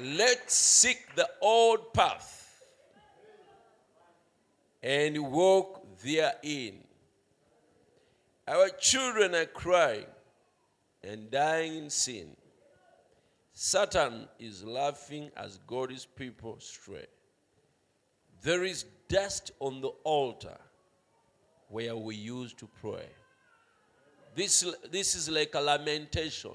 [0.00, 2.62] Let's seek the old path
[4.80, 6.84] and walk therein.
[8.46, 10.06] Our children are crying
[11.02, 12.36] and dying in sin.
[13.54, 17.06] Satan is laughing as God's people stray.
[18.42, 20.58] There is dust on the altar
[21.68, 23.08] where we used to pray.
[24.36, 26.52] This, this is like a lamentation.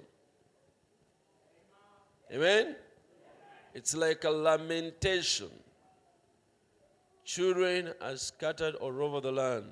[2.32, 2.78] Amen?
[3.74, 5.50] It's like a lamentation.
[7.26, 9.66] Children are scattered all over the land.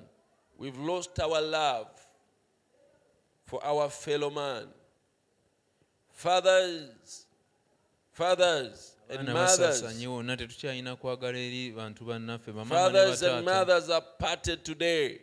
[0.58, 1.88] We've lost our love
[3.44, 4.68] for our fellow man.
[6.10, 7.26] Fathers,
[8.12, 13.90] fathers and mothers, basaasanye wonna tetukyalina kwagala eri bantu bannaffe bamaama ne fathers and mothers
[13.90, 15.20] are parted today.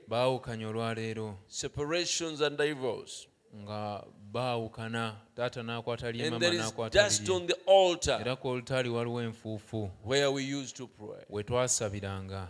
[1.47, 3.27] Separations and divorce.
[4.31, 8.21] Baawukana taata n'akwata lye mama n'akwata dust on the altar.
[8.21, 9.89] Era ku olutaali waliwo enfuufu.
[10.05, 11.23] Where we used to pray.
[11.29, 12.47] we twasabiranga.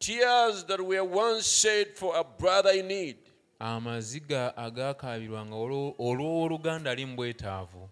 [0.00, 3.16] Tears that were once shed for a brother in need.
[3.60, 7.88] Amaziga agaakaabirwanga olwo- olw'owooluganda ali mu bwetaavu.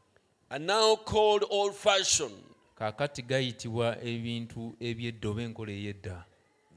[0.50, 2.42] Are now called old fashioned.
[2.74, 6.24] kaakati gayitibwa ebintu ebyeddoba enkola ey'edda.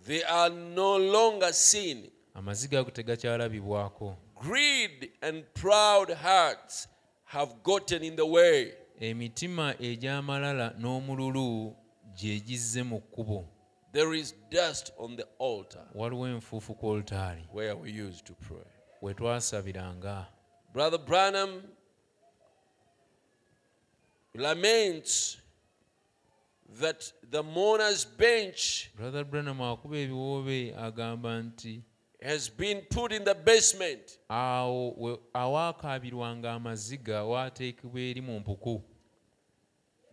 [0.06, 2.12] They are no longer seen.
[2.36, 6.88] amaziga ago tegakyalabibwako Greed and proud hearts
[7.26, 8.74] have gotten in the way.
[9.00, 11.76] emitima egy'amalala n'omululu
[12.18, 13.48] gye gizze mu kkubo
[13.92, 18.66] There is dust on the altar waliwo enfuufu ku olutaali where we used to pray.
[19.02, 20.28] we twasabiranga
[20.74, 21.62] Brother Branham
[24.36, 25.38] laments
[26.80, 31.82] that the mourner's bench brother branham akuba ebiwoobe agamba nti
[32.24, 34.20] has been put in the basement.
[34.30, 38.82] awo awaakaabirwanga amaziga waateekebwa eri mu mpuku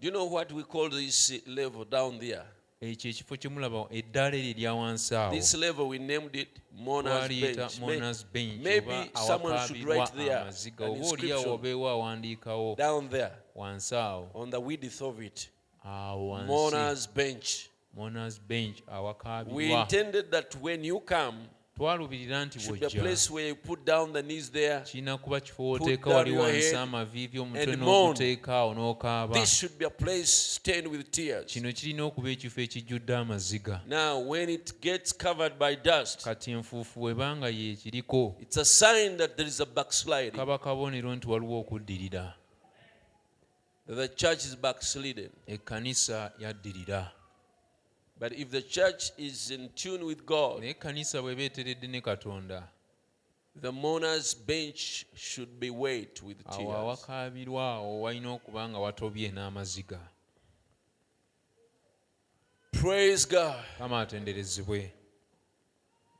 [0.00, 2.42] Do you know what we call this level down there?
[2.80, 3.50] ekyo ekifo kye
[3.90, 7.78] eddaala eryo erya wansi This level we named it mourner's bench.
[7.80, 12.76] May- monas bench maybe someone should write there amaziga an oba oliawo inscription obeewo awandiikawo
[12.76, 15.50] down there wansi awo on the width of it.
[15.84, 17.68] awo wansi Mourner's bench.
[17.94, 21.38] monas bench We awakaabirwa intended that when you come,
[21.80, 24.80] twalubirira nti should be a place where you put down the knees there.
[24.80, 29.90] kirina kuba kifo wooteeka wali wansi amaviivi omutwe n'oguteeka awo n'okaaba This should be a
[29.90, 31.46] place stained with tears.
[31.52, 37.00] kino kirina okuba ekifo ekijjudde amaziga Now, when it gets covered by dust, kati enfuufu
[37.00, 42.34] bwebanga yeekiriko it's a sign that there is a backsliding, kaba kabonero nti waliwo okuddirira
[43.96, 45.30] the church is backslidden.
[45.46, 47.10] ekkanisa yaddirira
[48.20, 52.68] But if the church is in tune with God, naye ekkanisa bw'eba eteredde ne katonda
[53.60, 56.76] the mourner's bench should be wet with awo tears.
[56.76, 60.00] awakaabirwa awo walina okuba nga watobye n'amaziga
[62.72, 63.64] Praise God.
[63.78, 64.92] kama atenderezebwe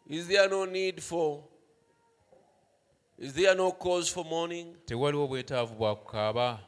[0.09, 1.45] Is there no need for,
[3.19, 4.75] is there no cause for mourning?
[4.87, 6.61] tewaliwo bwetaavu bwa kukaaba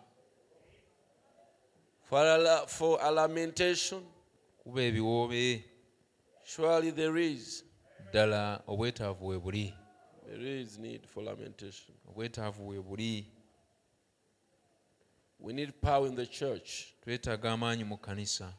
[2.04, 4.02] For a, la- for a lamentation?
[4.62, 5.64] Kuba ebiwoobe
[6.44, 7.64] Surely there is.
[8.10, 9.74] ddala obwetaavu we buli
[10.26, 11.96] There is need for lamentation.
[12.08, 13.26] obwetaavu we buli
[15.40, 16.70] We need power in the church
[17.04, 18.54] twetaaga amaanyi mu kkanisa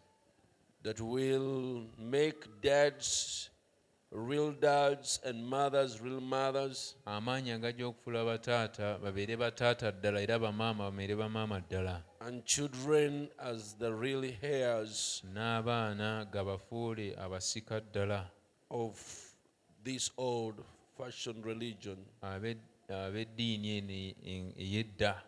[0.83, 3.49] that will make dads
[4.13, 10.91] real dads and mothers real mothers, amaanyi agajja okufuula bataata babeere bataata ddala era bamaama
[10.91, 12.03] babeere bamaama ddala.
[12.21, 18.29] And children as the real heirs n'abaana gabafuule abasika ddala.
[18.69, 18.95] of
[19.83, 20.55] this old
[20.97, 21.97] fashioned religion.
[22.21, 22.57] abe-
[22.89, 25.21] ab'eddiini eno ey'edda.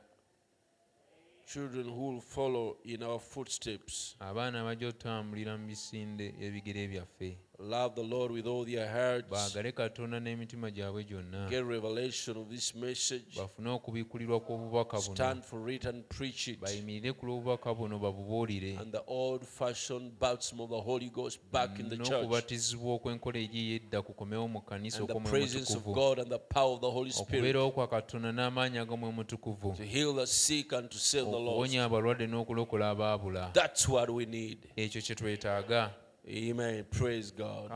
[1.48, 4.16] Children who will follow in our footsteps.
[4.20, 9.30] abaana bajja otutambulira mu bisinde ebigere byaffe Love the Lord with all their hearts.
[9.30, 13.38] baagale katonda n'emitima gyabwe gyonna Get revelation of this message.
[13.38, 16.60] bafune okubikulirwa kw'obubaka buno Stand for it and preach it.
[16.60, 21.80] bayimirire ku lw'obubaka buno babubuulire And the old fashioned baptism of the Holy Ghost back
[21.80, 22.10] in the church.
[22.10, 26.40] n'okubatizibwa okw'enkola egi ey'edda kukomewo mu kkanisa And the presence of mutukuvu God and the
[26.40, 27.30] power of the Holy Spirit.
[27.34, 31.48] okubeerawo kwa katonda n'amaanyi ag'omwe mutukuvu To heal the sick and to save the lost.
[31.50, 34.58] okuwonya abalwadde n'okulokola abaabula That's what we need.
[34.76, 35.94] ekyo kye twetaaga
[36.28, 36.84] Amen.
[36.90, 37.70] Praise God.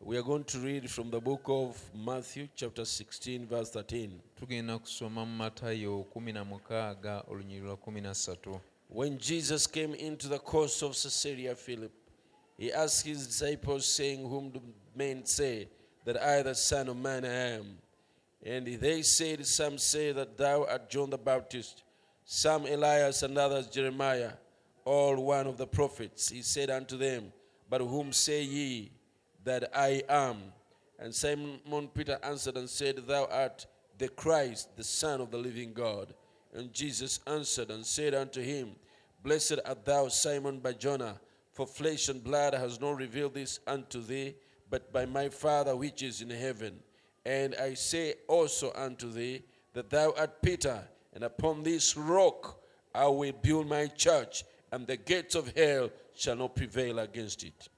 [0.00, 4.20] We are going to read from the book of Matthew, chapter 16, verse 13.
[4.36, 10.92] tugenda kusoma mu matayo 16 olunyiri lwa 13 When Jesus came into the coast of
[10.92, 11.94] Caesarea Philippi,
[12.58, 14.60] he asked his disciples, saying, Whom do
[14.94, 15.68] men say
[16.04, 17.78] that I, the Son of Man, am?
[18.44, 21.82] And they said, Some say that thou art John the Baptist,
[22.26, 24.32] some Elias, and others Jeremiah,
[24.84, 26.28] all one of the prophets.
[26.28, 27.32] He said unto them,
[27.68, 28.92] But whom say ye
[29.44, 30.38] that I am?
[30.98, 31.60] And Simon
[31.94, 33.66] Peter answered and said, Thou art
[33.98, 36.14] the Christ, the Son of the living God.
[36.54, 38.76] And Jesus answered and said unto him,
[39.22, 41.20] Blessed art thou, Simon Barjona,
[41.52, 44.34] for flesh and blood has not revealed this unto thee,
[44.70, 46.78] but by my Father which is in heaven.
[47.24, 49.42] And I say also unto thee
[49.74, 50.82] that thou art Peter,
[51.14, 52.60] and upon this rock
[52.94, 57.70] I will build my church, and the gates of hell shall not prevail against it.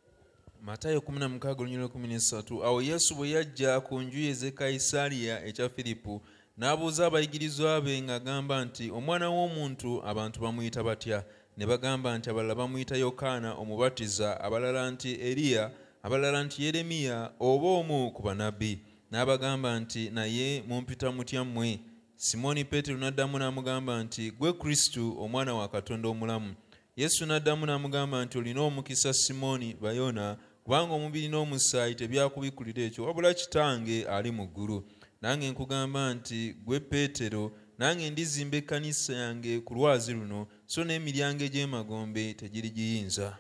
[0.62, 6.23] matayo 16:13 awo yesu bwe yajja ku njuyi ez'e kayisaliya ekya firipo
[6.58, 11.25] n'abuuza abayigirizwa be ng'agamba nti omwana w'omuntu abantu bamuyita batya?
[11.56, 15.70] Ne bagamba nti abalala bamuyita yokaana omubatiza abalala nti eriya
[16.02, 18.79] abalala nti yeremiya oba omu ku banabbi
[19.11, 21.81] n'abagamba nti naye mumpita mutya mmwe
[22.17, 26.55] simooni peetero n'addamu n'amugamba nti gwe kristo omwana wa katonda omulamu
[26.96, 34.06] yesu n'addamu n'amugamba nti olina omukisa simooni bayona kubanga omubiri n'omusaayi tebyakubikulira ekyo wabula kitange
[34.14, 34.79] ali mu ggulu
[35.23, 37.44] nange nkugamba nti gwe peetero
[37.79, 43.38] nange ndizimba ekkanisa yange ku lwazi luno so n'emiryango egy'emagombe tegirigiyinza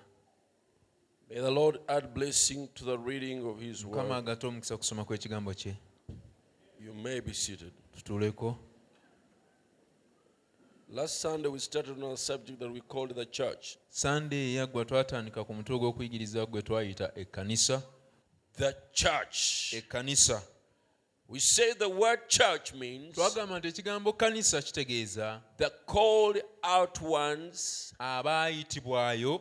[1.30, 3.96] May the Lord add blessing to the reading of His word.
[6.78, 7.72] You may be seated.
[10.94, 13.76] Last Sunday we started on a subject that we called the church.
[13.90, 17.82] sande eyaggwa twatandika ku mutwe gw'okuyigiriza gwe twayita ekkanisa
[18.56, 19.72] The church.
[19.74, 20.42] ekkanisa
[21.28, 27.94] We say the word church means twagamba nti ekigambo kanisa kitegeeza the called out ones,
[27.98, 29.40] abaayitibwayo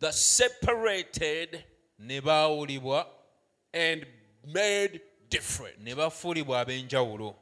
[0.00, 1.64] the separated
[1.98, 3.06] ne baawulibwa
[3.72, 4.06] and
[4.46, 5.00] made
[5.30, 5.78] different.
[5.78, 7.34] ne bafuulibwa ab'enjawulo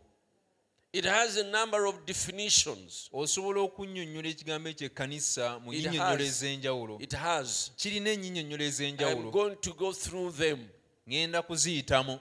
[0.93, 3.09] It has a number of definitions.
[3.13, 6.21] osobola okunnyonnyola ekigambo ekyo ekkanisa mu It has.
[6.21, 7.71] ez'enjawulo It has.
[7.77, 10.69] kirina ennyinnyonnyola I'm ez'enjawulo going to go through them.
[11.09, 12.21] ŋŋenda kuziyitamu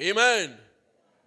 [0.00, 0.56] Amen.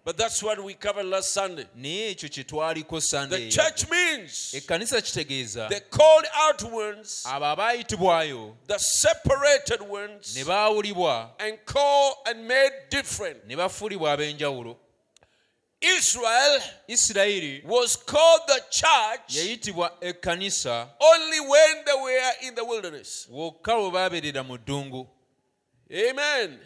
[0.04, 1.66] But that's what we covered last Sunday.
[1.74, 3.00] naye ekyo kye twaliko
[3.30, 10.44] The church means ekkanisa kitegeeza the called out ones, abo abaayitibwayo the separated ones, ne
[10.44, 13.46] baawulibwa and called and made different.
[13.46, 14.76] ne bafuulibwa ab'enjawulo
[15.98, 23.26] Israel isirayiri was called the church yayitibwa ekkanisa only when they were in the wilderness.
[23.30, 25.08] wokka bwe baabeerera mu ddungu
[25.92, 26.58] Amen.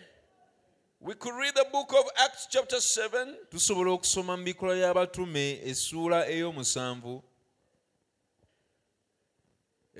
[1.00, 6.26] We could read the book of Acts, chapter 7, tusobola okusoma mu bikola y'abatume essuula
[6.28, 7.22] ey'omusanvu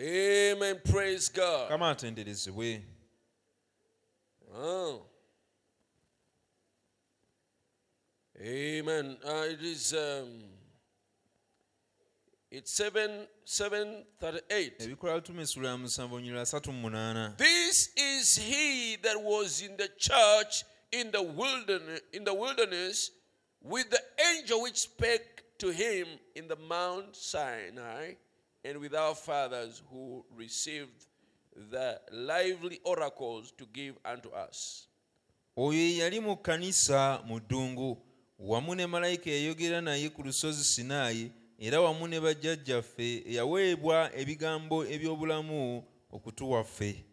[0.00, 0.80] Amen.
[0.84, 1.68] Praise God.
[1.68, 2.82] kama atenderezebwe
[4.54, 5.02] Oh.
[8.40, 9.16] Amen.
[9.26, 10.28] Uh, it is um,
[12.50, 14.78] it's seven seven thirty eight.
[14.80, 19.76] ebikola by'abatume essuula ya musanvu onyirira asatu mu munaana This is he that was in
[19.76, 23.10] the church in the wilderness in the wilderness
[23.62, 24.00] with the
[24.36, 26.06] angel which spake to him
[26.36, 28.14] in the Mount Sinai,
[28.64, 31.06] and with our fathers who received
[31.72, 34.86] the lively oracles to give unto us.
[35.56, 38.02] oyo yali mu kkanisa mu ddungu
[38.38, 45.84] wamu ne malayika eyayogera naye ku lusozi sinaayi era wamu ne bajjajjaffe eyaweebwa ebigambo eby'obulamu
[46.12, 47.04] okutuwa ffe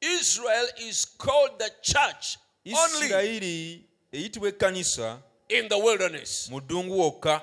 [0.00, 6.48] Israel is called the church isirayiri eyitibwa ekkanisa in the wilderness.
[6.50, 7.42] mu ddungu wokka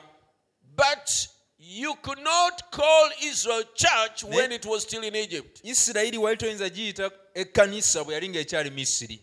[0.77, 1.09] But
[1.57, 5.59] you could not call Israel church when it was still in Egypt.
[5.63, 9.19] isirayiri wali toyinza giyita ekkanisa bwe yali ng'ekyali misiri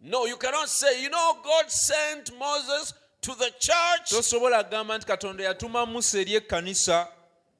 [0.00, 5.06] No, you cannot say, you know, God sent Moses to the church tosobola kugamba nti
[5.06, 7.08] katonda yatuma musa eri ekkanisa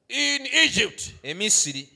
[0.09, 1.13] in Egypt.
[1.23, 1.89] e misiri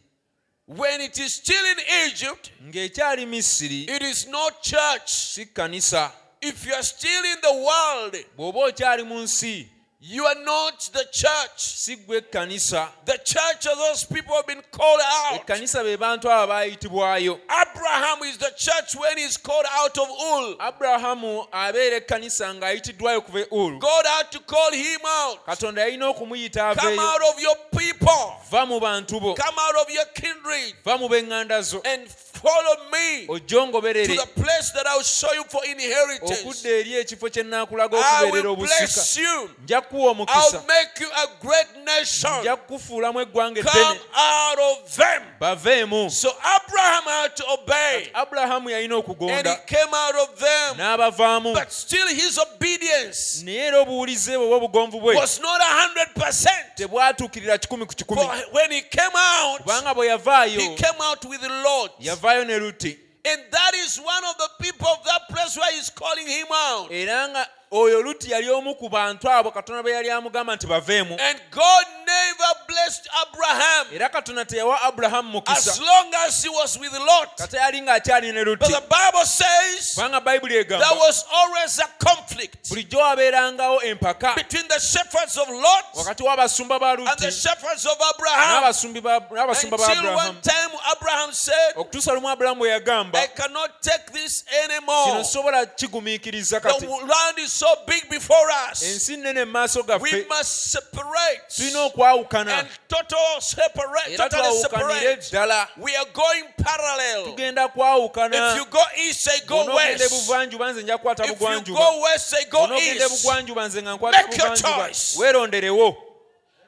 [0.67, 1.79] When it is still in
[2.09, 5.11] Egypt, ng'ekyali misiri it is not church.
[5.11, 6.11] si kkanisa
[6.43, 9.69] If you are still in the world, bw'oba okyali mu nsi
[10.03, 11.85] you are not the church.
[11.87, 15.47] The church are those people who have been called out.
[15.47, 20.57] ekkanisa be bantu abo Abraham is the church when he's called out of Ur.
[20.59, 25.45] abulahamu abeera ekkanisa ng'ayitiddwayo kuva ulu God had to call him out.
[25.47, 28.37] katonda yalina okumuyita Come out of your people.
[28.51, 32.77] va mu bantu bo Come out of your kindred va mu b'eŋŋanda zo and follow
[32.91, 36.43] me to the place that I will show you for inheritance.
[36.43, 39.51] okudda eri ekifo kye nnaakulaga I will bless you.
[39.91, 42.41] Nja kukuwa omukisa I'll make you a great nation.
[42.41, 45.23] nja kukufuulamu eggwanga Come eddene out of them.
[45.41, 48.11] baveemu So Abraham had to obey.
[48.15, 50.77] abulahamu yalina And he okugonda came out of them.
[50.77, 55.65] n'abavaamu But still his obedience naye era obuwulize bwe oba obugonvu bwe was not a
[55.83, 56.67] hundred percent.
[56.77, 61.25] tebwatuukirira kikumi ku For kikumi when he came out, kubanga bwe yavaayo he came out
[61.25, 61.93] with Lot.
[62.01, 65.91] yavaayo ne luti And that is one of the people of that place where he's
[65.91, 66.89] calling him out.
[66.91, 71.17] era nga oyo luti yali omu ku bantu abo katonda be yali amugamba nti baveemu
[71.21, 76.93] And God never blessed Abraham era katonda teyawa abulahamu as long as he was with
[76.93, 77.37] Lot.
[77.39, 81.79] kata yali ng'akyali ne But luti the Bible says kubanga bayibuli there egamba was always
[81.79, 87.27] a conflict bulijjo wabeerangawo empaka between the shepherds of Lot wakati w'abasumba ba and the
[87.27, 88.63] luti shepherds of Abraham.
[88.63, 93.27] n'abasumbi ba- n'abasumba ba Until one time Abraham said, okutuusa lumu abulahamu bwe yagamba I
[93.27, 95.25] cannot take this kino anymore.
[95.25, 98.83] sobola kigumiikiriza kati The land is so big before us.
[98.83, 104.43] ensi nnene mu maaso We gaffe must separate tulina okwawukana and total separate, era totally
[104.43, 105.31] twawukanire separate.
[105.31, 107.25] ddala We are going parallel.
[107.25, 110.03] tugenda kwawukana If you go east, say go west.
[110.05, 113.03] ebuvanjuba nze nja kukwata If you bugwanjuba go west, say go east.
[113.03, 115.17] ebugwanjuba nze nga nkwata Make your buvanjuba choice.
[115.19, 115.97] weeronderewo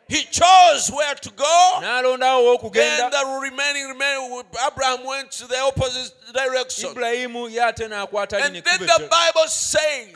[0.09, 1.79] He chose where to go.
[1.81, 6.91] Then the remaining, remaining, Abraham went to the opposite direction.
[6.91, 9.09] ibulayimu ye ate n'akwata And then the.
[9.11, 10.13] Bible says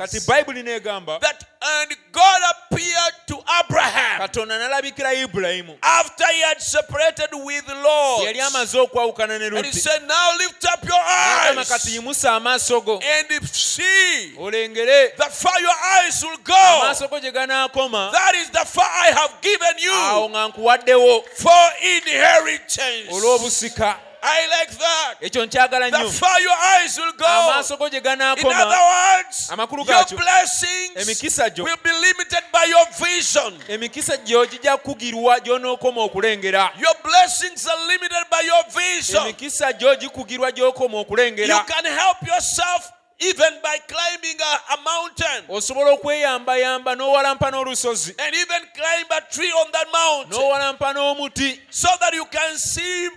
[1.21, 4.21] that and God appeared to Abraham.
[4.21, 8.25] Katonda n'alabikira ibulayimu after he had separated with Lot.
[8.27, 11.97] yali amaze okwawukana ne And he said, Now lift up your n'agamba kati eyes.
[11.97, 12.99] yimusa amaaso go.
[13.01, 15.17] And see olengere.
[15.17, 16.55] that far your eyes will go.
[16.55, 18.13] amaaso go gye ganaakoma.
[18.13, 21.25] That is the far I have given awo you nga nkuwaddewo.
[21.35, 23.11] For inheritance.
[23.13, 23.97] olw'obusika
[24.29, 25.15] I like that.
[25.21, 27.27] ekyo nkyagala The nnyo far your eyes will go.
[27.27, 32.43] amaaso go gye In ganaakoma other words, Amakulu your blessings emikisa gyo will be limited
[32.53, 33.59] by your vision.
[33.69, 39.23] emikisa gyo gijja kukugirwa gy'onookoma okulengera Your blessings are limited by your vision.
[39.23, 45.45] emikisa gyo gikugirwa gy'okoma You okulengera can help yourself even by climbing a, a mountain
[45.49, 51.89] osobola okweyambayamba n'owalampa n'olusozi and even climb a tree on that mountain n'owalampa n'omuti so
[52.01, 53.09] that you can see.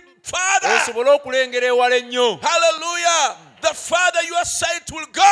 [0.82, 3.36] Osobole okulengera ewala ennyo Hallelujah.
[3.60, 5.22] The farther your sight will go,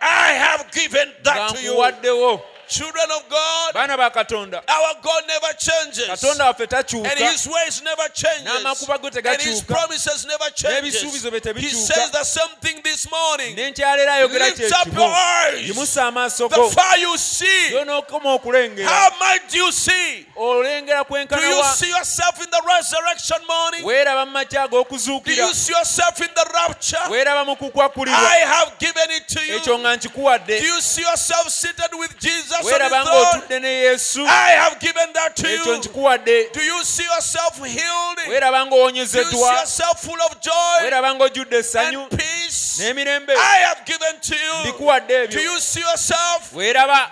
[0.00, 1.72] I have given that to you.
[2.68, 6.06] Children of God, baana ba katonda our God never changes.
[6.08, 8.44] katonda waffe And his ways never changes.
[8.44, 11.02] N'amakuba ge And his promises never changes.
[11.02, 13.56] N'ebisuubizo bye He says the same thing this morning.
[13.56, 15.68] n'enkyaleero ayogera Lift up your eyes.
[15.68, 20.26] yimusa amaaso The far you see, okulengera how much do you see?
[20.36, 23.84] olengera Do you see yourself in the resurrection morning?
[23.84, 26.98] weeraba mu makya Do ag'okuzuukira you see yourself in the rapture?
[27.10, 29.78] weeraba mu kukwakulirwa I have given it to ekyo you.
[29.78, 33.08] nga nkikuwadde Do you see yourself seated with Jesus on weeraba his
[33.60, 35.76] ne yesu I have given that to ekyo you.
[35.78, 38.18] nkikuwadde Do you see yourself healed?
[38.28, 40.78] weeraba Do you see ng'owonyezeddwa yourself full of joy
[41.14, 42.78] ng'ojjudde essanyu and peace?
[42.78, 44.54] n'emirembe I have given to you.
[44.60, 46.52] mbikuwadde Do ebyo you see yourself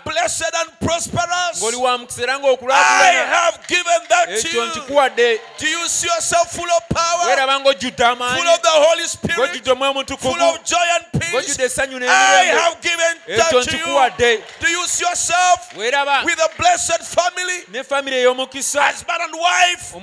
[0.05, 1.61] blessed and prosperous?
[1.63, 4.71] ng'oli wa mukisa era I have given that to ekyo you.
[4.71, 9.09] nkikuwadde Do you see yourself full of power, weeraba ng'ojjudde full amaanyi of the Holy
[9.09, 11.33] Spirit, ng'ojjudde omwoyo full mutukuvu of joy and peace?
[11.33, 13.63] ng'ojjudde essanyu I n'emirembe have given ekyo that to you.
[13.63, 15.05] nkikuwadde Do you see
[15.37, 15.77] yourself
[16.25, 19.95] with a blessed family, ne famire ey'omukisa husband and wife,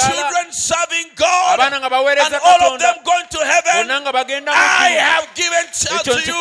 [0.00, 1.58] children serving God,
[2.26, 3.86] and all of them going to heaven?
[3.88, 5.66] bonna nga bagenda mu I have given
[6.04, 6.34] to you.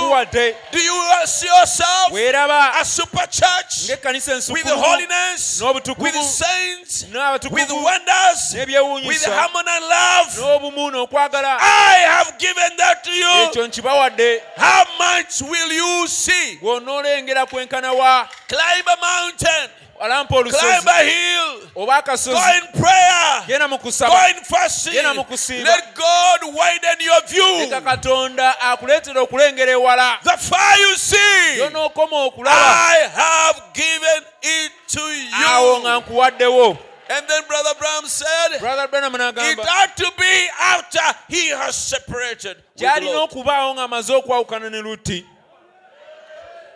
[0.71, 2.11] Do you see yourself
[2.81, 3.87] a super church
[4.49, 5.61] with holiness,
[5.97, 7.05] with saints,
[7.51, 8.53] with wonders,
[9.07, 10.27] with harmony and love?
[11.61, 13.49] I have given that to you.
[14.57, 16.57] How much will you see?
[18.49, 20.65] okuyimirira alampa olusozi.
[21.75, 22.39] Oba akasozi.
[23.47, 25.91] Genda mu kusabagenda mu kusiibaleka
[27.81, 30.19] katonda akuleetera okulengera ewala.
[31.57, 33.61] Yonookoma okulabaawo
[35.79, 36.77] nga nkuwaddewo.
[37.09, 42.57] And then Brother Branham said, Brother Branham It ought to be after he has separated.
[42.77, 45.25] gy'alina okubaawo ng'amaze okwawukana ne luti.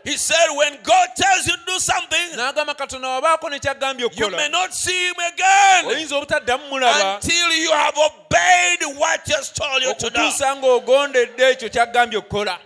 [0.08, 4.32] He said, When God tells you to do something, n'agamba katonda wabaako ne kyaggambye you
[4.32, 9.52] may not see him again oyinza obutaddamu mulaba until you have obeyed what he has
[9.52, 10.22] told you to do.
[10.22, 12.58] okutuusa ng'ogondedde ekyo kyaggambye okukola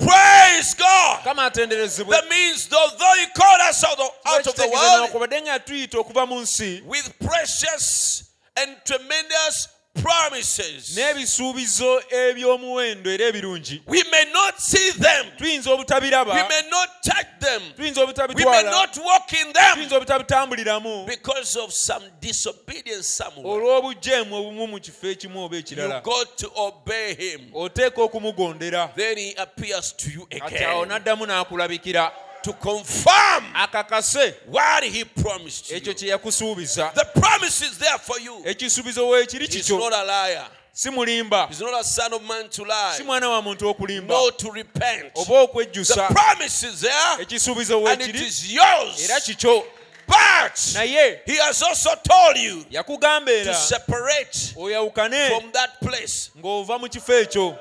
[0.00, 1.24] Praise God.
[1.24, 5.52] That means, though, though he called us out of, out of the world newankubadde nga
[5.52, 8.24] yatuyita okuva mu nsi with precious
[8.56, 10.96] and tremendous promises.
[10.96, 15.26] n'ebisuubizo eby'omuwendo era ebirungi We may not see them.
[15.36, 17.62] tuyinza obutabiraba We may not touch them.
[17.76, 18.00] tuyinza
[18.34, 23.46] We may not walk in them tuyinza obutabitambuliramu because of some disobedience somewhere.
[23.48, 27.50] olw'obujeemu obumu mu kifo ekimu oba You ekirala got to obey him.
[27.54, 34.84] oteeka okumugondera Then he appears to you kati awo n'addamu n'akulabikira to confirm akakase what
[34.84, 35.94] he promised ekyo you.
[35.94, 38.42] kye yakusuubiza The promise is there for you.
[38.44, 40.46] ekisuubizo weekiri He's kikyo not a liar.
[40.72, 42.94] si mulimba He's not a son of man to lie.
[42.96, 45.12] si mwana wa muntu okulimba No to repent.
[45.14, 49.10] oba okwejjusa promise is there ekisuubizo and it weekiri is yours.
[49.10, 49.64] era kikyo
[50.06, 56.30] But naye he has also told you yakugamba to era separate oyawukane from that place.
[56.38, 57.58] ng'ova mu kifo ekyo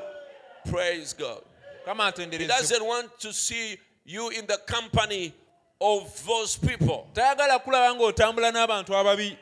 [0.70, 1.42] Praise God.
[1.86, 3.78] kama He doesn't want to see
[4.10, 5.34] you in the company
[5.80, 7.08] of those people.
[7.14, 9.38] tayagala kulaba ng'otambula n'abantu ababi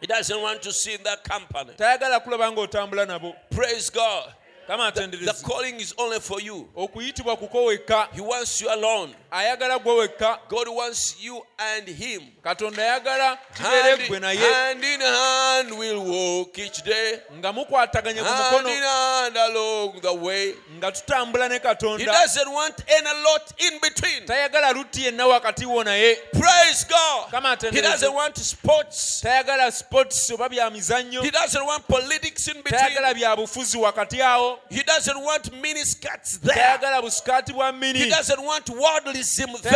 [0.00, 1.72] He doesn't want to see in that company.
[1.76, 4.34] tayagala kulaba ng'otambula nabo Praise God.
[4.66, 6.68] Kama The calling is only for you.
[6.76, 9.14] okuyitibwa kuko wekka He wants you alone.
[9.30, 12.22] ayagala gwe wekka God wants you and him.
[12.44, 17.18] katonda ayagala kibeere Hand, gwe naye hand in hand we'll walk each day.
[17.38, 20.54] nga mukwataganye ku Hand mukono in hand along the way.
[20.78, 24.26] nga tutambula ne He katonda doesn't want any lot in between.
[24.26, 27.30] tayagala lutti yenna wakati wo naye Praise God.
[27.30, 29.20] Kama He doesn't want sports.
[29.20, 32.80] tayagala sports oba bya mizannyo He doesn't want politics in between.
[32.80, 36.54] tayagala bya bufuzi wakati awo He doesn't want miniskirts there.
[36.54, 39.72] tayagala busikaati bwa He doesn't want worldlism there.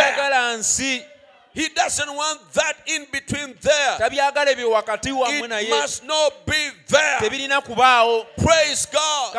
[1.54, 3.98] He doesn't want that in between there.
[3.98, 7.20] tabyagala ebyo wakati wammwe It must not be there.
[8.36, 9.32] Praise God.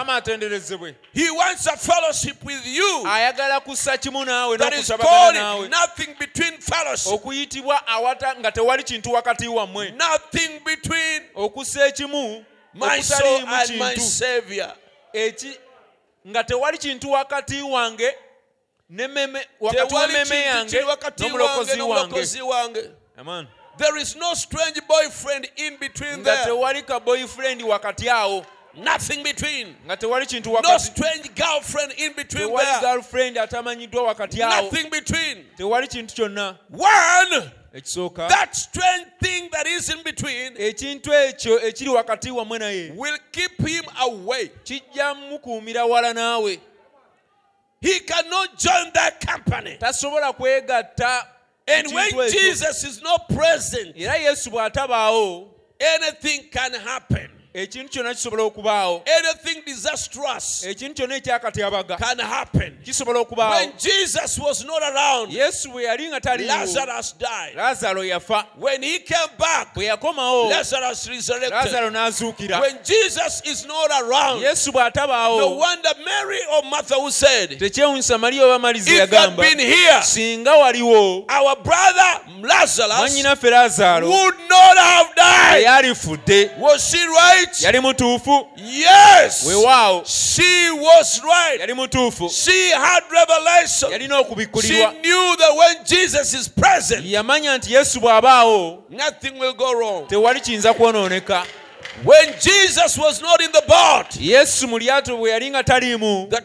[1.14, 6.58] He wants a fellowship with you ayagala kussa kimu naawe that is called nothing between
[6.60, 7.12] fellowship.
[7.14, 11.22] okuyitibwa awata nga tewali kintu wakati wammwe Nothing between
[12.74, 14.74] my soul and my Savior.
[15.16, 15.60] Eki
[16.28, 18.16] nga tewali kintu wakati wange
[18.90, 22.92] ne wakati wa Tewali meme kintu yange wange n'omulokozi wange.
[23.18, 23.48] Amen.
[23.78, 26.46] There is no strange boyfriend in between nga there.
[26.46, 28.46] tewali ka boyfriend wakati awo
[28.78, 29.76] Nothing between.
[29.86, 32.80] nga tewali kintu No strange girlfriend in between there.
[32.82, 35.46] girlfriend atamanyiddwa wakati awo Nothing between.
[35.58, 41.90] tewali kintu kyonna One, ekisooka that strange thing that is in between ekintu ekyo ekiri
[41.90, 44.50] wakati wammwe naye will keep him away.
[44.64, 46.60] kijja mukuumira wala naawe
[47.82, 49.78] He cannot join that company.
[49.78, 51.28] tasobola kwegatta
[51.68, 52.32] And when.
[52.32, 55.48] Jesus is not present, era yesu bw'atabaawo
[55.80, 57.30] anything can happen.
[57.56, 62.78] Ekintu kyonna kisobola okubaawo Anything disastrous ekintu kyonna ekyakatyabaga can happen.
[62.84, 67.56] kisobola okubaawo When Jesus was not around, yesu bwe yali nga taliiwo Lazarus died.
[67.56, 71.52] lazaalo yafa When he came back, bwe yakomawo Lazarus resurrected.
[71.54, 77.10] lazaalo n'azuukira When Jesus is not around, yesu no bw'atabaawo wonder Mary or Martha who
[77.12, 82.20] said, tekyewunyisa mariya oba maliza If you had yagamba been here, singa waliwo our brother
[82.42, 85.66] Lazarus mwannyinaffe lazaalo would not have died.
[86.60, 87.45] Was she right?
[87.62, 89.44] Yali mutuufu Yes.
[89.48, 91.60] weewaawo She was right.
[91.60, 93.92] yali mutuufu She had revelation.
[93.92, 94.24] yalina
[94.62, 100.08] She knew that when Jesus is present, yamanya nti yesu bw'abaawo nothing will go wrong.
[100.08, 101.46] tewali kiyinza kwonooneka
[102.04, 106.42] When Jesus was not in the boat, yesu mu lyato bwe yali nga taliimu the,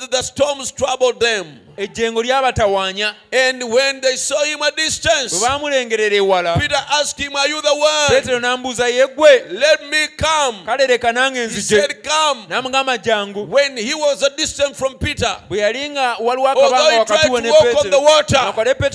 [0.00, 1.60] the, the storms troubled them.
[1.76, 7.36] Ejjengo lyabatawaanya And when they saw him at bwe distance, baamulengerera ewala Peter asked him,
[7.36, 8.08] Are you the one?
[8.08, 10.58] peetero n'ambuuza ye ggwe Let me come.
[10.66, 12.46] kale leka nange nzije said, Come.
[12.48, 17.30] n'amugamba jangu When he was a distance from Peter, bwe yali nga waliwo akabanga wakati
[17.30, 17.50] we ne
[17.90, 18.52] the water,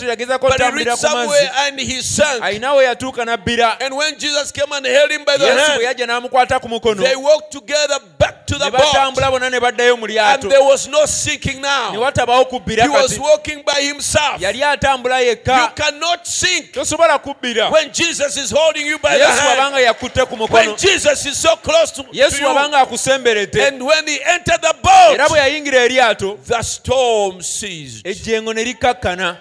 [0.10, 2.44] yagezako otambulira ku mazzi and he sank.
[2.76, 6.06] we yatuuka n'abbira And when Jesus came and held him by the yesu bwe yajja
[6.08, 8.82] n'amukwata ku mukono they walked together back to ne the boat.
[8.82, 12.02] batambula bonna ne baddayo mu And lyato there was no sinking ne now.
[12.02, 14.40] watabawo kubbira He was walking by himself.
[14.42, 19.42] You yali atambula yekka cannot sink tosobola kubbira when Jesus is holding you by yesu
[19.42, 19.60] hand.
[19.60, 22.48] wabanga yakutte ku When Jesus is so close to, yesu you.
[22.48, 28.06] akusemberedde And when he entered the era bwe boat, yayingira eryato the storm ceased.
[28.06, 29.38] ejjengo ne likkakkana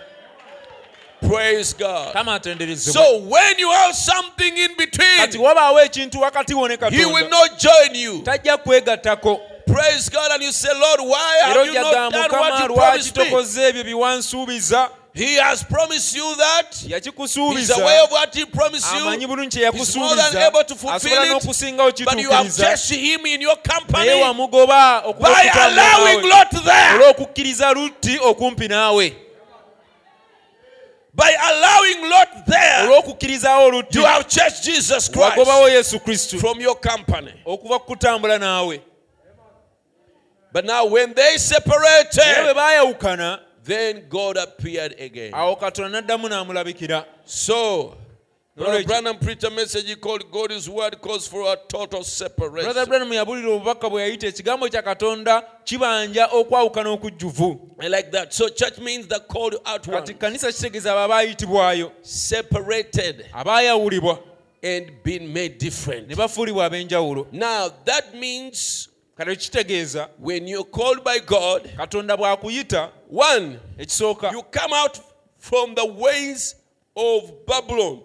[1.21, 2.15] Praise God.
[2.79, 7.59] So when you have something in between, wabaawo ekintu wakati wo ne he will not
[7.59, 8.25] join you.
[9.67, 10.31] Praise God.
[10.33, 13.25] And you say, Lord, why have you not done what you promised me?
[13.25, 16.73] tokoze ebyo bye wansuubiza He has promised you that.
[16.77, 19.11] He's aware of what he promised you.
[19.73, 22.05] He's more than able to fulfill it.
[22.05, 24.07] But you have just him in your company by
[25.55, 26.99] allowing Lot there.
[26.99, 29.17] olw'okukkiriza lutti okumpi naawe
[31.13, 32.87] by allowing Lot there,
[33.91, 37.33] you have church Jesus Christ wagobawo yesu kristo from your company.
[37.45, 38.81] okuva ku kutambula naawe
[40.53, 42.55] But now, when they separated,
[43.65, 45.33] then God appeared again.
[45.33, 47.97] awo katonda n'addamu n'amulabikira So,
[48.57, 48.83] Brother.
[48.85, 52.85] Branham preached a message he called God's word calls for a total brother separation.
[52.89, 58.35] branham yabuulira obubaka bwe yayita ekigambo kya katonda kibanja okwawukana okujjuvu And like that.
[58.35, 64.19] So, church means the called out one, kati kanisa kitegeeza abo abaayitibwayo separated abaayawulibwa
[64.63, 66.17] and been made ne different.
[66.17, 68.89] bafuulibwa ab'enjawulo Now, that means
[69.21, 74.99] kale kitegeeza when you called by God, katonda bw'akuyita one, ekisooka you come out
[75.39, 76.57] from the ways
[76.97, 78.01] of Babylon,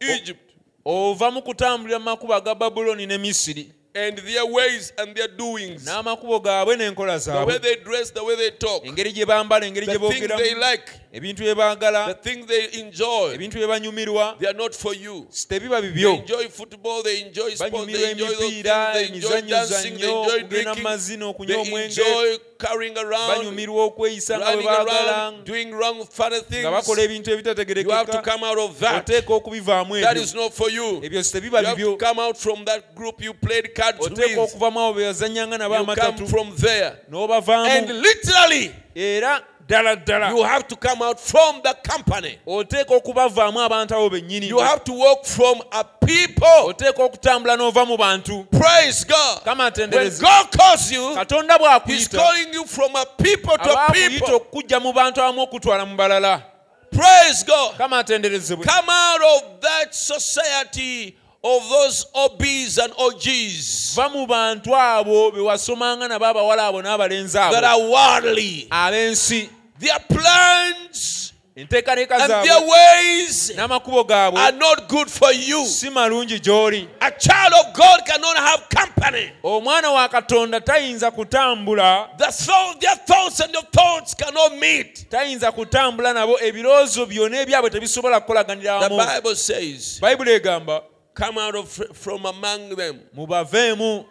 [0.00, 0.40] Egypt,
[0.84, 5.84] ova mu kutambulira mu makubo aga babuloni ne misiri and their ways and their doings.
[5.84, 9.86] n'amakubo gaabwe n'enkola The way they dress, the way they talk, engeri gye bambala engeri
[9.86, 12.06] gye the things they like, ebintu bye baagala.
[12.08, 13.34] The things they enjoy.
[13.34, 14.38] ebintu bye banyumirwa.
[14.38, 15.26] They are not for you.
[15.48, 20.08] tebiba They enjoy football, they enjoy sports, they enjoy those things, they enjoy dancing, they
[20.08, 26.06] enjoy drinking, they enjoy carrying around, banyumirwa okweyisa nga bwe running baagala around, doing wrong,
[26.10, 26.62] funny things.
[26.64, 29.08] nga bakola ebintu You have to come out of that.
[29.26, 31.00] okubivaamu ebyo not for you.
[31.02, 34.54] You tebiba have bibyo to come out from that group you played cards oteeka with.
[34.54, 36.98] okuvamu abo be yazannyanga nabo You come from there.
[37.06, 42.38] And n'obavaamu literally, era ddala ddala you have to come out from the company.
[42.46, 46.46] oteeka okubavaamu abantu abo bennyini You have to walk from a people.
[46.66, 49.42] oteeka okutambula n'ova mu bantu Praise God.
[49.44, 51.54] kama When God calls you, katonda
[51.86, 54.34] He's bw'akuyita calling you from a people to a people.
[54.40, 56.42] okujja mu bantu abamu okutwala mu balala
[56.90, 57.76] Praise God.
[57.76, 64.70] kama atenderezebwe Come out of that society of those OBs and OGs va mu bantu
[64.76, 68.68] abo be wasomanga nabo abawala abo n'abalenzi that are worldly.
[68.70, 75.64] ab'ensi Their plans enteekateeka and their ways n'amakubo are gaabwe not good for you.
[75.66, 79.32] si malungi gy'oli A child of God cannot have company.
[79.42, 85.06] omwana wa katonda tayinza kutambula The thought, their thoughts and your thoughts cannot meet.
[85.10, 90.82] tayinza kutambula nabo ebirowoozo byonna ebyabwe tebisobola The kukolaganira wamu Bible says, bayibuli egamba
[91.14, 94.04] Come out of from among them mubaveemu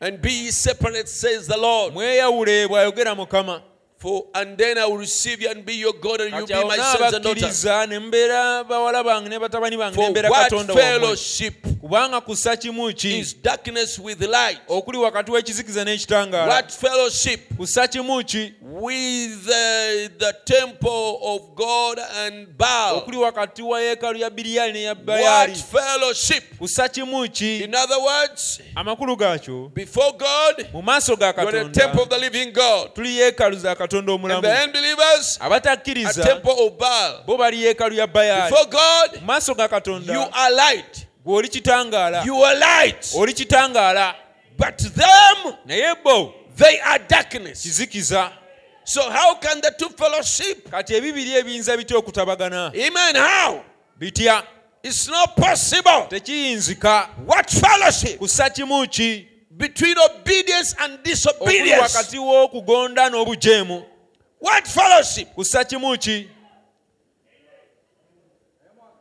[0.00, 1.92] and be separate, says the Lord.
[1.94, 3.62] mweyawule bw'ayogera mukama
[3.98, 6.76] For and then I will receive you and be your God, and you be my
[6.76, 7.42] sons and daughters.
[7.64, 12.92] n'abakkiriza ne mbeera bawala bange ne batabani bange ne For what fellowship kubanga kussa kimu
[12.92, 13.18] ki?
[13.18, 14.58] is darkness with light?
[14.68, 16.62] okuli wakati w'ekizikiza n'ekitangaala.
[17.56, 18.54] Kussa kimu ki?
[18.60, 22.96] with the, the temple of God and Baal?
[22.96, 25.54] okuli wakati wa yeekaalu ya biriyali n'eya What bayaali
[26.58, 27.58] kussa kimu ki?
[27.64, 29.70] In other words, amakulu gaakyo
[30.72, 32.94] mu maaso ga you're the temple of katonda the living God.
[32.94, 37.22] tuli yeekaalu za katonda omulamu the unbelievers, a abatakkiriza temple of Baal.
[37.26, 38.54] bo bali yeekaalu ya bayaali
[39.20, 40.28] mu maaso ga katonda
[41.32, 43.12] are oli kitangaala You are light.
[43.16, 44.14] oli kitangaala
[44.58, 47.62] But them, naye bo they are darkness.
[47.62, 48.32] kizikiza
[48.84, 50.70] So how can the two fellowship?
[50.70, 53.16] kati ebibiri ebiyinza bitya okutabagana Amen.
[53.16, 53.62] How?
[53.98, 54.42] bitya
[54.82, 56.06] It's not possible.
[56.08, 61.80] tekiyinzika What fellowship kussa kimu ki between obedience and disobedience?
[61.82, 63.82] wakati w'okugonda n'obujeemu
[64.40, 65.28] What fellowship?
[65.34, 66.28] kussa kimu ki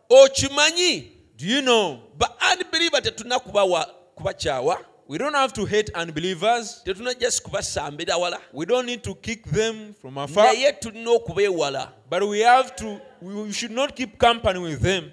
[0.09, 6.81] Okimanyi, do you know ba unbeliever tetuna kubawa kubakyawa, we don't have to hate unbelievers.
[6.85, 10.45] Tetuna just kubasambira wala, we don't need to kick them from afar.
[10.45, 11.91] Naye tulina okubeewala.
[12.09, 15.11] but we have to we should not keep company with them.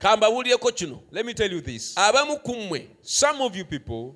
[0.00, 1.94] Kambabuulyeko kino, let me tell you this.
[1.94, 4.14] Abamu ku mmwe some of you people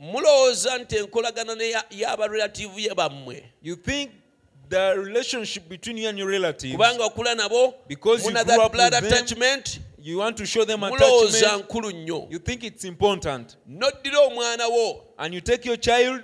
[0.00, 1.56] mulowooza nti enkolagana
[1.90, 3.42] y'abarelativu ye bammwe.
[3.62, 4.10] you think
[4.68, 8.92] the relationship between you and your relatives kubanga okula nabo Because you grew up blood
[8.92, 12.26] with them, attachment you want to show them mulowooza attachment nkulu nnyo.
[12.30, 13.56] You think it's important?
[13.68, 15.04] Noddira omwana wo.
[15.18, 16.22] And you take your child?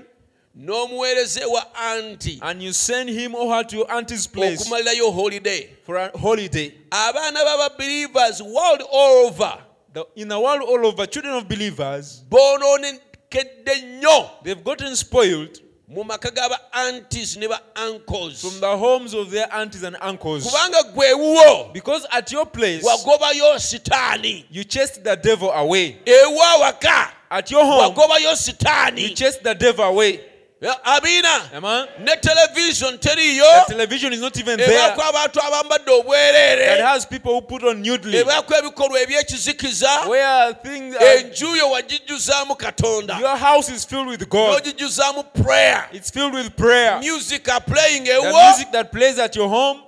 [0.57, 1.41] N'omuweereza
[1.75, 2.39] anti.
[2.43, 4.63] And you send him or her to your auntie's place?
[4.63, 5.71] Okumalirayo holiday.
[5.85, 6.73] For a holiday?
[6.91, 9.59] Abaana b'ababelievers world all over.
[9.93, 14.31] The, in the world all over children of believers boonoonekedde nnyo.
[14.43, 15.61] they've gotten spoiled
[15.93, 18.41] mu maka g'aba antis ne ba uncles.
[18.41, 20.47] From the homes of their aunties and uncles.
[20.47, 25.99] Kubanga gwewuwo because at your place wagobayo sitaani you chased the devil away.
[26.07, 27.11] Ewa waka.
[27.31, 30.21] At your home wagobayo you sitaani chased the devil away
[30.63, 31.87] Eh, abiina Amen.
[31.99, 33.45] ne television teriyo.
[33.67, 34.79] The television is not even eh, there.
[34.79, 40.09] ebaako abantu abambadde that obwereere has people who put on nudely ebaako eh, ebikolwa ebyekizikiza.
[40.09, 43.19] Where things are, enju yo wagijjuzaamu katonda.
[43.19, 44.63] Your house is filled with God.
[44.63, 45.89] N'ogijjuzaamu prayer.
[45.93, 47.01] It's filled with prayer.
[47.01, 49.81] Music are playing the ewo music that plays at your home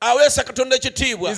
[0.00, 1.36] aweesa katonda ekitiibwa.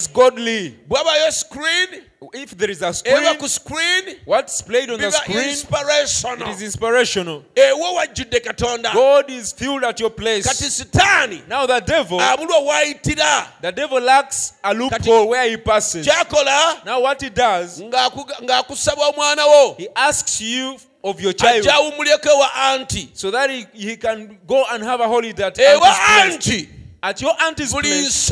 [0.89, 2.03] bwabayo screen
[2.33, 6.49] If there is a eba screen, ku screen what's played on the screen, it inspirational
[6.49, 7.45] is inspirational.
[7.55, 8.93] ewo wajjudde katonda.
[8.95, 10.47] God is filled at your place.
[10.47, 16.07] kati sitaani Now the devil, abulwa the devil lacks a loophole where he passes.
[16.07, 19.75] kyakola Now what he does, ng'akuga- ng'akusaba omwana wo.
[19.79, 23.11] he asks you of your child ajja awumuleko wa anti.
[23.13, 26.67] so that he, he can go and have a holiday at auntie's place.
[27.03, 28.31] At your auntie's place,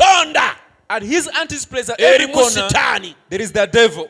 [0.89, 2.67] at his auntie's place, at every corner,
[3.29, 4.07] there is the devil.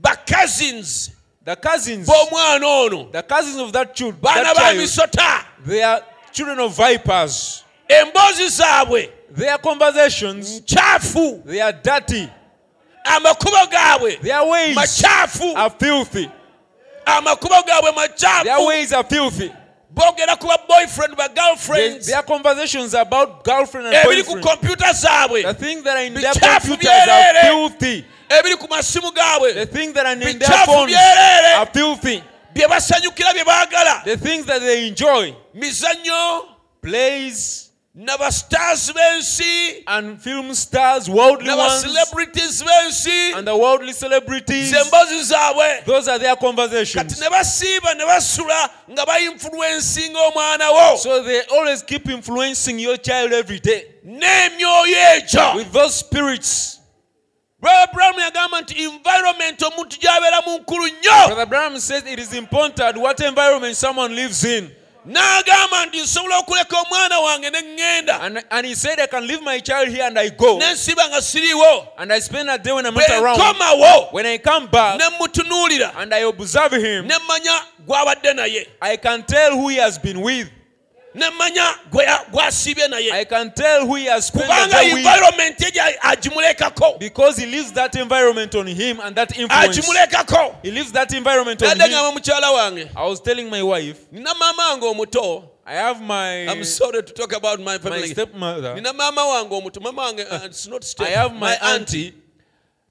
[0.00, 1.10] But cousins,
[1.44, 6.00] The cousins, the cousins of that child, that child they are
[6.32, 7.62] children of vipers.
[7.88, 12.28] emboozi zaabwe Their conversations, nkyafu they are dirty.
[13.04, 14.76] amakubo gaabwe Their ways.
[14.76, 16.30] Makyafu are filthy.
[17.06, 19.52] amakubo gaabwe Their makyafu ways are filthy.
[19.94, 22.06] Boogera ku ba boyfriend ba girlfriends.
[22.06, 25.42] Their conversations about girlfriend and ebiri ku kompyuta zaabwe.
[25.42, 28.04] The things that are in their computers are filthy.
[28.28, 32.22] ebiri ku masimu The gaabwe things that are in their phones are filthy.
[32.54, 34.04] bye basanyukira bye baagala.
[34.04, 36.54] The things that they enjoy, mizannyo.
[36.84, 37.63] plays
[37.96, 44.70] n'abastars b'ensi and film stars, worldly ones, n'abacelebrities b'ensi and the worldly celebrities.
[44.70, 47.20] ze emboozi zaabwe Those are their conversations kati conversations.
[47.20, 52.96] ne basiiba ne basula nga bayinfuluwensinga omwana oh, wo So they always keep influencing your
[52.96, 56.80] child every day n'emyoyo egyo with those spirits.
[57.60, 62.96] brother brown yagamba nti environment omuntu gy'abeeramu nkulu nnyo Brother Branham says it is important
[62.96, 64.70] what environment someone lives in.
[65.06, 69.42] N'agamba nti nsobola okuleka omwana wange ne ŋŋenda And, and he said, I can leave
[69.42, 70.58] my child here and I go.
[70.58, 73.38] n'ensiba nga siriiwo And I spend a day when I'm not around.
[74.12, 78.66] When I come back ne mutunuulira and I observe him, ne mmanya gw'abadde naye
[81.16, 81.50] I can tell who he has been with.
[81.50, 85.98] ne mmanya gwe ya- gw'asiibye naye I can tell who he has kubanga environment ye
[86.02, 89.78] agimulekako because he leaves that environment on him and that influence.
[89.78, 91.92] agimulekako He leaves that environment on nadde him.
[91.92, 96.46] ngamba mukyala wange I was telling my wife, nina maama wange omuto I have my
[96.48, 98.00] I'm sorry to talk about my family.
[98.00, 98.74] my stepmother.
[98.74, 102.14] nina maama wange omuto maama wange uh, it's not step, I have my auntie.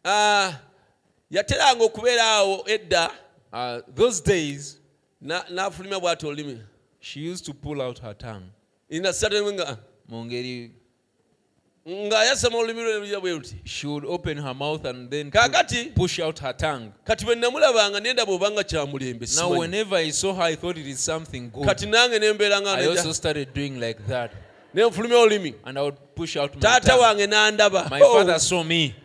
[0.05, 0.51] uh,
[1.31, 3.11] yateranga okubeera awo edda
[3.55, 4.77] Uh, those days,
[5.21, 6.57] na- n'afulumya bw'ati olulimi
[7.03, 8.45] she used to pull out her tongue.
[8.89, 9.77] ina satemwe nga
[10.09, 10.71] mu ngeri
[11.87, 16.39] ng'ayasama olulimi lwe bwe luti she would open her mouth and then kaakati push out
[16.39, 16.91] her tongue.
[17.03, 20.99] kati bwe namulabanga nendaba obanga kyamulembe Now, whenever I saw her, I thought it is
[20.99, 21.67] something good.
[21.67, 24.31] kati nange nembeera nga I also started doing like that,
[24.75, 27.01] olulimi and I would push out my taata tongue.
[27.01, 28.95] wange n'andaba My Oh, father saw me.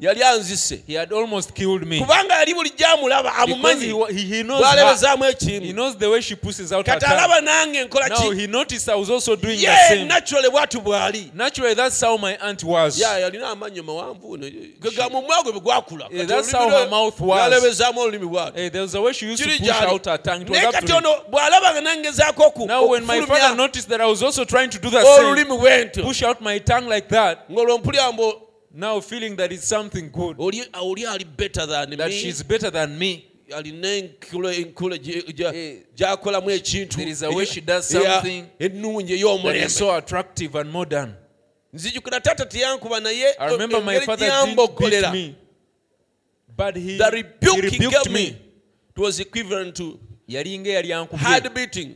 [0.00, 4.36] Yali anzise He had almost killed me kubanga yali buli gyamulaba because he, amumanyi he,
[4.36, 4.76] he knows her.
[4.76, 5.24] bw'alebezaamu
[5.62, 7.12] He knows the way she pushes out her tongue.
[7.18, 10.08] alaba nange nkola Now he noticed I was also doing the ye same.
[10.08, 12.98] naturally bwatu bwali Naturally, that's how my aunt was.
[12.98, 14.38] ya yalina amannyo mawanvu
[14.96, 17.38] gamumwa gwe bwe gwakula Yeah, Kati that's olulimi how her lwe mouth was.
[17.40, 20.42] yalebezaamu olulimi bwati Hey, there was a way she used to push out her tongue.
[20.42, 23.56] It was naye up kati ono bw'alaba nga nangezaako oku- Now, when my father okufulumya
[23.56, 26.58] noticed that I was also trying to do the same, olulimi bwento push out my
[26.58, 28.32] tongue like that, ng'olwo mpulya mbu
[28.74, 32.12] now feeling that it's something good, oli oli ali better than that me.
[32.20, 33.24] she's better than me.
[33.56, 36.56] alina enkula enkula gye- gya- gy'akolamu eh.
[36.56, 41.12] ekintu there is a way she does something ennungi ey'omulembe so attractive and modern.
[41.72, 45.34] nzijukira taata teyankuba naye I remember eh, my engeri father didn't beat gyambogolera me,
[46.56, 48.20] but he, the rebuke he rebuked gave me.
[48.24, 48.36] me
[48.96, 51.94] it was equivalent to yali nga yali hard beating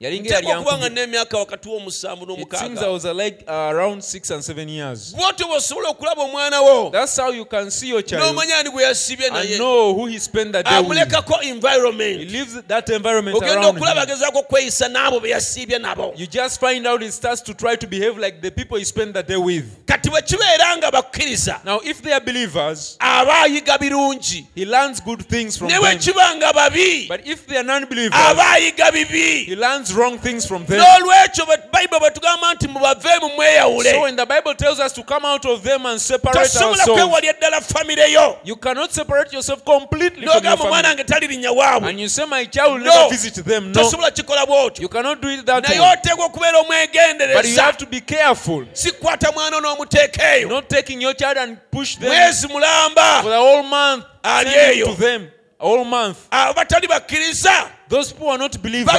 [0.00, 1.06] yali nga yali nteekwa okuba nga ankubye.
[1.06, 5.14] n'emyaka wakati w'omusanvu it seems I was uh, uh, around six and seven years.
[5.14, 6.90] Bw'osobola okulaba omwana wo.
[6.90, 9.58] That's how you can see your child n'omanya ani gwe yasibye and naye.
[9.58, 10.98] know who he spent the day with.
[10.98, 14.08] Amulekako he environment leaves that environment ogenda around okulaba him.
[14.08, 16.12] agezaako okweyisa n'abo be yasiibye nabo.
[16.18, 19.14] You just find out he starts to try to behave like the people he spent
[19.14, 19.64] the day with.
[19.86, 24.46] Kati bwe kibeera nga bakkiriza now if they are believers aba ayiga birungi.
[24.54, 28.42] he learns good things from bwe kiba nga babi but if they are non-believers aba
[28.42, 30.80] ayiga bibi learns wrong things from them.
[30.80, 33.90] N'olwekyo bayibuli bwe nti mubaveemu mweyawule.
[33.90, 37.00] So when the Bible tells us to come out of them and separate tosobola ourselves,
[37.00, 40.82] kwewalya eddala famire yo you cannot separate yourself completely from your family.
[40.82, 41.90] wange tali waabwe.
[41.90, 43.72] And you say, my child will never visit them.
[43.72, 44.80] No, tosobola kikola bw'otyo.
[44.80, 45.96] You cannot do it that naye way.
[45.96, 51.14] oteekwa okubeera But you have to be careful, si mwana n'omuteeka eyo not taking your
[51.14, 52.10] child and push them.
[52.10, 53.22] Mwezi mulamba.
[53.22, 54.86] For the whole month, Ali eyo.
[54.86, 56.18] to them, a whole month.
[56.30, 58.94] abo batali bakkiriza Those people are not believers.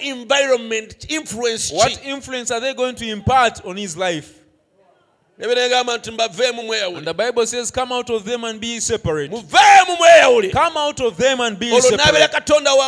[0.00, 4.34] environment influence What influence are they going to impart on his life?
[5.40, 9.30] ebyo negamba nti mubaveemu And the Bible says, come out of them and be separate.
[9.30, 12.32] Come out of them and be separate.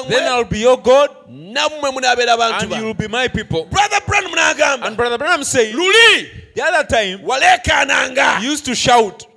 [0.09, 3.66] Then I'll be your God nammwe munaabeera bantu and you bange will be my people.
[3.66, 9.30] brother branham And Brother Branham said, luli The other time, you used to shout.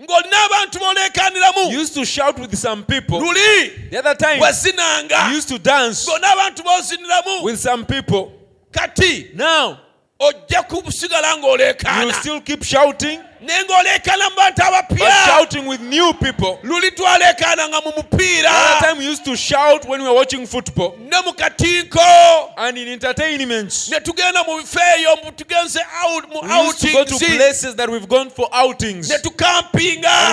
[0.00, 3.20] Ng'olina abantu used to shout with some people.
[3.20, 7.42] luli The other time, wazinanga used to dance ng'olina abantu b'oziniramu.
[7.44, 8.32] with some people.
[8.70, 9.78] kati Now,
[10.20, 16.58] ojja kusigala you still keep shouting, naye ng'oleekaana mu bantu but shouting with new people.
[16.62, 20.46] luli twaleekaananga mu The mupiira other time, we used to shout when we were watching
[20.46, 20.94] football.
[20.98, 26.40] ne mu katinko And in entertainments, ne tugenda mu bifo eyo mu- tugenze out- mu
[26.42, 29.10] we used to go to places that we've gone for outings.
[29.10, 29.22] And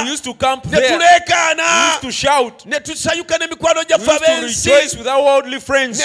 [0.05, 0.97] we used to camp there.
[0.97, 2.65] We used to shout.
[2.65, 5.99] ne tusayuka n'emikwano We used to rejoice with our worldly friends.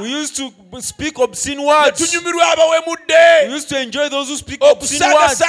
[0.00, 2.00] We used to speak obscene ne words.
[2.00, 5.40] We used to enjoy those who speak obscene words.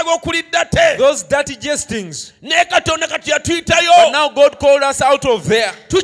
[0.51, 2.33] Te Those dirty jestings.
[2.41, 5.71] naye katonda kati But yatuyitayo now God called us out of there.
[5.91, 6.01] We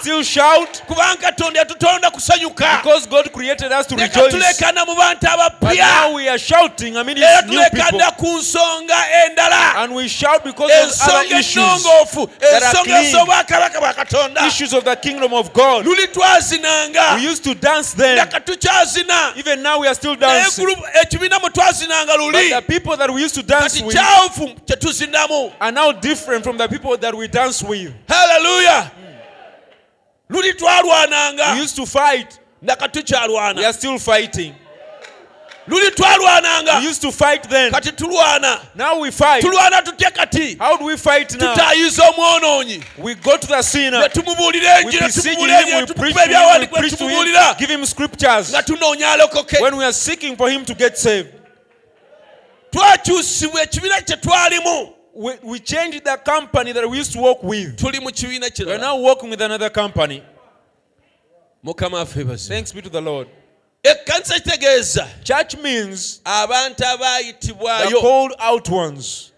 [0.00, 4.32] still shout kubanga katonda yatutonda kusanyuka because God created us to rejoice.
[4.32, 5.26] tuleekaana mu bantu
[5.60, 6.96] But now we are shouting.
[6.96, 8.00] I mean, it's new people.
[8.18, 11.56] ku nsonga endala And we shout because of other issues.
[11.64, 15.84] ennongoofu ensonga bwa katonda Issues of the kingdom of God.
[15.86, 18.18] luli twazinanga We used to dance then.
[18.18, 20.66] nga Even now we are still dancing.
[21.02, 23.96] ekibiina mwe twazinanga But luli the people that we used to dance with
[25.60, 27.92] are now different from the people that we dance with.
[28.08, 28.90] haleluya
[30.30, 30.52] luli
[31.54, 32.38] We used to fight.
[32.62, 32.88] naka
[33.56, 34.54] We are still fighting.
[35.68, 35.90] luli
[36.80, 37.72] We used to fight then.
[37.72, 39.42] kati tulwana Now we fight.
[39.42, 41.54] tulwana tutya kati How do we fight now?
[41.54, 44.00] tutaayiza omwonoonyi We go to the sinner.
[44.00, 47.04] ne tumubuulira We enjira tumubuulira him, enjira we preach to him, we ebyawandiikibwa preach to
[47.04, 48.50] him, tumubuulira give him scriptures.
[48.50, 51.28] nga tunoonya alokoke When we are seeking for him to get saved,
[52.70, 57.76] twakyusibwa ekibiina kye twalimu we, we changed the company that we used to work with.
[57.76, 60.22] tuli mu kibiina We are kirala now working with another company.
[61.64, 63.28] mukama bazibu Thanks be to the Lord.
[63.82, 69.32] ekkanisa kitegeeza Church means abantu the abaayitibwayo called out ones.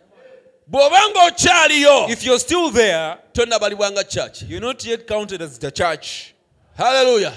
[0.70, 6.34] bw'oba ng'okyaliyo If you're still there, you're not yet counted as the church.
[6.78, 7.32] haleluya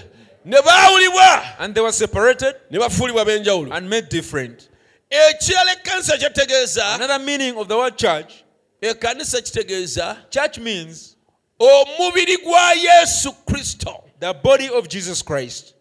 [0.45, 4.69] ne baawulibwa And they were separated ne bafuulibwa b'enjawulo and made different.
[5.09, 6.95] Ekirala ekkanisa kyetegeeza.
[6.95, 8.33] Another meaning of the word church,
[8.81, 11.15] ekkanisa kitegeeza church means
[11.59, 15.73] omubiri gwa yesu kristo the body of Jesus Christ,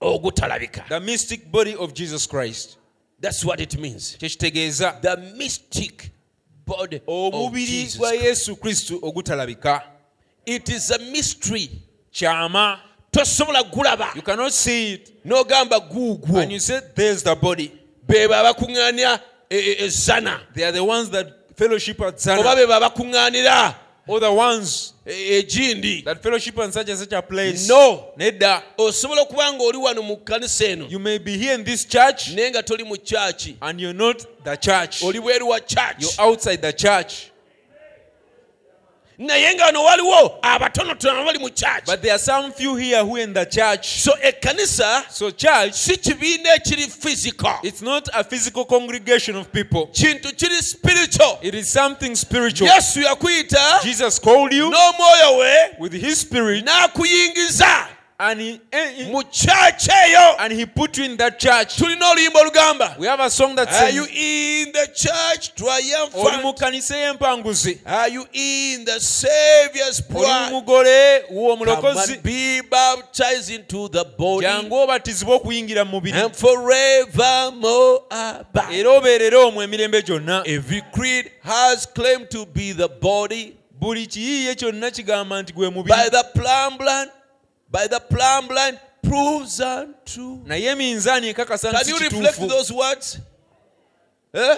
[0.00, 0.88] ogutalabika.
[0.88, 2.76] The mystic body of Jesus Christ.
[3.20, 4.16] thats what it means.
[4.18, 6.10] Kyekitegeeza the mystic
[6.64, 9.82] body of omubiri Jesus gwa yesu kristo ogutalabika.
[10.46, 11.70] It is a mystery.
[12.12, 12.80] Kyama.
[13.12, 14.14] Tosobola gulaba.
[14.14, 15.24] You cannot see it.
[15.24, 16.42] N'ogamba guugwo.
[16.42, 17.79] And you say there's the body
[18.10, 19.20] beebo abakuŋŋaanya
[19.50, 22.56] e- e- ezana they are the ones that fellowship at oba Zana.
[22.56, 23.74] Beebo abakuŋŋaanira
[24.06, 27.68] or the ones egindi that fellowship in such and such a place.
[27.68, 28.12] No.
[28.18, 30.86] Nedda osobola okuba nga oli wano mu kkanisa eno.
[30.88, 34.24] You may be here in this church naye nga toli mu kyaki and you're not
[34.44, 35.02] the church.
[35.04, 35.58] Oli bweru wa
[35.98, 37.29] you're outside the church
[39.20, 43.16] naye nga wano waliwo abatonotono abali mu kyaki but there are some few here who
[43.16, 43.86] in the church.
[44.00, 47.58] So ekkanisa so church si kibiina ekiri physical.
[47.62, 49.86] It's not a physical congregation of people.
[49.92, 51.38] Kintu kiri spiritual.
[51.42, 52.68] It is something spiritual.
[52.68, 57.86] Yesu yakuyita jesus called you n'omwoyo we with his spirit n'akuyingiza
[58.22, 60.36] and he, eh, he- mu kyaki eyo.
[60.40, 61.76] and he put you in that church.
[61.76, 65.52] tulina oluyimba olugamba We have a song that says are you in the church?
[65.62, 70.52] Oli mu triumphant kanisa are you in the savior's oli blood?
[70.52, 76.24] mugole w'uwo Come and be baptized into the body jangu obatizibwe okuyingira mu mubiri.
[76.24, 78.02] and forevermore.
[78.70, 80.42] Era obeerere omwo emirembe gyonna.
[80.46, 86.08] Every creed has claimed to be the body buli kiyiiye kyonna kigamba nti gwe by
[86.10, 87.10] the plumb line,
[87.70, 90.42] by the plumb line proves untrue.
[90.46, 93.18] naye eminzaani ekakasa Can you reflect those words?
[94.34, 94.56] Eh?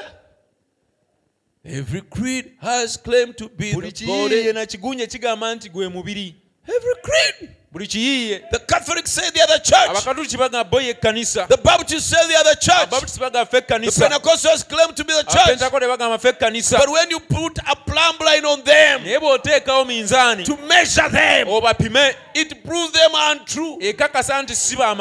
[1.64, 4.53] Every creed has claimed to be the body.
[4.53, 6.35] na kigunye kigamba nti gwe mubiri
[6.68, 7.51] Every creed.
[7.72, 9.88] Buli kiyiiye The Catholics say they are the church.
[9.88, 12.88] abakatuliki bagamba bo ye ekkanisa The Baptists say the other church.
[12.92, 15.58] ababaptisi bagamba ffe The ekkanisa Pentecostals claim to be the ah, church.
[15.70, 20.44] bagamba ffe ekkanisa But when you put a plumb line on them naye bw'oteekawo minzaani
[20.44, 23.78] to measure them, obapime it proves them untrue.
[23.80, 24.92] ekakasa nti si ba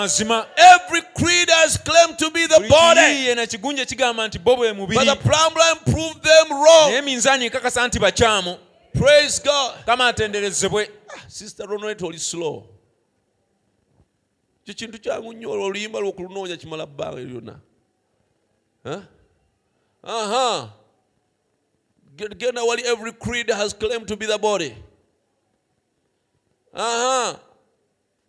[0.58, 4.70] Every creed has claimed to be the body, kiyiiye na kigunje kigamba nti bo bwe
[4.74, 7.06] but mubiri the plumb line proved them naye wrong.
[7.06, 8.58] minzaani ekakasa nti bakyamu
[8.94, 9.72] Praise God.
[9.86, 12.68] kama atenderezebwe Ah, Sister Ronette oli slow.
[14.66, 17.60] Kyo kyangu nnyo olwo oluyimba lwokulunoonya kimala bbanga lyonna.
[20.04, 20.74] Aha.
[22.16, 24.76] Genda wali every creed has claimed to be the body.
[26.74, 27.40] Aha.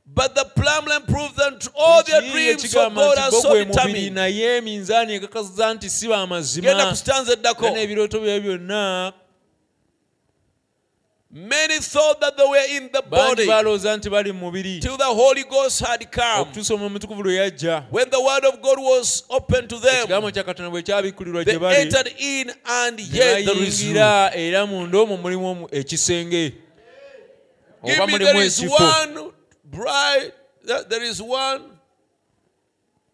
[0.07, 4.17] But the plumbland proved them to all their dreams of God are so determined.
[4.17, 6.09] naye eminzaani ekakasiza nti si
[6.97, 9.13] stanza eddako n'ebirooto bye byonna
[11.33, 13.47] many thought that they were in the body.
[13.47, 14.81] balowooza nti bali mu mubiri.
[14.81, 16.41] Till the holy ghost had come.
[16.43, 17.85] Okutuusa omwoyo omutukuvu lwe yajja.
[17.91, 21.81] When the word of god was open to them ekigambo kya katonda bwe kyabikkulirwa they
[21.81, 23.95] entered in and yet there is room.
[23.95, 26.53] bayingira era munda omwo mulimu omu- ekisenge.
[27.85, 29.33] Give me there is one
[29.65, 30.33] bride
[30.67, 31.63] there- there is one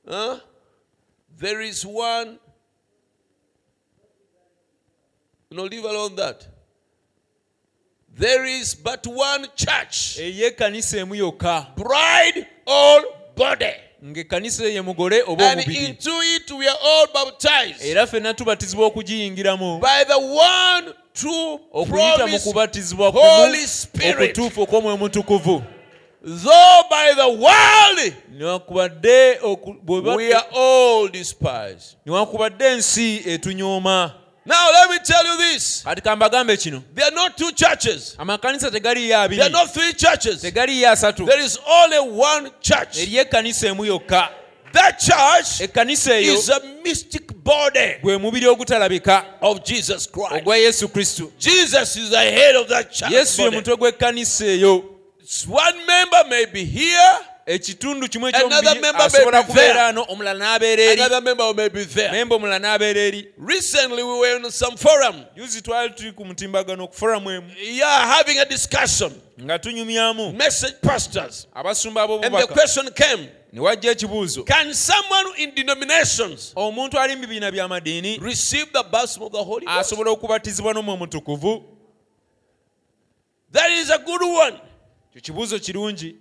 [0.09, 0.39] huh?
[1.39, 2.39] there is one.
[5.51, 6.47] No leave alone that
[8.19, 10.19] There is but one church.
[10.19, 11.67] ey'ekkanisa emu yokka.
[11.77, 13.03] Bride all
[13.37, 13.75] body.
[14.05, 15.97] ng'ekkanisa ye mugole oba omubiri.
[17.81, 19.81] era ffenna tubatizibwa okugiyingiramu.
[21.73, 25.63] Okuyita mu kubatizibwa okutuufu okw'omwoyo mutukuvu
[26.25, 28.15] though by the world
[32.07, 34.15] newankubadde ensi etunyooma.
[34.49, 35.83] Now let me tell you this.
[35.85, 38.17] Kati kambagambe kino there are not two churches.
[38.19, 40.43] amakanisa tegaliyo there are not three churches.
[40.43, 41.27] Tegaliyo asatu.
[41.27, 42.99] There is only one church.
[42.99, 44.29] Eriyo ekkanisa emu yokka.
[44.73, 50.33] That church ekkanisa eyo is a mystic body gwe mubiri ogutalabika of jesus christ.
[50.33, 53.57] ogwa yesu kristo jesus is the head of that church yesu ye body.
[53.57, 54.85] mutwe gw'ekkanisa eyo.
[55.47, 57.19] One member may be here
[57.49, 61.55] ekitundu kimu Another ekyomubiri member may asobola be kubeera ano omulala n'abeera eri another member
[61.55, 62.13] may be there.
[62.13, 65.25] Memba omulala n'abeera eri recently we were in some forum.
[65.37, 67.51] Yuzi twali tuli ku mutimbagano ku foramu emu.
[67.59, 69.13] Yeah having a discussion.
[69.41, 70.37] Nga tunyumyamu.
[70.37, 71.47] Message pastors.
[71.57, 74.45] Abasumba and the ab'obubaka question came ne wajja ekibuuzo.
[74.45, 79.67] can someone in denominations omuntu ali mu bibiina by'amadiini receive the baptism of the holy
[79.67, 81.65] asobola okubatizibwa n'omwe mutukuvu
[83.51, 84.61] that is a good one.
[85.13, 86.17] Kyo kibuuzo kirungi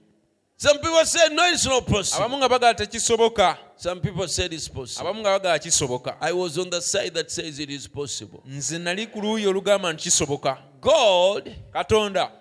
[0.59, 2.25] some people said no it's not possible.
[2.25, 3.57] Abamu nga bagala tekisoboka.
[3.75, 5.07] Some people said it's possible.
[5.07, 8.41] Abamu nga bagala kisoboka i was on the side that says it is possible.
[8.47, 10.57] Nze nali ku luuyi olugamba nti kisoboka.
[10.81, 12.31] God katonda.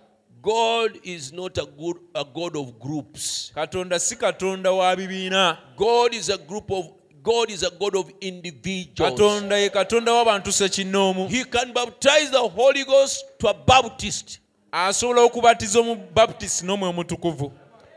[0.41, 3.53] God is not a good a god of groups.
[3.55, 5.59] Katonda si katonda wa bibiina.
[5.77, 6.87] God is a group of
[7.23, 9.13] god is a god of individuals.
[9.13, 14.41] Katonda ye katonda w'abantu sekinnoomu he can baptize the holy ghost to a baptist.
[14.73, 17.53] Asobola okubatiza omubaptisi n'omwoyo mutukuvu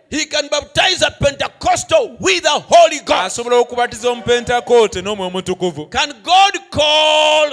[0.10, 3.12] he can baptize a pentecostal with the holy ghost.
[3.40, 7.52] Asobola okubatiza omupentakoote n'omwoyo mutukuvu can god call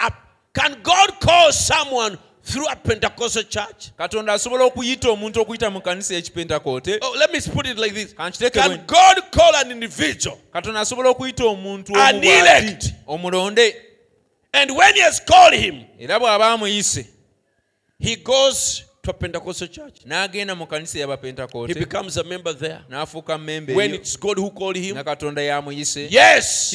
[0.00, 0.12] a-
[0.54, 3.90] can god call someone through a pentecostal church?
[3.98, 8.14] Katonda asobola okuyita omuntu okuyita mu kanisa y'ekipentakoote oh let me put it like this.
[8.14, 10.38] Kankiteeke can bwe- god call an individual?
[10.52, 12.92] Katonda asobola okuyita omuntu An omubwati elect.
[13.06, 13.74] omulonde.
[14.52, 17.06] And when he has called him era bw'aba amuyise
[17.98, 20.04] he goes to a pentecostal church.
[20.06, 20.98] N'agenda mu kanisa
[21.66, 22.80] he becomes a member there.
[22.88, 24.96] When it's god who called him.
[24.96, 26.74] Nga katonda y'amuyise yes!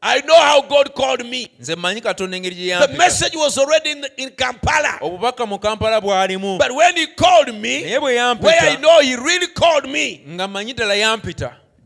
[0.00, 1.50] I know how god called me.
[1.60, 4.98] Nze mmanyi katonda engeri gye the message was already in, in kampala.
[5.00, 6.58] Obubaka mu kampala bw'alimu.
[6.58, 10.22] But when he called me where i know he really called me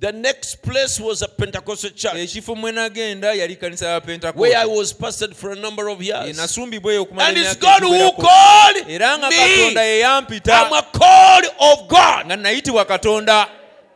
[0.02, 2.14] nga mmanyi ddala yampita the next place was a pentecostal church.
[2.14, 4.02] Ekifo mwe nagenda yali kanisa
[4.34, 6.36] where i was pastored for a number of years.
[6.36, 10.52] Nasumbibwa eyo okumala and it's god who called era nga katonda me ye yampita.
[10.52, 12.26] I'm a called of god.
[12.26, 13.48] Nga nayitibwa katonda.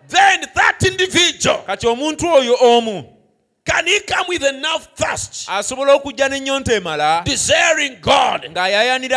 [0.08, 3.15] Then that individual kati omuntu oyo omu
[3.66, 5.48] can he come with enough thirst?
[5.48, 8.48] Asobola okujja n'ennyonta emala desiring god.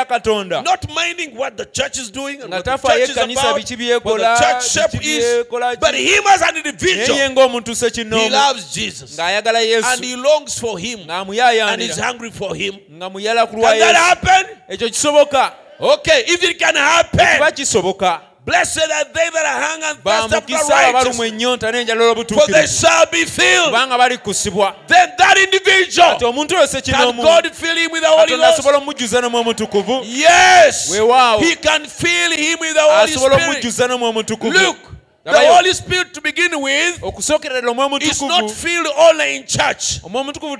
[0.05, 0.63] katonda.
[0.63, 3.39] Not minding what the church is doing and nga what the tafaayo church is ekkanisa
[3.39, 7.17] about, biki what byekola the church shape biki is, byekola but him as an individual,
[7.17, 9.17] ye ng'omuntu he sekinnoomu loves Jesus.
[9.17, 11.09] Ng'ayagala and yesu he longs for him.
[11.09, 12.79] And is hungry for him.
[12.91, 14.25] nga muyala ku lwa Can that yesu.
[14.25, 14.57] happen?
[14.69, 15.53] ekyo kisoboka.
[15.79, 20.33] Okay, if it can kiba happen, kisoboka blessed are they that are hung and thirst
[20.33, 23.71] after bamukisa abalumwa righteousness, ennyonta n'enjala for they shall be filled.
[23.97, 28.47] balikusibwa Then that individual, omuntu oyo can sekinoomu God fill him with the Holy katonda
[28.47, 28.59] Ghost?
[28.77, 31.39] omujjuza n'omwoyo mutukuvu Yes, weewaawo.
[31.41, 33.49] He can fill him with the Holy asobola Spirit.
[33.49, 34.77] omujjuza n'omwoyo mutukuvu Look,
[35.23, 39.99] the Holy Spirit to begin with okusookerera omwoyo is not filled only in church.
[40.03, 40.57] omwoyo mutukuvu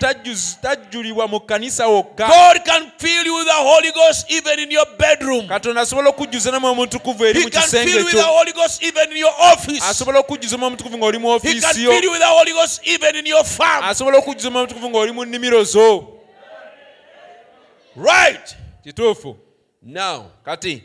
[0.62, 4.86] tajjulibwa mu kkanisa wokka God can fill you with the Holy Ghost even in your
[4.98, 5.48] bedroom.
[5.48, 8.52] katonda asobola okujjuza n'omwoyo mutukuvu eri He mu can kisenge fill you with the Holy
[8.54, 9.84] Ghost even in your office.
[9.84, 12.52] asobola okujjuza omwoyo mutukuvu ng'oli mu He can ofiisi yo fill you with the Holy
[12.54, 13.84] Ghost even in your farm.
[13.84, 16.08] asobola okujjuza omwoyo mutukuvu ng'oli mu nnimiro zo
[17.96, 18.56] Right.
[18.84, 19.38] kituufu
[19.84, 20.84] Now, kati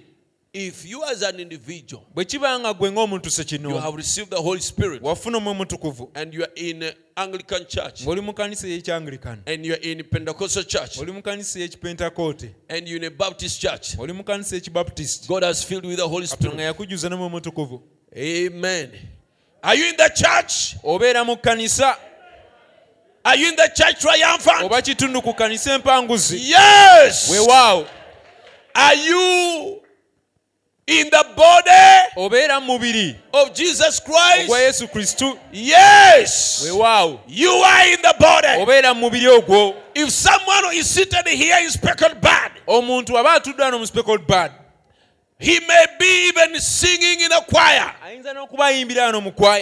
[0.54, 3.28] if you as an individual, bwe kiba nga gwe ng'omuntu
[3.62, 7.66] you have received the Holy Spirit wafuna omwe mutukuvu and you are in an Anglican
[7.66, 12.54] church ng'oli mu kanisa ey'ekyangulikani and you are in Pentecostal church oli mu kanisa ey'ekipentakoote
[12.68, 15.98] and you're in a Baptist church, oli mu kanisa ekibaptisiti God has filled you with
[15.98, 16.58] the Holy Spirit.
[16.58, 17.82] yakujuza nomwe mutukuvu
[18.16, 18.90] Amen.
[19.62, 20.76] Are you in the church?
[20.84, 21.96] obeera mu kanisa
[23.24, 24.62] Are you in the church triumphant?
[24.62, 27.28] oba kitundu ku kanisa empanguzi Yes.
[27.30, 27.86] weewaawo
[28.74, 29.80] Are you
[30.86, 34.48] in the body obeera mu mubiri of Jesus Christ?
[34.48, 36.62] ogwa yesu kristu Yes.
[36.64, 38.48] weewaawo You are in the body.
[38.62, 43.62] obeera mu mubiri ogwo If someone is seated here in speckled bird omuntu aba atudde
[43.62, 44.52] wano mu speckled bird
[45.38, 47.92] he may be even singing in a choir.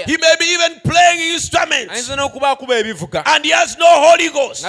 [0.06, 2.08] He may be even playing instruments.
[2.10, 4.64] And he has no Holy Ghost.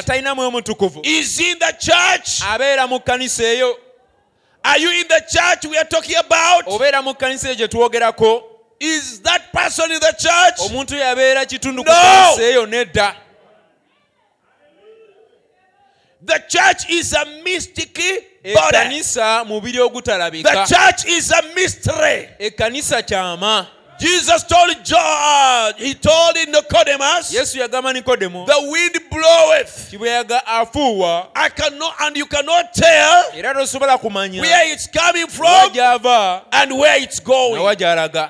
[1.04, 2.42] Is in the church?
[4.66, 6.66] Are you in the church we are talking about?
[6.68, 8.44] obeera mu kkanisa eyo gye twogerako
[8.80, 10.60] Is that person in the church?
[10.72, 11.96] omuntu yabeera kitundu ku No.
[11.96, 13.16] kkanisa eyo nedda
[16.26, 18.54] The church is a mystic body.
[18.54, 22.30] ekkanisa mubiri The ogutalabika church is a mystery.
[22.40, 23.68] ekkanisa kyama
[24.00, 29.90] Jesus told John, he told in Nicodemus, yesu yagamba nikodemo the wind bloweth.
[29.92, 35.72] kibuyaga afuuwa I cannot, and you cannot tell era tosobola kumanya where it's coming from
[35.72, 37.56] gy'ava and where it's going.
[37.62, 38.30] nawa gy'alaga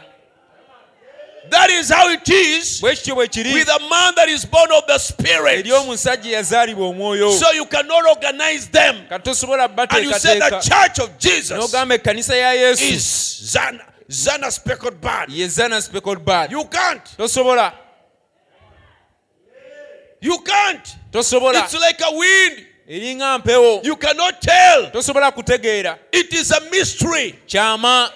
[1.49, 4.72] That is how it is bwe kityo bwe kiri with a man that is born
[4.72, 5.59] of the Spirit.
[5.66, 8.95] eri omusajja eyazaalibwa omwoyo So you cannot organize them.
[9.09, 13.03] And you say the church of Jesus n'ogamba ekkanisa ya yesu is
[13.53, 15.30] Zana, Zana speckled bird.
[15.30, 17.18] ye zana speckled bird You can't.
[17.18, 17.74] tosobola
[20.22, 20.95] You can't.
[21.12, 22.66] tosobola It's like a wind.
[22.88, 24.91] eringa mpewo You cannot tell.
[24.91, 27.36] tosobola kutegeera It is a mystery.
[27.47, 28.12] kyama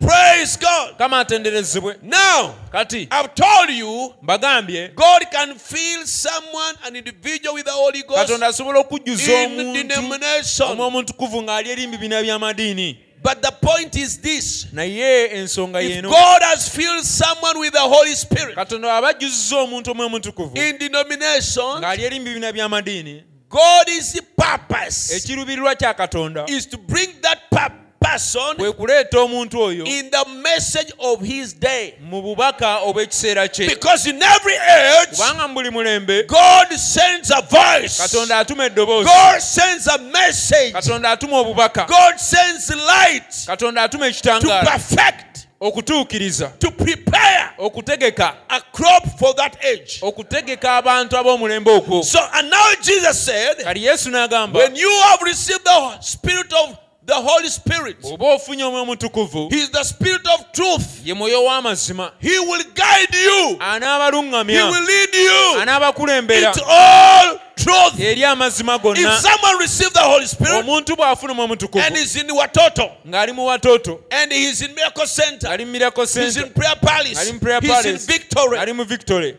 [0.00, 0.96] Praise God.
[0.98, 7.64] kama atenderezebwe Now, kati I've told you, mbagambye God can fill someone, an individual with
[7.66, 10.68] the Holy Ghost katonda asobola okujjuza omuntu denomination.
[10.70, 14.66] omwe omuntukuvu ng'ali eri mu bibiina by'amadiini But the point is this.
[14.72, 20.56] If God has filled someone with the Holy Spirit katonda aba ajjuzizza omuntu omwe omuntukuvu
[20.58, 26.44] in denomination, ng'ali eri mu bibiina by'amadiini God's purpose ekiruubirirwa kya katonda.
[26.48, 27.72] is to bring that per-
[28.12, 31.94] person kwe kuleeta omuntu oyo in the message of his day.
[32.00, 33.68] mu bubaka obw'ekiseera kye.
[33.68, 39.04] Because in every age, kubanga mu buli mulembe God sends a voice, katonda atuma eddoboozi.
[39.04, 41.86] God sends a message, katonda atuma obubaka.
[41.86, 46.58] God sends light katonda atuma to perfect, okutuukiriza.
[46.58, 48.34] to prepare okutegeka.
[48.48, 50.00] a crop for that age.
[50.02, 52.04] okutegeka abantu ab'omulembe ogwo.
[52.04, 56.78] So, and now Jesus said, kali yesu n'agamba when you have received the spirit of
[57.10, 60.84] the Holy Spirit, oba ofunye omwe omutukuvu He is the spirit of truth.
[61.04, 62.12] ye mwoyo w'amazima.
[62.20, 63.58] He will guide you.
[63.58, 67.94] He will lead you into all truth.
[67.98, 73.32] If someone receives the Holy Spirit omuntu bw'afuna omwe omutukuvu and is in Watoto ng'ali
[73.32, 77.18] mu watoto and he is in Miracle Center, ali mu miracle he's in Prayer Palace,
[77.18, 79.36] ali mu prayer he's in Victory, ali mu victory.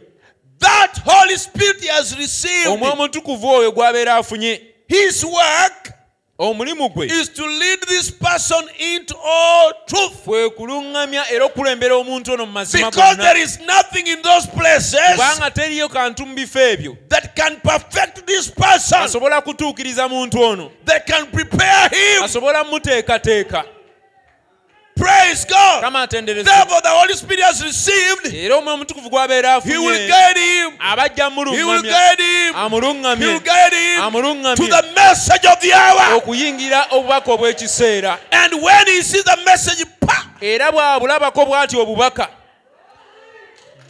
[0.60, 4.62] That Holy Spirit he has received, omwe omutukuvu oyo gw'abeera afunye.
[4.88, 5.94] His work
[6.50, 7.06] omulimu gwe.
[7.08, 10.24] is to lead this person into all truth.
[10.26, 11.46] kwe kuluŋŋamya era
[11.96, 16.36] omuntu ono mu mazima Because there is nothing in those places kubanga teriyo kantu mu
[16.36, 16.98] bifo ebyo.
[17.10, 20.72] that can perfect this person, asobola kutuukiriza muntu ono.
[20.86, 22.24] That can prepare him.
[22.24, 22.64] asobola
[24.96, 25.82] Praise God.
[25.82, 28.34] kama Therefore, the Holy Spirit has received.
[28.36, 30.72] era omwe omutukuvu gw'abeera He will afunye guide him.
[30.80, 32.54] abajja He will guide him.
[32.54, 36.16] He amuluŋŋamye will guide him to amuluŋŋamye the message of the hour.
[36.18, 42.28] okuyingira obubaka obw'ekiseera And when he sees the message, pa, era bw'abulabako bw'ati obubaka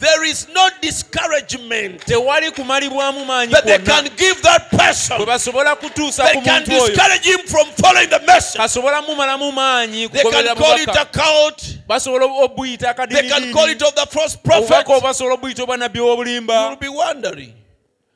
[0.02, 5.24] there is no discouragement tewali kumalibwamu maanyi that they can give that bwe person.
[5.26, 8.60] basobola kutuusa They ku can muntu oyo discourage him from following the message.
[9.08, 11.78] mumalamu maanyi They can call it a cult.
[11.88, 14.70] basobola obuyita They can call it of the false prophet.
[14.86, 17.54] obubaka obasobola obuyita obwannabbi You will w'obulimba be wondering.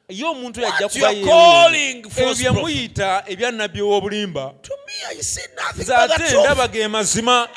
[0.09, 2.62] ye omuntu yajja What you are calling ebyo false bye prophet.
[2.62, 6.45] muyita ebyannabbi ow'obulimba To me, I see nothing nze but the ate truth.
[6.47, 7.49] ndaba ge mazima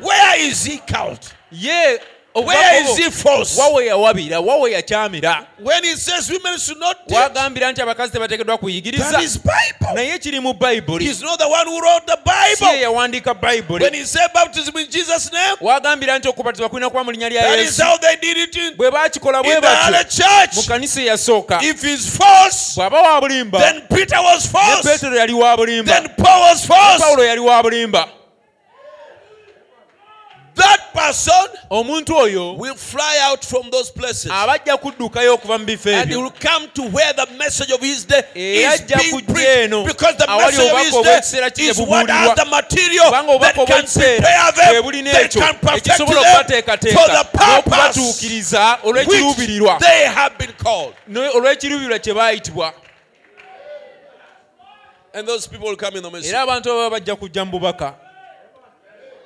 [0.00, 1.34] Where is he cult?
[1.52, 1.98] ye
[2.34, 3.58] Where is he false?
[3.58, 9.10] wawe yawabira wawe yakyamira When he says women should not wagambira nti abakazi tebateekeddwa kuyigiriza.
[9.10, 9.94] That is Bible.
[9.94, 12.16] naye kiri mu bayibuli He's not the one who wrote the
[12.72, 17.04] ye yawandiika bayibuli When he said baptism in Jesus' name, wagambira nti okubatizibwa kulina kuba
[17.04, 17.82] mu linnya lya yesu.
[17.82, 21.60] how they did it bwe baakikola bwe batyo mu kanisa eyasooka.
[21.62, 26.08] If he's false, bw'aba wa bulimba then Peter was ne peetero yali wa bulimba Then
[26.16, 27.02] Paul was false.
[27.02, 28.19] pawulo yali wa bulimba
[30.92, 34.30] person omuntu oyo will fly out from those places.
[34.30, 36.22] aba ajja kuddukayo okuva mu bifo and he ebyo.
[36.22, 39.86] will come to where the message of his day Era is being preached.
[39.86, 44.74] because the message of his day is what has the material that can prepare them
[44.84, 48.50] ekyo can perfect them for the purpose which
[49.80, 50.94] they have been called.
[51.08, 52.72] Olw'ekiruubirirwa kye baayitibwa
[55.12, 57.94] and those people will come in the message era abantu abo bajja kujja mu bubaka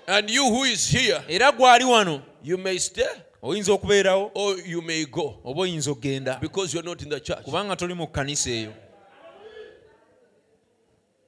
[0.07, 1.23] and you who is here.
[1.29, 2.23] Era gwali wano.
[2.43, 3.05] You may stay
[3.43, 4.31] oyinza okubeerawo?
[4.35, 5.39] or you may go.
[5.45, 6.41] Oba oyinza okgenda?
[6.41, 7.45] Because you're not in the church.
[7.45, 8.73] Kubanga toli mu kkanisa eyo.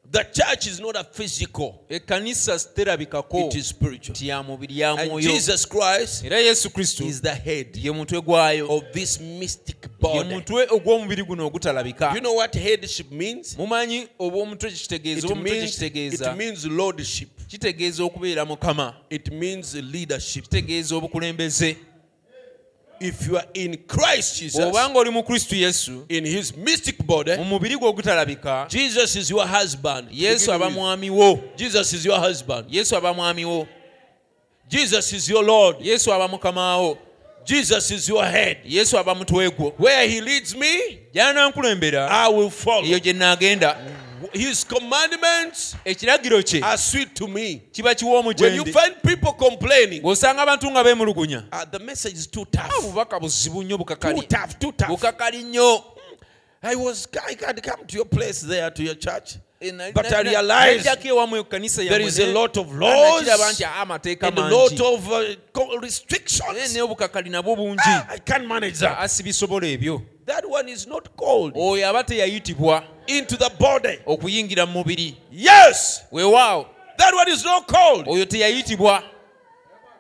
[0.09, 1.85] The church is not a physical.
[1.89, 3.49] Ekkanisa terabikako.
[3.49, 4.45] It is spiritual.
[4.45, 8.68] Mubiri ya and jesus christ era yesu kristo is the head ye mutwe gwayo.
[8.70, 10.35] of this mystic ye body.
[10.35, 12.14] mutwe ogw'omubiri guno ogutalabika.
[12.14, 13.57] You know what headship means?
[13.57, 18.94] Mumanyi oba omutwe kyetegeeza it oba omutwe means, it means lordship kitegeeza okubeera mukama.
[19.11, 20.44] It means leadership.
[20.44, 21.76] Kitegeeza obukulembeze.
[23.01, 27.36] If you are in christ jesus bw'obanga oli mu kristo yesu in his mystic body
[27.36, 30.09] mu mubiri gwe ogutalabika jesus is your husband.
[30.12, 31.38] Yesu aba mwami wo.
[31.57, 32.66] Jesus is your husband.
[32.70, 33.66] Yesu aba mwami wo.
[34.68, 35.76] Jesus is your lord.
[35.80, 36.99] Yesu aba mukama wo.
[37.44, 38.57] Jesus is your head.
[38.64, 39.72] Yesu aba mutwe gwo.
[39.78, 42.84] Where he leads me gyanankulembera i will follow.
[42.86, 43.76] eyo gye naagenda
[44.33, 46.61] his commandments ekiragiro kye.
[46.62, 47.62] are sweet to me.
[47.73, 52.27] Kiba kiwoomu when you find people complaining ng'osanga abantu nga beemulugunya uh, the message is
[52.27, 52.73] too tough.
[52.79, 54.89] Obubaka buzibu nnyo too tough too tough.
[54.89, 55.85] Bukakali nnyo.
[56.62, 59.37] I was i had come to your place there to your church.
[59.61, 63.89] Eh, But I realized there is a lot of laws ah,
[64.23, 66.77] and a lot of uh, restrictions.
[66.79, 69.11] Ah, i can't manage that
[70.27, 73.99] that one is not called oyo aba teyayitibwa into the body.
[74.07, 75.16] okuyingira mu mubiri.
[75.31, 76.03] Yes.
[76.12, 76.66] Weewaawo
[76.99, 79.03] that one is not called oyo teyayitibwa.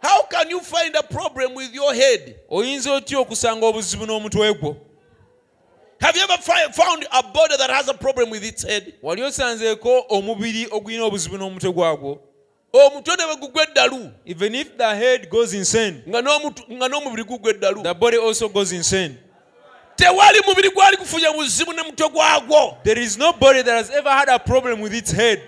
[0.02, 2.36] How can you find a problem with your head?
[2.50, 4.76] Oyinza otya okusanga obuzibu n'omutwe gwo?
[6.00, 8.94] Have you ever fi- found a body that has a problem with its head?
[9.02, 12.18] Wali osanzeeko omubiri ogulina obuzibu n'omutwe gwagwo?
[12.72, 14.10] Omutwe ne bwe gugwa eddalu.
[14.26, 16.22] Even if the head goes insane nga
[16.88, 17.82] n'omubiri gugwa eddalu.
[17.82, 19.16] the body also goes insane
[19.96, 22.78] tewali mubiri gwali kufunya buzibu ne mutwe gwagwo.
[22.84, 25.40] There is no body that has ever had a problem with its head.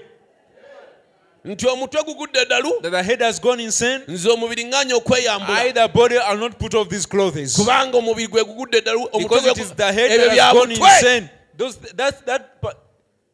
[1.44, 4.04] Nti omutwe gugudde eddalu that the head has gone insane.
[4.08, 5.58] nze omubiri ŋŋanya okweyambula.
[5.58, 7.56] I the body I'll not put off these clothes.
[7.56, 10.44] Kubanga omubiri gwe gugudde eddalu omutwe because gwe it is the head ebyo that bya
[10.44, 10.94] has gone mutwe.
[10.96, 11.30] insane.
[11.56, 12.74] Those that that pa-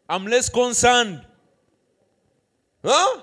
[0.08, 1.20] I'm less concerned.
[2.84, 3.20] Huh?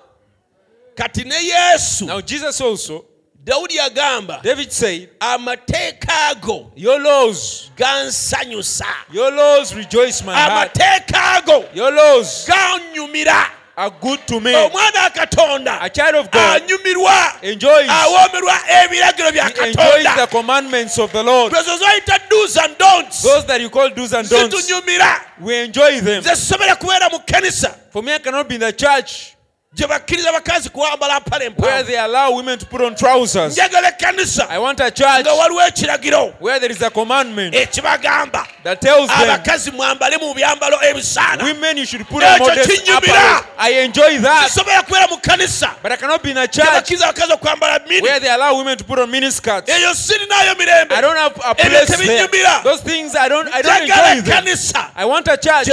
[0.95, 2.05] kati ne yesu.
[2.05, 3.05] Now Jesus also
[3.43, 8.85] dawudi yagamba David said amateeka ago your laws gansanyusa.
[9.11, 10.73] your laws rejoice my heart.
[10.75, 13.47] Amateeka ago your laws ganyumira.
[13.77, 14.53] are good to me.
[14.53, 20.29] Omwana wa katonda a child of God anyumirwa enjoys awoomerwa ebiragiro bya enjoys the katonda
[20.29, 21.51] commandments of the Lord.
[21.53, 25.19] Ezo zoyita do's and don'ts those that you call do's and don'ts zitunyumira.
[25.39, 26.21] we enjoy them.
[26.21, 27.75] Nze sisobole kubeera mu kkanisa.
[27.91, 29.35] For me I cannot be in the church
[29.74, 33.57] gye bakkiriza bakazi kuwambala mpale where they allow women to put on trousers.
[33.57, 36.34] I want a church nga waliwo ekiragiro.
[36.41, 41.43] where there is a commandment eh, ekibagamba that tells them abakazi mwambale mu byambalo ebisaana.
[41.45, 44.49] women you should put on modest apparel I enjoy that.
[44.51, 45.82] Sisobola kubeera mu kkanisa.
[45.82, 48.84] But I cannot be in a church bakkiriza abakazi okwambala where they allow women to
[48.84, 50.91] put on miniskirts eyo sirinayo mirembe.
[50.95, 52.28] I don't have a place there
[52.63, 54.86] those things I don't I don't enjoy them.
[54.97, 55.69] I want a church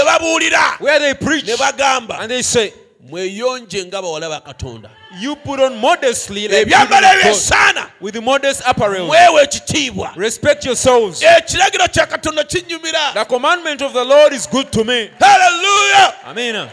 [0.78, 2.72] where they preach and they say
[3.09, 4.90] mweyonje nga bawala ba katonda.
[5.20, 9.06] You put on modestly like ebyambalo children of God, ebyesaana with the modest apparel.
[9.06, 10.12] Mwewe ekitiibwa.
[10.16, 13.14] Respect yourselves ekiragiro eh, kya katonda kinyumira.
[13.14, 15.11] The commandment of the Lord is good to me.
[15.18, 16.14] Hallelujah!
[16.26, 16.68] Amen.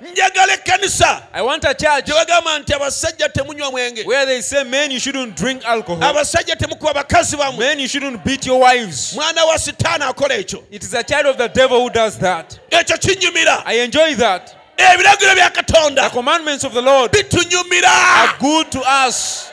[0.00, 1.22] Njagala ekkanisa.
[1.32, 4.06] I want a church gye nti abasajja temunywa mwenge.
[4.06, 6.02] where they say men you shouldn't drink alcohol.
[6.02, 7.58] Abasajja temukuba bakazi bammwe.
[7.58, 9.14] Men you shouldn't beat your wives.
[9.14, 10.62] Mwana wa sitaani akola ekyo.
[10.70, 12.58] It is a child of the devil who does that.
[12.70, 13.62] Ekyo kinyumira.
[13.66, 17.84] I enjoy that ebiragiro bya the katonda commandments of the Lord bitunyumira.
[17.88, 19.50] are good to us.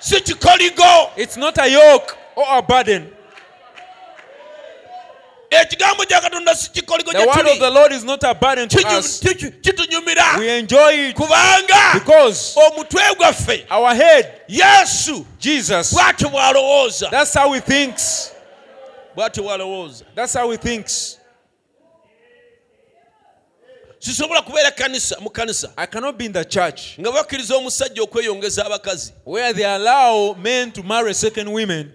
[0.00, 1.10] Si kikoligo.
[1.16, 3.12] It's not a yoke or a burden.
[5.50, 8.68] Ekigambo kya katonda si kikoligo the gye word of the Lord is not a burden
[8.68, 9.20] to Kinyu- us.
[9.20, 10.38] kitu- kitunyumira.
[10.38, 12.00] We enjoy it kubanga
[12.56, 15.26] omutwe gwaffe our head yesu
[15.92, 17.10] bw'atyo bw'alowooza.
[17.10, 18.32] that's thinks.
[19.16, 21.18] Bw'atyo bw'alowooza that's how he thinks
[23.98, 24.72] sisobola kubeera
[25.20, 25.72] mu kanisa.
[25.76, 29.12] I cannot be in the church nga bakkiriza omusajja okweyongeza abakazi.
[29.24, 31.92] where they allow men to marry second women.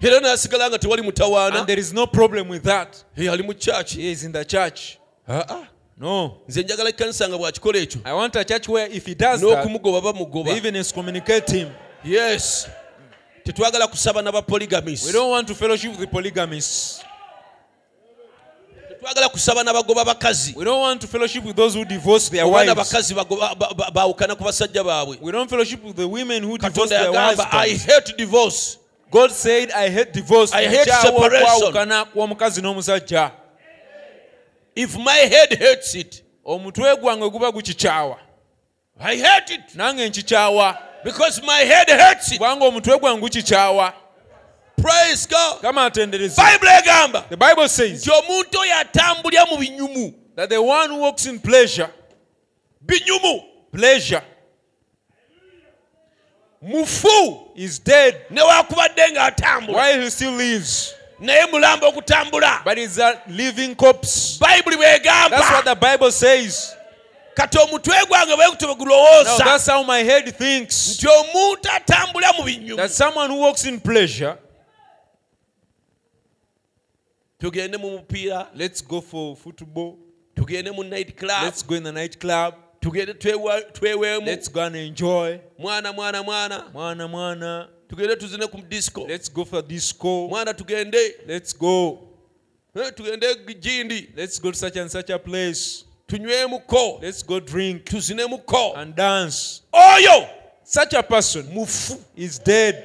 [0.00, 1.58] Era nasigala nga tewali mutawaana.
[1.58, 3.04] And there is no problem with that.
[3.16, 4.98] Eh, ali mu kyaki he is in the church.
[5.28, 5.66] Ah,
[5.98, 6.40] no.
[6.48, 8.00] Nze njagala ekkanisa nga bw'akikola ekyo.
[8.04, 10.44] I want a church where if he does that n'okumugoba bamugoba.
[10.44, 11.68] they even excommunicate him.
[12.04, 12.68] Yes.
[13.44, 15.04] Tetwagala kusaba n'abapoligamis
[19.04, 20.54] tetwagala kusaba n'abagoba bakazi.
[20.56, 22.70] We don't want to fellowship with those who divorce their wives.
[22.70, 25.18] n'abakazi bagoba- ba- ba- baawukana ku basajja baabwe.
[25.20, 28.78] We don't fellowship with the women who divorce their wives i hate divorce.
[29.10, 30.52] God said i hate divorce.
[30.52, 31.72] I hate separation.
[31.72, 32.06] okwawukana
[32.62, 33.30] n'omusajja?
[34.74, 38.16] If my head hates it omutwe gwange guba gukikyawa.
[39.00, 39.74] I hate it.
[39.74, 40.78] Nange nkikyawa.
[41.04, 42.38] Because my head hates it.
[42.38, 43.92] Kubanga omutwe gwange gukikyawa
[44.84, 45.60] praise god.
[45.60, 47.28] Kama atendereza bayibuli egamba.
[47.28, 50.14] The bible says nti omuntu oyo atambulira mu binyumu.
[50.36, 51.88] that the one who walks in pleasure
[52.84, 53.44] binyumu.
[53.72, 54.22] Pleasure
[56.62, 57.56] mufu.
[57.56, 58.26] is dead.
[58.30, 60.94] Newakubadde ng'atambula while he still lives.
[61.20, 62.64] Naye mulamba okutambula.
[62.64, 64.38] But is a living corpse.
[64.38, 66.74] Bayibuli that's what the bible says.
[67.34, 70.98] Kati omutwe gwange bwe gutyo bwe now gulowooza that's how my head thinks.
[70.98, 72.76] Nti omuntu atambula mu binyumu.
[72.76, 74.36] That someone who walks in pleasure
[77.44, 78.48] tugende mu mupiira.
[78.54, 79.98] Let's go for football.
[80.34, 81.42] Tugende mu night club.
[81.42, 82.54] Let's go in the night club.
[82.80, 84.26] Tugende tweweemu.
[84.26, 85.40] Let's go and enjoy.
[85.58, 86.64] Mwana mwana mwana.
[86.72, 87.68] Mwana mwana.
[87.88, 89.06] Tugende tuzine ku disco.
[89.06, 90.28] Let's go for disco.
[90.28, 92.08] Mwana tugende let's go.
[92.76, 93.26] Eh, tugende
[93.60, 95.84] gindi let's go to such and such a place.
[96.06, 97.84] Tunywemuko let's go drink.
[97.84, 99.62] Tuzinemuko and dance.
[99.72, 100.28] Oyo!
[100.62, 102.00] Such a person mufu.
[102.16, 102.84] is dead.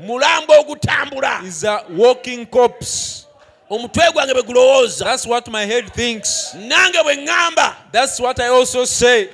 [0.00, 1.44] Mulamba ogutambula.
[1.44, 3.24] Is a walking corpse
[3.70, 6.54] omutwe gwange bwe gulowooza that's what my head thinks.
[6.54, 9.28] nange bwe ŋŋamba that's what i also say.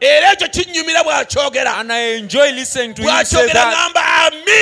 [0.00, 1.80] Era ekyo kinnyumira bw'akyogera.
[1.80, 3.74] And i enjoy listening to bw'akyogera that.
[3.74, 4.04] ŋŋamba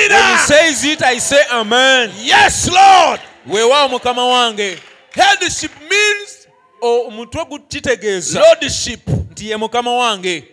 [0.09, 1.03] when he says it?
[1.03, 2.11] I say amen.
[2.21, 3.19] Yes lord.
[3.47, 4.79] Weewaawo mukama wange.
[5.11, 6.47] Headship means
[6.81, 9.07] omutwe gukitegeeza lordship.
[9.07, 10.43] Nti ye mukama wange.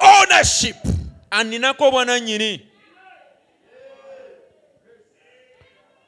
[0.00, 0.76] Ownership.
[1.30, 2.69] Aninako obwanannyini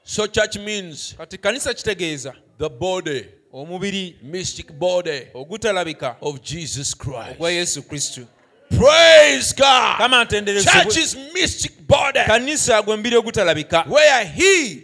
[0.04, 2.34] so church means kati kanisa kitegeeza.
[2.58, 4.16] the body omubiri.
[4.22, 6.16] mystic body ogutalabika.
[6.20, 7.30] of jesus christ.
[7.30, 8.26] Ogwa yesu kristo
[8.68, 9.98] praise god.
[9.98, 12.20] Kama church is mystic body.
[12.26, 13.84] Kanisa gwe mbiri ogutalabika.
[13.88, 14.82] Where he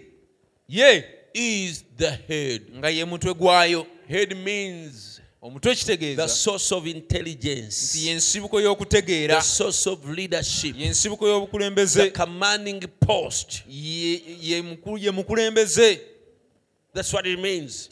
[0.69, 1.05] ye.
[1.35, 2.63] is the head.
[2.77, 3.87] Nga ye mutwe gwayo.
[4.09, 7.99] Head means omutwe the kitegeeza source of nti intelligence
[8.61, 9.37] y'okutegeera.
[9.37, 10.77] The source of leadership.
[10.77, 10.85] The
[11.29, 12.11] y'obukulembeze.
[12.11, 13.63] Commanding post.
[13.69, 16.01] Ye ye mukulu- ye mukulembeze.
[16.95, 17.89] That's what it means.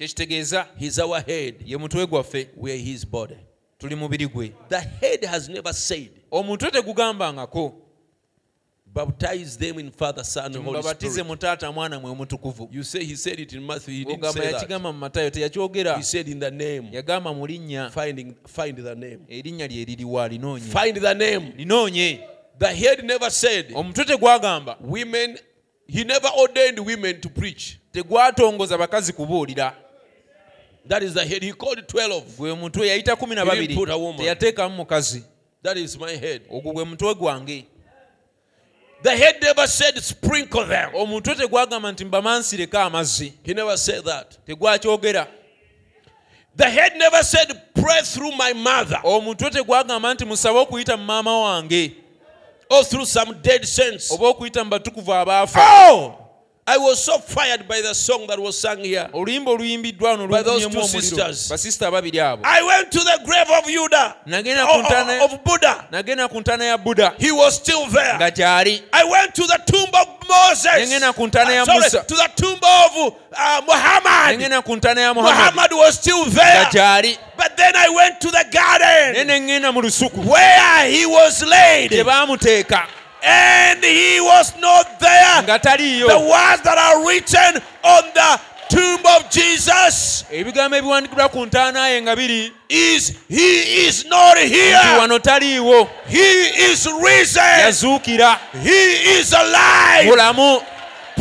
[0.78, 1.54] He's our head.
[1.64, 2.48] Ye mutwe gwaffe.
[2.56, 3.36] We're his body.
[3.78, 4.52] Tuli mubiri gwe.
[4.68, 7.74] The head has never said omutwe tegugambangako
[8.96, 11.24] baptize them in father son and holy spirit.
[11.64, 14.42] mu mwana mwe omutukuvu you say he said it in matthew he didn't ogamba say
[14.42, 14.54] that.
[14.54, 15.96] yakigamba mu matayo teyakyogera.
[15.96, 16.88] He said in the name.
[16.92, 17.90] Yagamba mu linnya.
[17.90, 19.18] Finding find the name.
[19.28, 21.52] Erinnya lye liriwa linoonye find the name.
[21.58, 22.20] Linoonye
[22.58, 23.72] the head never said.
[23.74, 24.76] Omutwe tegwagamba.
[24.80, 25.38] Women
[25.86, 27.78] he never ordained women to preach.
[27.92, 29.74] Tegwatongoza bakazi kubuulira.
[30.88, 31.42] That is the head.
[31.42, 33.74] He called 12 gwe mutwe yayita kumi na He didn't babiri.
[33.74, 34.20] put a woman.
[34.20, 35.22] teyateekamu mukazi.
[35.62, 36.42] That is my head.
[36.50, 37.64] Ogwo gwe mutwe gwange
[39.02, 40.90] the head never said sprinkle them.
[40.94, 43.32] Omutwe tegwagamba nti mbamansireko amazzi.
[43.42, 44.38] He never said that.
[44.46, 45.26] Tegwakyogera.
[46.56, 49.00] The head never said pray through my mother.
[49.04, 51.92] Omutwe tegwagamba nti musabe okuyita mu maama wange.
[52.70, 54.10] Or through some dead saints.
[54.10, 55.60] Oba okuyita mu batukuvu abaafa.
[55.60, 56.25] Oh
[56.68, 60.42] i was so fired by the song that was sung here oluyimba oluyimbiddwa wano By
[60.42, 61.48] those two sisters.
[61.50, 63.66] basisita ababiri abo i went to the grave of
[64.26, 68.14] nagenda of, ku ntaana of buddha nagenda ku ntaana ya buda he was still there
[68.16, 70.66] nga gyali I went to the tomb of Moses.
[70.90, 72.02] Nengenda ku ntaana ya Uh, sorry, Musa.
[72.04, 74.38] to the tomb of uh, Muhammad.
[74.40, 76.64] nengenda ku ntaana ya muhammadi Muhammad was still nga there.
[76.72, 81.06] gyali But then I went to the naye garden ne ŋŋenda mu lusuku where he
[81.06, 81.90] was laid.
[81.90, 82.86] gye baamuteeka
[83.22, 85.42] And he was not there.
[85.42, 91.46] nga The taliiyo words that are written on the tomb of Jesus ebigambo ebiwandikiddwa ku
[91.46, 94.78] ntaana ye nga biri is He is not here.
[94.98, 97.42] wano taliiwo He is risen.
[97.60, 100.06] yazuukira He is alive.
[100.10, 100.62] mulamu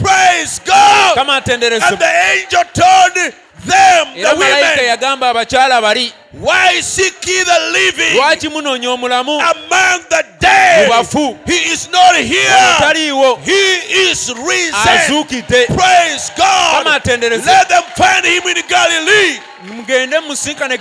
[0.02, 1.16] Praise God.
[1.16, 1.62] kama And
[1.98, 3.34] the angel told
[3.74, 9.99] era the malayika yagamba abakyala bali why seek ye the living lwaki munoonya omulamu among
[10.09, 10.89] the mu dead?
[10.89, 12.76] bafu He is not wano here.
[12.80, 13.76] taliiwo He
[14.09, 14.74] is risen.
[14.89, 16.84] azuukidde Praise God.
[16.84, 19.39] kama atendereze Let them find him in Galilee.
[19.63, 20.78] mugende musinkane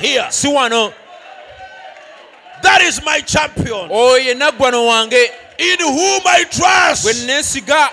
[0.00, 0.26] here.
[0.30, 0.92] si wano
[2.62, 3.88] That is my champion.
[3.90, 7.26] oyo ye naggwano wange In whom I gwe trust.
[7.26, 7.88] neesiga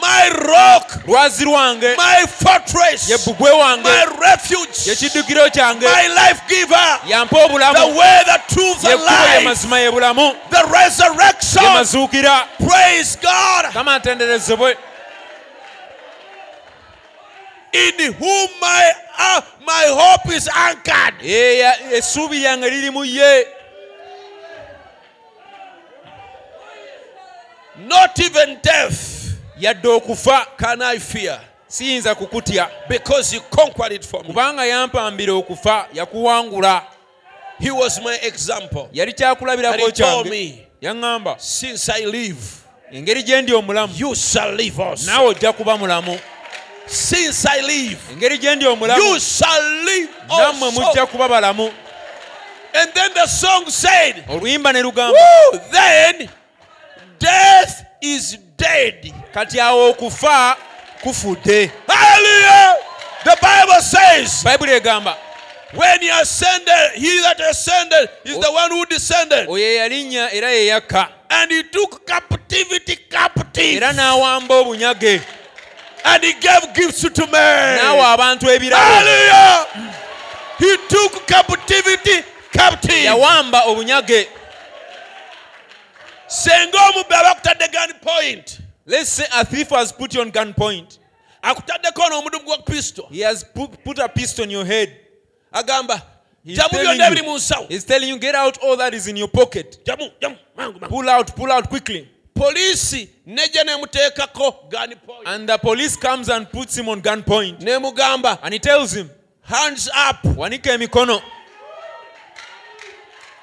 [0.00, 6.06] my rock, lwazi lwange my fortress, ye bbugwe wange my refuge, ye kiddukiro kyange my
[6.08, 10.56] life giver, yampa the way, the truth, ye the ye life, mazima ye bulamu the
[10.56, 11.62] ye resurrection.
[11.62, 13.72] mazuukira Praise God.
[13.72, 14.76] kama atenderezebwe
[17.72, 21.20] In whom my uh, my hope is anchored.
[21.22, 23.44] Essuubi lyange liri mu ye
[27.78, 29.15] Not even death
[29.58, 34.28] yadde okufa can I fear siyinza kukutya because He conquered it for me.
[34.28, 36.82] kubanga yampambira okufa yakuwangula
[37.58, 38.88] He was my example.
[38.92, 42.40] yali kyakulabirako kyange yaŋŋamba Since I live,
[42.92, 45.10] engeri gye ndi omulamu you shall live also.
[45.10, 46.18] naawe ojja kuba mulamu
[46.86, 50.80] Since I live, engeri gye ndi you shall live nammwe also.
[50.80, 51.72] mujja kuba balamu
[52.74, 55.18] And then the song said, oluyimba ne lugamba
[55.72, 56.28] Then
[57.18, 59.12] death is dead.
[59.34, 60.56] kati awo okufa
[61.02, 62.76] kufudde Hallelujah!
[63.24, 65.16] The Bible says, bayibuli egamba
[65.74, 69.48] when he ascended, he that ascended is the one who descended.
[69.48, 73.76] oyo eyalinnya era ye yakka And he took captivity captive.
[73.82, 75.20] era n'awamba obunyage
[76.04, 77.78] And he gave gifts to men.
[77.78, 79.66] n'awa abantu ebirabo Hallelujah!
[80.58, 83.04] He took captivity captive.
[83.04, 84.28] yawamba obunyage
[86.26, 88.60] senga omubbi aba akutadde gun point.
[88.86, 90.98] Let's say a thief has put you on gun point.
[91.42, 93.08] Akutaddeko n'omudumu gwa kristo.
[93.10, 94.96] He has put, put a pistol on your head.
[95.52, 96.02] Agamba
[96.44, 99.78] He's telling you- he's telling you get out all that is in your pocket.
[99.84, 100.88] Jamu jamu mangu mangu.
[100.88, 102.08] Pull out pull out quickly.
[102.34, 105.26] Poliisi nejja nemuteekako gun point.
[105.26, 107.58] And the police comes and puts him on gun point.
[107.60, 108.38] Nemugamba.
[108.42, 109.10] And he tells him
[109.42, 110.22] hands up.
[110.36, 111.20] wanika emikono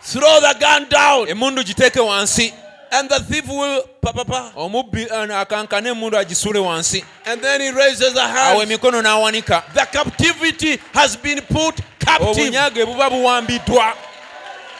[0.01, 1.27] throw the gun down.
[1.27, 2.53] Emundu giteeke wansi
[2.93, 7.03] and the thief will papapa omubbi uh, akankane emundu agisule wansi.
[7.25, 9.63] And then he raises the awo hand emikono n'awanika.
[9.73, 12.27] The captivity has been put captive.
[12.27, 13.93] Obunyage buba buwambiddwa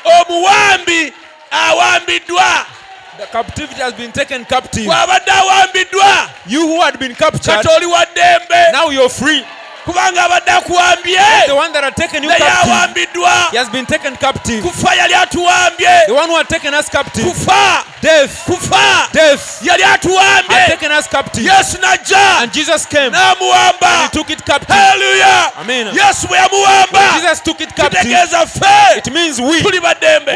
[0.06, 1.14] omuwambi
[1.52, 2.66] awambiddwa
[3.18, 4.86] the captivity has been taken captive.
[4.86, 4.92] You
[6.68, 8.72] who had been captured kati oli wa ddembe.
[8.74, 9.44] now you're free
[9.86, 11.20] kubanga abadde akuwambye.
[12.28, 13.32] Naye awambiddwa
[14.62, 15.90] kufa yali atuwambye.
[17.24, 17.84] Kufa.
[18.46, 19.08] Kufa.
[19.62, 20.58] Yali atuwambye.
[21.46, 22.40] Yesu najja.
[23.18, 24.10] N'amuwamba.
[24.74, 25.52] Haleluya
[26.08, 27.00] yesu bwe yamuwamba.
[28.04, 29.02] Kitegeeza ffe.
[29.64, 30.32] Tuli baddembe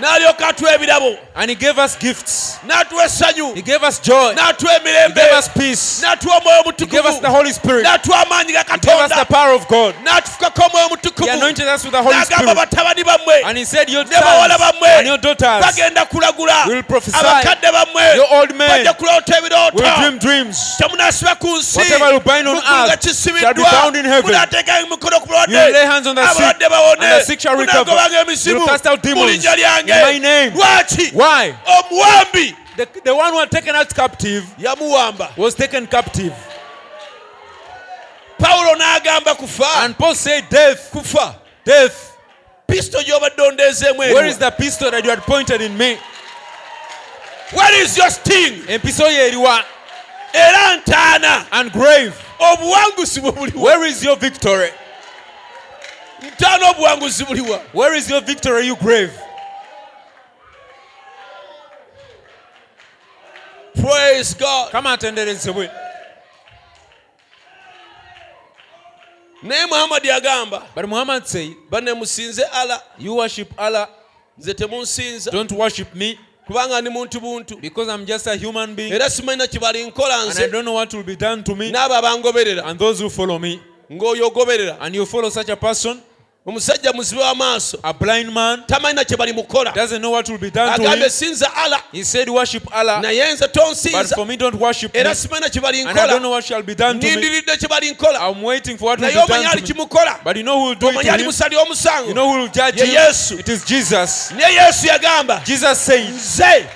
[0.00, 1.18] n'alyoka atuwa ebirabo.
[1.34, 2.58] And he gave us gifts.
[2.66, 3.54] N'atuwa essanyu.
[3.54, 4.34] He gave us joy.
[4.34, 6.02] N'atuwa he emirembe gave us peace.
[6.02, 7.86] N'atuwa omwoyo he gave us the holy spirit.
[7.86, 9.94] N'atuwa amaanyi ga he gave us the power of god.
[10.04, 12.56] N'atufukako omwoyo he anointed us with the holy n'agamba spirit.
[12.56, 14.16] batabani bammwe and he said your sons
[14.58, 17.16] bammwe and your daughters bagenda kulagula will prophesy.
[17.16, 19.42] abakadde bammwe your old men bajja kuloota
[19.74, 20.76] will dream dreams.
[20.78, 21.76] Temunasiba ku nsi.
[21.76, 24.30] Whatever you bind on earth shall be bound in heaven.
[24.30, 27.00] munaateekanga emikono ku You lay hands on the sick, abalwadde bawone.
[27.00, 27.90] and the sick shall recover.
[27.90, 29.44] You cast out mu demons
[29.88, 30.52] in my name.
[31.12, 31.56] why?
[32.78, 36.32] The, the one who had taken us captive yamuwamba was taken captive.
[38.38, 39.64] Pawulo n'agamba kufa.
[39.78, 40.90] And paul said death.
[40.92, 41.40] Kufa.
[41.64, 42.16] Death.
[42.68, 45.98] Pisito gy'obadde ondeezeemu where is the pistol that you had pointed in me?
[47.52, 48.62] Where is your sting?
[48.68, 49.64] Empiso ye eriwa
[50.32, 51.46] era ntaana.
[51.50, 52.14] And grave.
[52.38, 53.60] Obuwanguzi bwe buliwa.
[53.60, 54.70] Where is your victory?
[56.22, 57.60] Ntaana obuwanguzi buliwa.
[57.72, 59.10] Where is your victory you grave
[63.82, 64.70] praise god.
[64.72, 65.70] Kama atenderezebwe
[69.42, 73.88] naye muhammadi agamba but muhammad said banne musinze ala you worship allah.
[74.38, 75.30] nze temunsinza.
[75.30, 76.18] Don't worship me.
[76.46, 77.56] Kubanga ndi muntu buntu.
[77.60, 78.92] Because i'm just a human being.
[78.92, 81.70] Era simanyi na kibali nkola and i don't know what will be done to me.
[81.70, 82.64] N'abo abangoberera.
[82.64, 83.60] And those who follow me.
[83.90, 84.76] Ng'oyo ogoberera.
[84.80, 86.00] And you follow such a person
[86.48, 89.32] omusajja muzibe w'amaaso a blind man tamanyi na kye bali
[89.74, 93.02] doesn't know what will be done to agambye sinza ala he said worship allah.
[93.02, 95.00] Naye nze but tonsinza for me don't worship me.
[95.00, 97.42] era simanyi na kye bali i don't know what shall be done to me.
[97.42, 98.18] Kye bali nkola.
[98.20, 100.24] I'm waiting for what will naye omanyi ali kimukola.
[100.24, 101.28] But you know who will do it omanyi to ali him?
[101.28, 103.38] musali you omusango know who will judge ye yesu.
[103.38, 104.32] It is jesus.
[104.32, 106.66] Naye yesu yagamba nze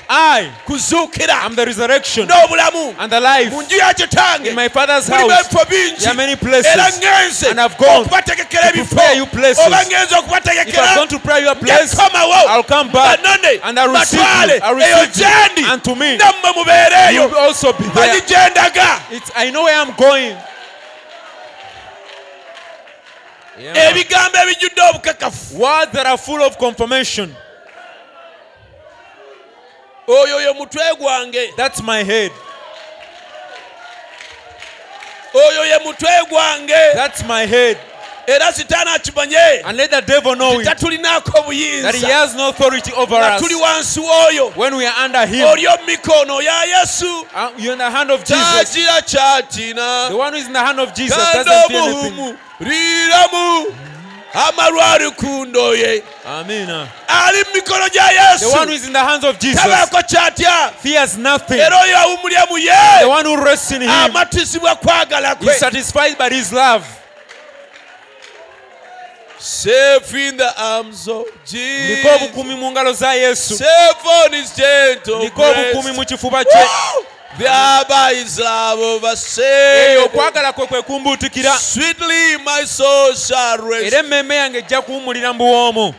[0.67, 4.51] kuzuukira am the resurrection n'obulamu and the life mu nju ya kitange.
[4.51, 5.99] In my father's mulimu ebifo bingi.
[5.99, 6.67] There are many places.
[6.67, 9.01] Era ngenze and I've gone okubategekera ebifo
[9.69, 10.13] places.
[10.69, 13.19] if i've gone to pray your place i'll come back
[13.65, 14.59] and i'll receive you.
[14.63, 15.67] I'll eyo receive you.
[15.73, 18.17] and to me nammwe you will also be there.
[19.11, 20.37] it's, i know where i'm going.
[23.59, 27.35] Ebigambo ebijjudde obukakafu words that are full of confirmation.
[30.09, 31.53] Oyo ye mutwe gwange.
[31.57, 32.33] That's my head.
[35.35, 36.95] oyo ye mutwe gwange.
[36.95, 37.79] That's my head.
[38.27, 40.67] Era sitaani akimanye And let the devil know it.
[40.67, 43.43] tatulinaako That he has no authority over us.
[43.43, 44.57] wansi w'oyo.
[44.57, 47.27] When we are under him, oli omu mikono ya yesu.
[47.35, 48.77] uh, you're in the hand of Jesus.
[49.07, 50.09] kyatina.
[50.11, 52.13] The one who is in the hand of Jesus kandi doesn't fear anything.
[52.13, 53.75] obuhumu liiramu
[54.35, 56.03] amalwari ku ndoye
[57.09, 60.73] ali mu mikono gya The one who yesu in the hands of Jesus tabaako kyatya.
[61.59, 65.55] era oyo awumulya mu ye one who rests in him amatisibwa kwagala kwe
[69.43, 73.57] safe in the arms of Niko obukumi mu ngalo za Yesu.
[73.57, 76.61] safe on his gentle Niko obukumi mu kifuba kye.
[76.61, 77.05] Woo!
[77.39, 81.51] there by his Eyo okwagala kwe kwe kumbuutikira.
[81.59, 85.95] sweetly my soul shall rest Era emmeeme yange ejja kuwummulira mu buwoomu.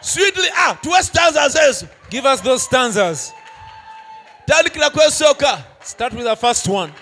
[0.00, 3.32] sweetly ah tuwe stanza zezo Give us those stanzas.
[4.46, 6.92] tandikira kwesooka Start with the first one.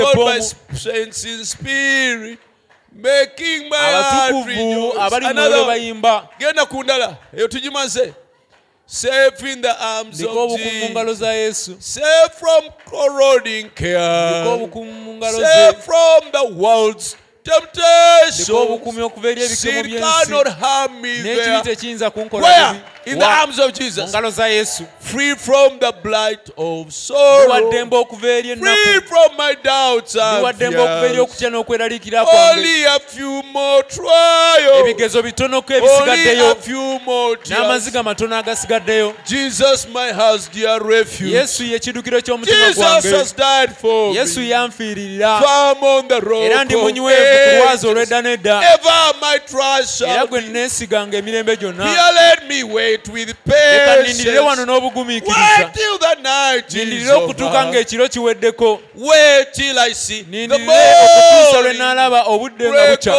[0.00, 2.38] Eppoomu saints in spirit.
[2.92, 4.98] Making my heart abatukuvu rejoice.
[5.00, 5.66] abali mu Another mwoyo one.
[5.66, 8.12] bayimba genda ku ndala eyo tugimaze
[8.86, 11.18] safe in the arms ndiko of obukumu mu ngalo Jesus.
[11.20, 17.16] za yesu safe from corroding ndiko care obukumu mu ngalo ze safe from the world's
[17.46, 22.46] ndiko temptation obukumi okuva eri ebikemo sin by'ensi cannot harm me n'ekibi there tekiyinza kunkola
[22.46, 22.80] where bubi.
[23.12, 24.10] In the Wa- arms of mu Jesus.
[24.10, 24.84] ngalo za yesu.
[25.00, 30.14] Free from the blight of ndiwa sorrow ddembe okuva eri free ennaku from my doubts
[30.14, 32.50] ndiwa and ddembe okuva eri fears okutya n'okweraliikira kwange.
[32.58, 34.80] Only a few more trials.
[34.80, 36.50] Ebigezo bitonoko only ebisigaddeyo.
[36.50, 37.60] A few more tears.
[37.60, 39.14] N'amaziga matono agasigaddeyo.
[39.26, 41.32] Jesus my house dear refuge.
[41.34, 46.20] Yesu ye kiddukiro ky'omutima Jesus gwange has died for yesu me yanfiiririra firm on the
[46.20, 47.84] rock era ndi of munywevu ku lwazi ages.
[47.84, 48.62] olw'edda n'edda.
[48.74, 50.48] Ever my trust era shall gwe be.
[50.48, 51.84] neesiganga emirembe gyonna
[53.46, 58.80] lekanindirire wano n'obugumiikirizanindirire okutuuka ng'ekiro kiweddeko
[60.30, 60.72] nindirire
[61.04, 63.14] okutuusa lwe n'alaba obudde nga bukya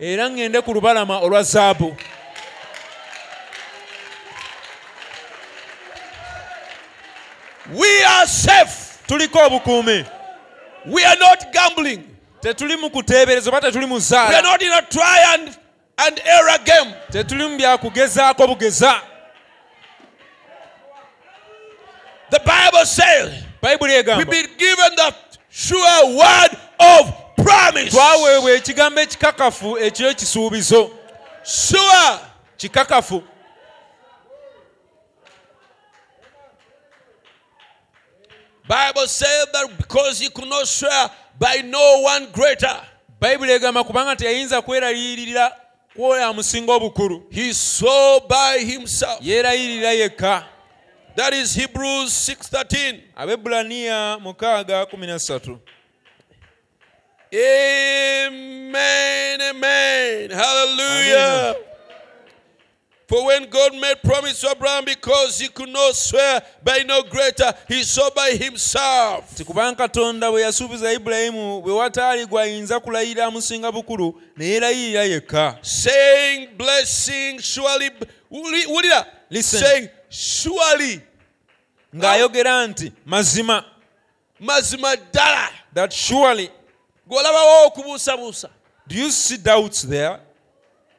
[0.00, 1.96] era ŋŋende ku lubalama olwa zaabu
[7.72, 8.98] We are safe.
[9.06, 10.04] Tuliko obukuumi.
[10.86, 12.04] We are not gambling.
[12.40, 14.28] Tetuli mu kuteebereza oba tetuli mu zzaala.
[14.28, 15.58] We are not in a triumph
[15.98, 16.94] and, error game.
[17.12, 19.00] Tetuli mu byakugezaako bugeza.
[22.30, 25.14] The Bible says bayibuli we've egamba been given the
[25.50, 27.90] sure word of promise.
[27.90, 30.90] Twaweebwa ekigambo ekikakafu ekyo ekisuubizo
[31.44, 32.18] sure.
[32.56, 33.22] Kikakafu.
[38.66, 42.80] Bible said that because he could not swear by no one greater,
[43.20, 45.52] bayibuli egamba kubanga teyayinza kweraliirira
[45.96, 49.18] kwoyo amusinga obukulu he swore by himself.
[49.20, 50.44] yeerayirira yekka
[51.16, 53.00] That is Hebrews 6:13.
[53.16, 55.58] abebulaniya mukaaga kumi na ssatu
[58.26, 60.30] Amen, amen.
[60.30, 61.50] Hallelujah.
[61.50, 61.73] Amen.
[63.14, 67.54] For when God made promise to Abraham because he could not swear by no greater,
[67.68, 69.36] he swore by himself.
[69.36, 76.48] ti katonda bwe yasuubiza ibulayimu bwe wataali gwayinza kulayira amusinga bukulu ne yeerayirira yekka Saying,
[76.58, 77.90] blessing, surely.
[78.32, 79.06] Wulira.
[79.30, 79.60] Listen.
[79.60, 81.00] Saying, surely.
[81.96, 83.64] ng'ayogera nti mazima
[84.40, 85.48] Mazima ddala.
[85.72, 86.50] that surely
[87.08, 88.48] Gw'olabawo okubuusabuusa.
[88.88, 90.18] do you see doubts there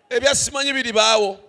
[0.09, 1.39] Ebyasimanyi biribaawo.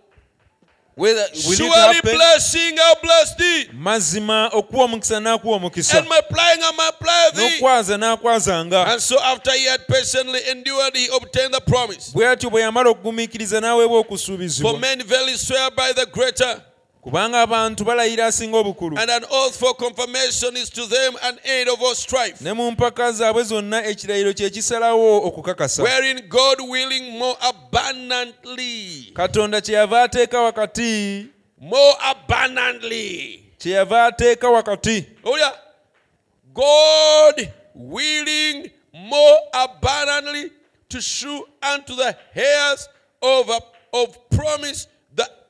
[0.97, 3.69] Whether will it Surely happen blessing, I'll bless thee.
[3.73, 7.59] mazima okuwa omukisa n'akuwa omukisa And multiplying, I'll multiply thee.
[7.61, 12.13] n'okwaza n'akwazanga And so after he had patiently endured, he obtained the promise.
[12.15, 16.63] bwe bwe yamala okugumiikiriza n'aweebwa For okusuubizibwa men verily swear by the greater,
[17.07, 21.69] kubanga abantu balayira asinga obukulu and an oath for confirmation is to them an end
[21.69, 22.41] of all strife.
[22.41, 29.61] ne mu mpaka zaabwe zonna ekirayiro kye kisalawo okukakasa Wherein God willing more abundantly, katonda
[29.61, 31.27] kyeyava ateeka wakati
[31.61, 33.45] more abundantly.
[33.59, 35.39] kyeyava ateeka wakati Oh.
[36.55, 40.51] God willing more abundantly
[40.89, 42.89] to shew unto the heirs
[43.23, 43.51] of,
[43.93, 44.89] of promise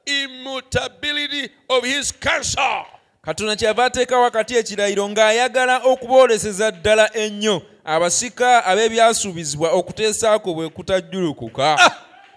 [0.06, 2.84] immutability of his counsel.
[3.22, 11.76] katonda kyeyava ateeka wakati ekirayiro ng'ayagala okubooleseza ddala ennyo abasika ab'ebyasuubizibwa okuteesaako bwe kutajjulukuka.
[11.80, 11.90] Ah,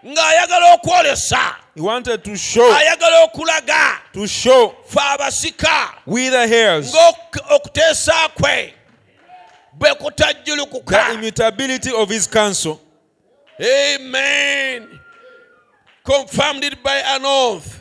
[0.05, 1.55] ng'ayagala okwolesa.
[1.75, 2.73] He wanted to show.
[2.75, 3.99] Ayagala okulaga.
[4.13, 4.75] To show.
[4.87, 5.89] Fe abasika.
[6.05, 6.93] We the heirs.
[6.93, 8.73] Ng'ok- okuteesa kwe
[9.73, 12.77] bwe the kutajjulukuka immutability of his counsel
[13.59, 14.98] amen
[16.03, 17.79] confirmed it by an oath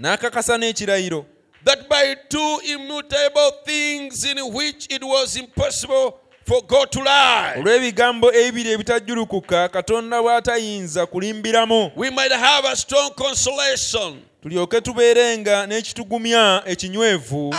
[0.00, 1.24] n'akakasa n'ekirayiro.
[1.64, 8.32] that by two immutable things in which it was impossible for God to lie, olw'ebigambo
[8.32, 11.92] ebiri ebitajjulukuka katonda bw'atayinza kulimbiramu.
[11.96, 14.22] we might have a strong consolation.
[14.42, 17.54] tulyoke tubeerenga n'ekitugumya ekinywevu.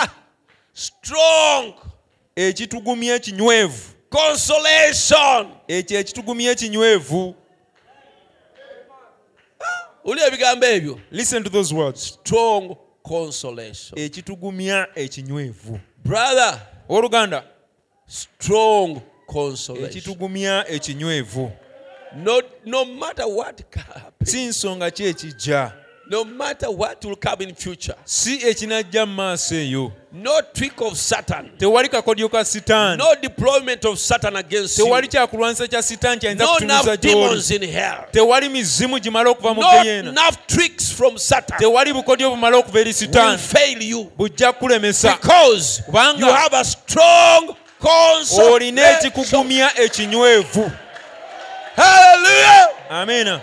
[0.74, 1.74] Strong
[2.36, 3.94] ekitugumya ekinywevu.
[4.10, 5.48] consolation.
[5.68, 7.36] ekyo ekitugumya ekinywevu
[10.04, 11.00] Uli ebigambo ebyo.
[11.12, 12.02] listen to those words.
[12.02, 14.00] Strong consolation.
[14.00, 15.80] ekitugumya ekinywevu.
[16.04, 17.44] Brother, oluganda.
[18.08, 19.90] Strong consolation.
[19.90, 21.52] ekitugumya ekinywevu.
[22.16, 23.62] No, no matter what
[24.24, 25.74] si nsonga ki ekijja?
[26.10, 30.98] no matter what will come in future, si ekinajja mu maaso eyo no trick of
[30.98, 36.20] Satan, tewali kakodyo ka sitaani no deployment of Satan against you, tewali kyakulwanyisa kya sitaani
[36.20, 37.56] kyayinza kutunuza gy'oli.
[37.56, 42.30] in hell, tewali mizimu gimala okuva mu no geyeena enough tricks from Satan tewali bukodyo
[42.30, 44.12] bumala okuva eri sitaani fail you.
[44.18, 47.56] Bujja kukulemesa because Kubanga- you have a strong
[48.42, 50.72] olina ekikugumya ekinywevu.
[51.76, 52.70] Hallelujah!
[52.90, 53.42] amiina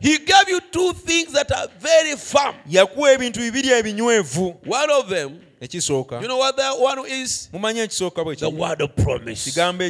[0.00, 2.54] He gave you two things that are very firm.
[2.66, 7.48] yakuwa ebintu bibiri ebinywevu One of them, ekisooka you know what that one is?
[7.52, 9.50] mumanyi ekisooka bwe The word of promise.
[9.50, 9.84] kigambo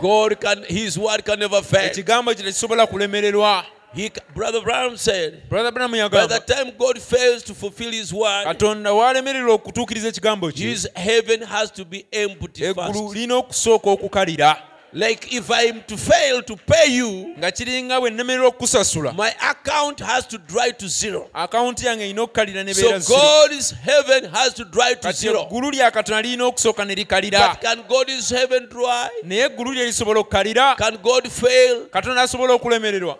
[0.00, 1.90] God can, His word can never fail.
[1.90, 3.64] ekigambo kye tekisobola kulemererwa
[3.94, 8.44] He, Brother Branham said, brother branam by the time God fails to fulfill His word,
[8.46, 13.16] katonda walemererwa okutuukiriza ekigambo kye His heaven has to be empty first.
[14.92, 18.48] Lirina okusooka okukalira Like if I'm to fail to pay you, nga kiringa bwe nnemererwa
[18.48, 21.28] okukusasula my account has to dry to zero.
[21.34, 25.42] akawunti yange erina okukalira ne So beera God's heaven has to dry to zero.
[25.42, 29.08] eggulu lya katonda lirina okusooka ne likalira But can God's heaven dry?
[29.24, 31.86] naye eggulu lye lisobola okukalira Can God fail?
[31.90, 33.18] katonda asobola okulemererwa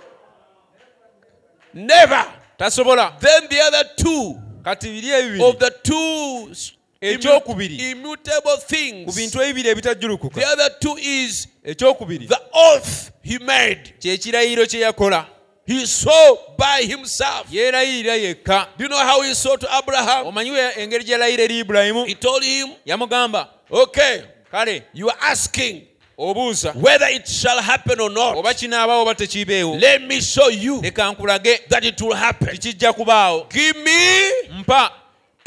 [1.74, 2.24] Never.
[2.58, 6.54] tasobola Then the other two kati biri ebibiri of the two
[7.00, 7.76] Ekyokubiri.
[7.90, 8.56] immutable
[9.04, 13.94] ku bintu ebibiri ebitajjulukuka the other two is ekyokubiri the oath he made.
[13.98, 15.26] kyekirayiro kye yakola
[15.66, 17.46] He swore by himself.
[17.50, 20.26] yeerayirira yekka Do you know how he swore to Abraham?
[20.26, 25.82] omanyi engeri gye yalayira eri ibulayimu He told him, yamugamba Okay, kale you are asking
[26.18, 28.36] obuuza whether it shall happen or not.
[28.36, 32.48] oba kinaabawo oba tekiibeewo Let me show you leka nkulage that it will happen.
[32.48, 34.90] tikijja kubaawo Give me mpa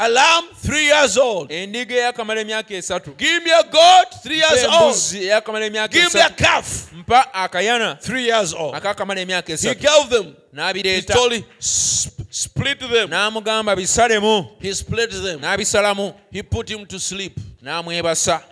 [0.00, 1.50] a lamb three years old.
[1.52, 4.74] endiga eyakamala emyaka esatu Give me a goat three years old.
[4.74, 8.74] embuzi eyakamala emyaka Give me a calf mpa akayana three years old.
[8.74, 10.34] akakamala emyaka He gave them.
[10.74, 13.10] He told him, "Sp- split them.
[13.10, 15.40] n'amugamba bisalemu He split them.
[15.40, 17.38] n'abisalamu He put him to sleep.
[17.62, 18.42] n'amwebasa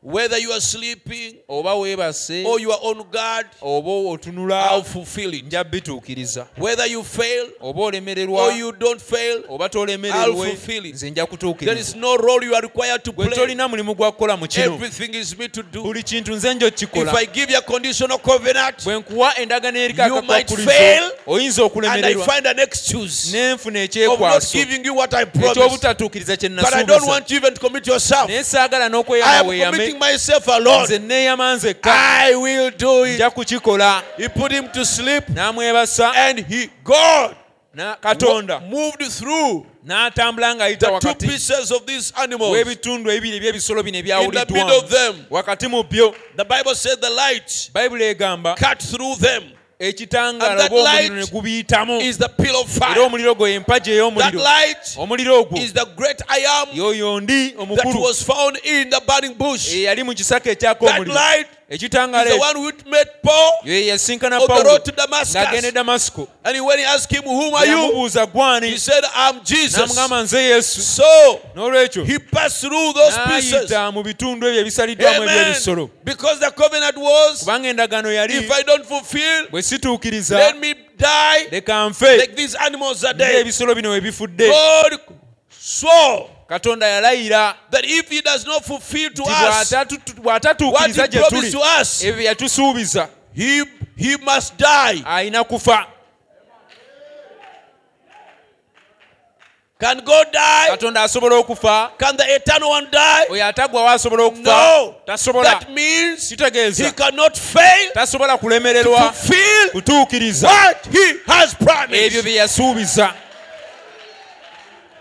[0.00, 5.34] Whether you are sleeping oba weebase or you are on guard, oba otunula I'll fulfill
[5.34, 5.44] it.
[5.44, 10.94] nja bituukiriza Whether you fail oba olemererwa or you don't fail, oba I'll fulfill it.
[10.94, 11.26] nze nja
[11.58, 13.28] there is no role you are required to play.
[13.28, 15.82] tolina mulimu gwa kukola mu kino Everything is me to do.
[15.82, 20.02] buli kintu nze nja If I give you a conditional covenant bwe nkuwa endagano eriko
[20.02, 24.94] You might fail, oyinza and I find an excuse n'enfuna of not ekyekwaso giving you
[24.94, 28.28] what I promised, ekyobutatuukiriza kye but I don't nasuubiza want you even to commit yourself.
[28.28, 30.84] naye saagala I n'okweyama am weeyame committing myself alone.
[30.84, 31.90] nze neeyama nzekka
[32.26, 33.14] I will do it.
[33.16, 34.02] nja kukikola.
[34.16, 37.36] He put him to sleep, n'amwebasa and he, God,
[38.00, 38.60] katonda.
[38.68, 41.26] Moved through n'atambula ng'ayita the two wakati.
[41.26, 42.52] pieces of these animals.
[42.56, 44.12] w'ebitundu ebibiri ebyebisolo bino In the
[44.52, 46.14] middle of ebyawuliddwamu them, wakati mu byo.
[46.36, 49.42] The Bible said the light bayibuli egamba cut through them
[49.78, 53.02] ekitangaala And that light ne gubiyitamu is the pillar of era fire.
[53.06, 57.50] omuliro gwe empagi That ey'omuliro light omuliro ogwo is the great I am yoyo ndi
[57.50, 59.74] that omukulu was found in the burning bush.
[59.74, 64.40] eyali mu kisaka ekyaka That omuliro light ekitangaala the one which made Paul ye yasinkana
[64.40, 64.78] pawulo.
[64.78, 67.76] ng'agenda e damasiko And he- when he asked him, Whom are you?
[67.76, 68.70] yamubuuza gwani?
[68.70, 69.78] He said, I'm Jesus.
[69.78, 70.80] n'amugamba nze yesu.
[71.54, 72.04] N'olwekyo?
[72.06, 73.52] he passed through those pieces.
[73.70, 78.62] n'ayita mu bitundu ebyo ebisaliddwamu ebyebisolo Because the covenant was, kubanga endagaano yali if I
[78.62, 82.16] don't fulfill, bwe situukiriza let me die leka nfe.
[82.16, 84.50] like these animals are ebisolo bino we bifudde
[86.48, 89.30] katonda yalayira that if he does not fulfill to us
[89.72, 91.46] bw'atatu- what bw'atatuukiriza he gye tuli
[92.04, 93.64] ebyo yatusuubiza he,
[93.96, 95.02] he must die.
[95.06, 95.86] alina kufa
[99.80, 100.66] Can God die?
[100.70, 103.26] katonda asobola okufa Can the eternal one die?
[103.30, 104.94] oyo ataggwawo asobola okufa No.
[105.06, 106.36] tasobola That means he
[106.92, 112.24] cannot fail tasobola to fulfill kutuukiriza what he has ebyo promised.
[112.24, 113.14] bye yasuubiza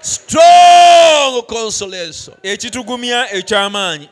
[0.01, 2.35] Strong consolation.
[2.43, 4.09] ekitugumya eky'amaanyi.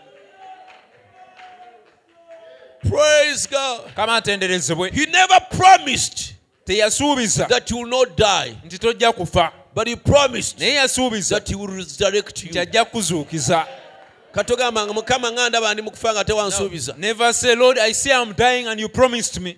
[2.89, 3.93] Praise God.
[3.95, 4.91] kama atenderezebwe.
[4.91, 6.33] He never promised
[6.65, 9.51] teyasuubiza that you will not die, nti tojja kufa.
[9.75, 12.61] But he promised naye yasuubiza that he will resurrect nti you.
[12.61, 13.67] ajja kuzuukiza
[14.31, 16.95] katogamba nga mukama nga ndaba ndi mukufa nga tewansuubiza.
[16.97, 19.57] Never say lord i see i'm dying and you promised me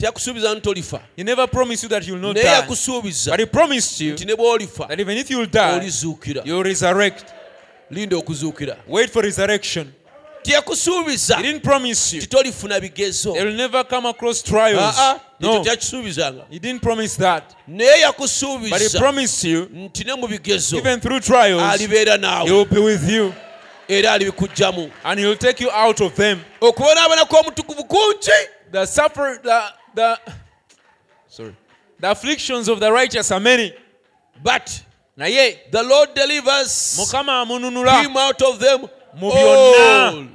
[0.00, 4.00] teyakusuubiza nti tolifa he never promised you that you'll not naye yakusuubiza but he promised
[4.00, 6.42] you nti ne bw'olifa that even if you'll die olizuukira.
[7.90, 8.76] linda okuzuukira.
[8.88, 9.92] Wait for resurrection.
[10.42, 12.22] Teyakusuubiza he didn't promise you.
[12.22, 13.32] nti tolifuna bigezo.
[13.32, 14.94] They will never come across trials.
[14.98, 15.64] Ah, ah, no.
[16.50, 17.54] he didn't promise that.
[17.66, 21.86] But he promised you nti ne mu bigezo even through trials he
[22.52, 23.34] will be with you.
[23.88, 26.40] And he'll take you out of them.
[26.60, 28.30] Okubonaabona kw'omutukuvu kungi.
[28.70, 30.18] The suffer the the
[31.28, 31.54] sorry
[32.00, 33.72] the afflictions of the righteous are many
[34.42, 34.82] but
[35.18, 38.80] naye the lord delivers mukama amununula him out of them
[39.20, 40.10] Mu byonna.
[40.10, 40.28] all.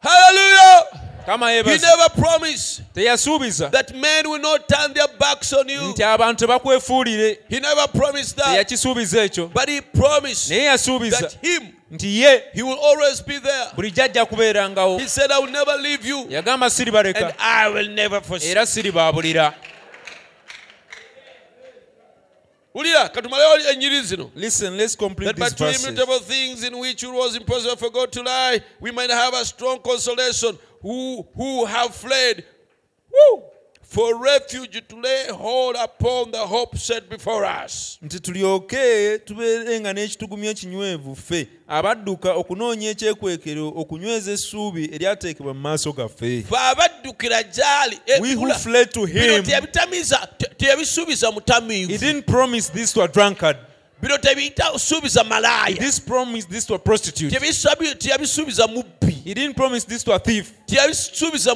[0.00, 1.00] hallelujah!
[1.26, 1.82] Kama he yebaza.
[1.82, 3.70] never promised teyasuubiza.
[3.70, 5.80] that men will not turn their backs on you.
[5.80, 8.46] Nti abantu tebakwefuulire he never promised that.
[8.46, 9.48] Teyakisuubiza ekyo.
[9.54, 11.20] But he promised naye yasuubiza.
[11.20, 13.66] that him nti ye he will always be there.
[13.76, 14.98] Bulijjo ajja kubeerangawo.
[14.98, 16.24] He said i will never leave you.
[16.24, 16.66] Yagamba
[17.14, 19.54] and i will never forsake era siribaabulira
[22.74, 24.30] wulira katumalewo enyiri zino.
[24.34, 25.84] Listen let's complete that by two verses.
[25.84, 29.44] immutable things in which it was impossible for God to lie, we might have a
[29.44, 30.58] strong consolation.
[30.80, 32.44] Who, who have fled.
[33.12, 33.42] Woo,
[33.94, 37.98] for refuge to lay hold upon the hope set before us.
[38.02, 46.42] nti tulyoke tubeerenga n'ekitugumya ekinywevu ffe abadduka okunoonya ekyekwekero okunyweza essuubi eryateekebwa mu maaso gaffe.
[46.48, 51.32] Fe abaddukira gy'ali eh, we who wula, fled to bino him teyabitamiza te- teyabisuubiza he
[51.34, 53.56] mutamiivu didn't promise this to a drunkard
[54.02, 57.30] bino tebisuubiza he malaaya didn't promise this to a prostitute.
[57.30, 60.52] Teyabisuubiza mubbi he didn't promise this to a thief.
[60.66, 61.54] Teyabisuubiza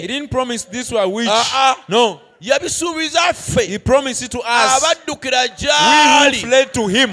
[0.00, 1.28] he didn't promise this to a witch.
[1.28, 1.74] Uh-uh.
[1.88, 2.20] no.
[2.42, 4.82] Yabisuubiza ffe he promised it to us.
[4.82, 6.40] Abaddukira we gy'ali.
[6.40, 7.10] fled to him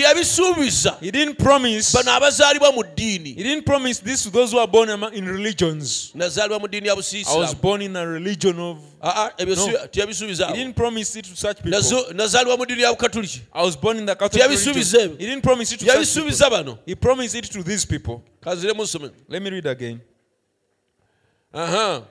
[0.00, 1.92] teyabisuubiza he didn't promise.
[1.98, 6.10] Bano abazaalibwa mu he ddiini didn't promise this to those who are born in religions.
[6.14, 10.46] Nazaalibwa mu ddiini ya i was born in a religion of Aa, ebyo si- No.
[10.48, 11.70] he didn't promise it to such people.
[11.78, 15.18] Nazo- nazaalibwa mu ddiini ya bukatuliki I was born in the Catholic Teyabisuubiza ebyo.
[15.18, 16.78] He didn't promise it to such yabisuubiza bano.
[16.86, 18.22] He promised it to these people.
[19.28, 20.00] Let me read again.
[21.54, 22.02] Aha.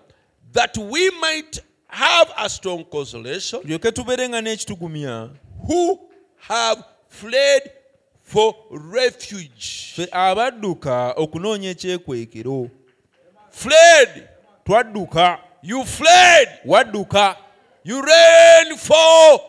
[0.53, 3.61] that we might have a strong consolation.
[3.61, 5.29] Tulyoke tubeerenga n'ekitugumya.
[5.67, 5.99] Who
[6.37, 6.83] have
[7.19, 7.71] fled
[8.23, 9.93] for refuge.
[9.95, 12.69] Ffe abadduka okunoonya ekyekwekero.
[13.51, 14.27] Fled.
[14.65, 15.39] Twadduka.
[15.63, 16.49] You fled.
[16.65, 17.35] Wadduka.
[17.83, 19.41] You ran for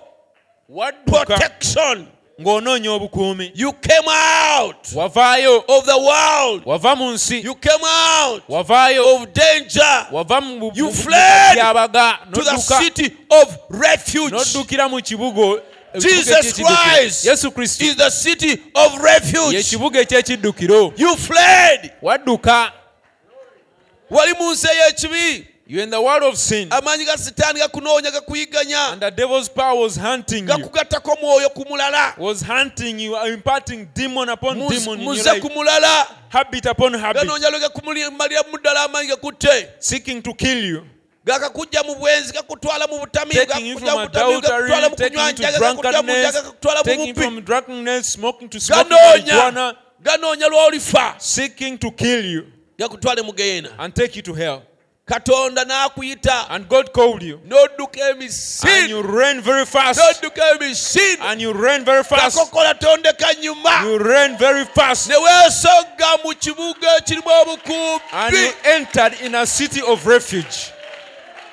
[0.69, 1.25] wadduka.
[1.27, 2.07] protection.
[2.41, 3.51] Ng'onoonya obukuumi.
[3.55, 5.65] You came out wavaayo.
[5.69, 6.65] of the world.
[6.67, 7.43] Wava mu nsi.
[7.43, 9.17] You came out wavaayo.
[9.23, 10.07] of danger.
[10.13, 12.31] Wava mu You fled byabaga.
[12.33, 14.33] to the city of refuge.
[14.35, 15.63] N'oddukira mu kibuga
[16.01, 16.53] Jesus.
[16.55, 17.85] Christ yesu kristo.
[17.85, 19.55] is the city of refuge.
[19.55, 20.93] Ekyekiddukiro.
[20.97, 21.93] You fled.
[22.03, 22.73] Wadduka.
[24.11, 25.47] Wali mu nsi ey'ekibi.
[25.69, 26.69] You in the world of sin.
[26.71, 30.55] Amaanyi ga sitaani gakunoonya gakuyiganya and the devil's power was hunting you.
[30.55, 32.15] Gakugattako mwoyo ku mulala.
[32.19, 36.07] Was hunting you imparting demon upon Muz- demon in muze ku mulala.
[36.29, 37.23] Habit upon habit.
[37.23, 39.69] Ganoonya lwe gakumaliramu ddala amaanyi gakutte.
[39.81, 40.87] Seeking to kill you
[41.27, 45.53] gakakujja mu bwenzi gakutwala mu taking you mu butamiivu gakutwala mu taking you to kunywanja
[45.53, 51.79] gakakujja mu njaga gakutwala mu bubbi from drunkenness smoking to smoking ganoonya ganoonya lw'olifa seeking
[51.79, 52.47] to kill you
[52.79, 53.71] gakutwale mu geena.
[53.79, 54.63] and take you to hell.
[55.07, 56.47] Katonda n'akuyita.
[56.51, 57.39] And God called you.
[57.47, 60.01] N'odduka and emisiri you ran very fast.
[60.01, 62.37] N'odduka emisiri and you ran very fast.
[62.37, 63.85] Kakokola tondeka nyuma.
[63.85, 65.09] You ran very fast.
[65.09, 70.73] Ne weesogga mu kibuga ekirimu and obukubi you entered in a city of refuge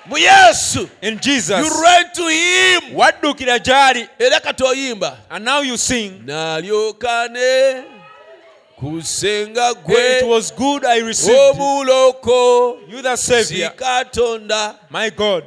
[0.06, 0.90] mu yesu.
[1.02, 2.96] In you Jesus ran to him.
[2.96, 4.08] Waddukira gy'ali.
[4.20, 6.24] Era kati oyimba and now you sing.
[6.26, 7.84] N'alyoka ne
[8.80, 10.20] kusenga gwe.
[10.20, 13.72] It was good I received omuloko you the Savior.
[13.76, 14.76] Katonda.
[14.90, 15.46] My God.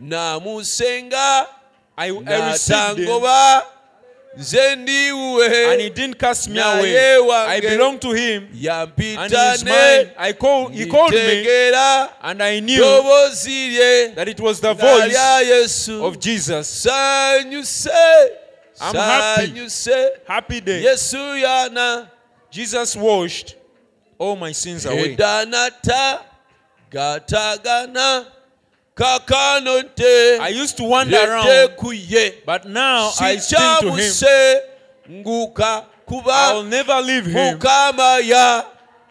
[0.00, 1.46] N'amusenga.
[1.96, 3.62] I, I received him n'atangoba
[4.36, 7.18] and he didn't cast me away.
[7.30, 8.44] I belong to him.
[8.44, 10.10] And he yampita is mine.
[10.18, 11.44] I call, he called me.
[12.22, 12.80] And I knew
[14.16, 16.86] that it was the voice of Jesus.
[18.80, 19.52] I'm happy.
[20.26, 20.82] happy day.
[20.84, 22.08] Yesu yana.
[22.50, 23.56] Jesus washed
[24.18, 25.16] all my sins away
[28.94, 35.22] kakano nte I used to wander around, ku ye but now I stick to him.
[35.24, 37.58] nguka kuba will never leave him.
[37.58, 38.64] mukama ya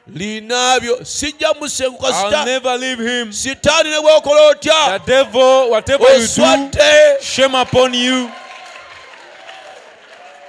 [0.07, 3.31] linabyo sijja musenguka I'll never leave him.
[3.33, 8.29] sitaani ne bwokola otya The devil, you do, shame upon you.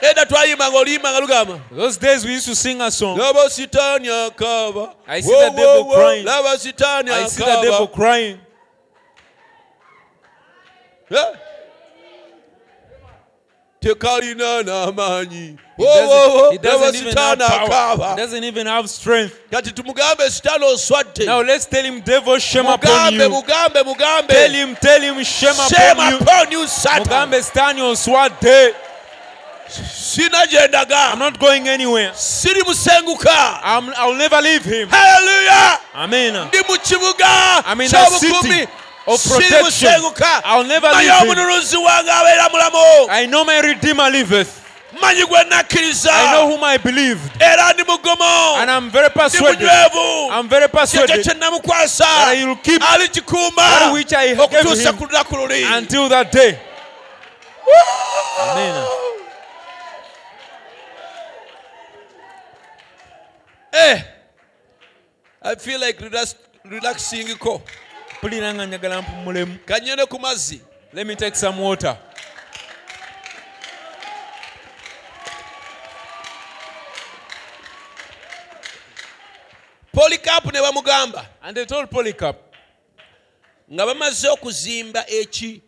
[0.01, 3.19] edda twayimbanga oliyimbanga lugamba Those days we used to sing a song.
[3.19, 6.24] laba sitaani akaaba I see the devil crying.
[6.27, 8.39] laba sitaani I see the devil akaaba
[11.09, 11.36] crying.
[13.81, 17.59] Tekalina n'amaanyi He doesn't, he laba doesn't even have sitaani power.
[17.59, 19.39] He akaaba doesn't even have strength.
[19.51, 24.48] kati tumugambe sitaani oswadde Now let's tell him, devil, shame upon mugambe mugambe Tell mugambe
[24.51, 26.18] him, tell him, shame shame upon you.
[26.18, 28.72] upon you satan Mugambe, stand your sword day.
[29.68, 32.12] sina gye I'm ndaga not going anywhere.
[32.14, 34.89] siri musenguka I'm, I'll never leave him.
[34.89, 36.32] haleluya Amen.
[36.48, 38.66] ndi mu kibuga I'm in the ky'obukumi
[39.06, 39.89] of protection.
[40.44, 41.28] I'll never leave him.
[41.28, 44.48] omununuzi wange abeera mulamu I know my Redeemer liveth.
[45.01, 47.43] manyi gwe nakkiriza I know whom I believed.
[47.43, 49.60] era ndi mugumu And I'm very ndi persuaded.
[49.60, 54.97] munywevu I'm very persuaded kye namukwasa I will keep that which I gave okutuusa him
[54.98, 56.59] ku lunaku luli until that day.
[58.51, 58.85] Amen.
[63.72, 64.02] Eh,
[65.43, 67.26] I feel like relax, relaxing
[68.24, 69.59] mpulira nga njagala mpumulemu.
[69.64, 70.60] Kanyene ku mazzi.
[70.92, 71.96] Let me take some water.
[79.92, 82.36] Polikapu ne bamugamba and they told polycarp
[83.72, 85.60] nga bamaze okuzimba eki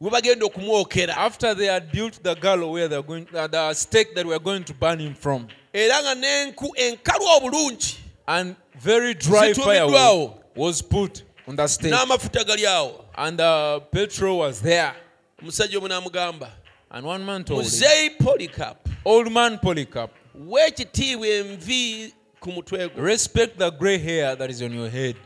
[0.00, 1.16] we bagenda okumwokera.
[1.16, 4.38] after they had built the gallows where they're going uh, the stake that we are
[4.44, 5.48] going to burn him from.
[5.72, 12.44] Era nga n'enku enkalu obulungi and very dry firewood was put on the stake n'amafuta
[12.44, 13.04] gali awo.
[13.14, 14.94] And uh, petrol was there.
[15.42, 16.50] Omusajja omu n'amugamba
[16.90, 20.10] and one man told him muzeeyi polikapu old man polycarp.
[20.34, 23.02] Weekitiibwa envi ku mutwe gwo.
[23.02, 25.16] Respect the gray hair that is on your head.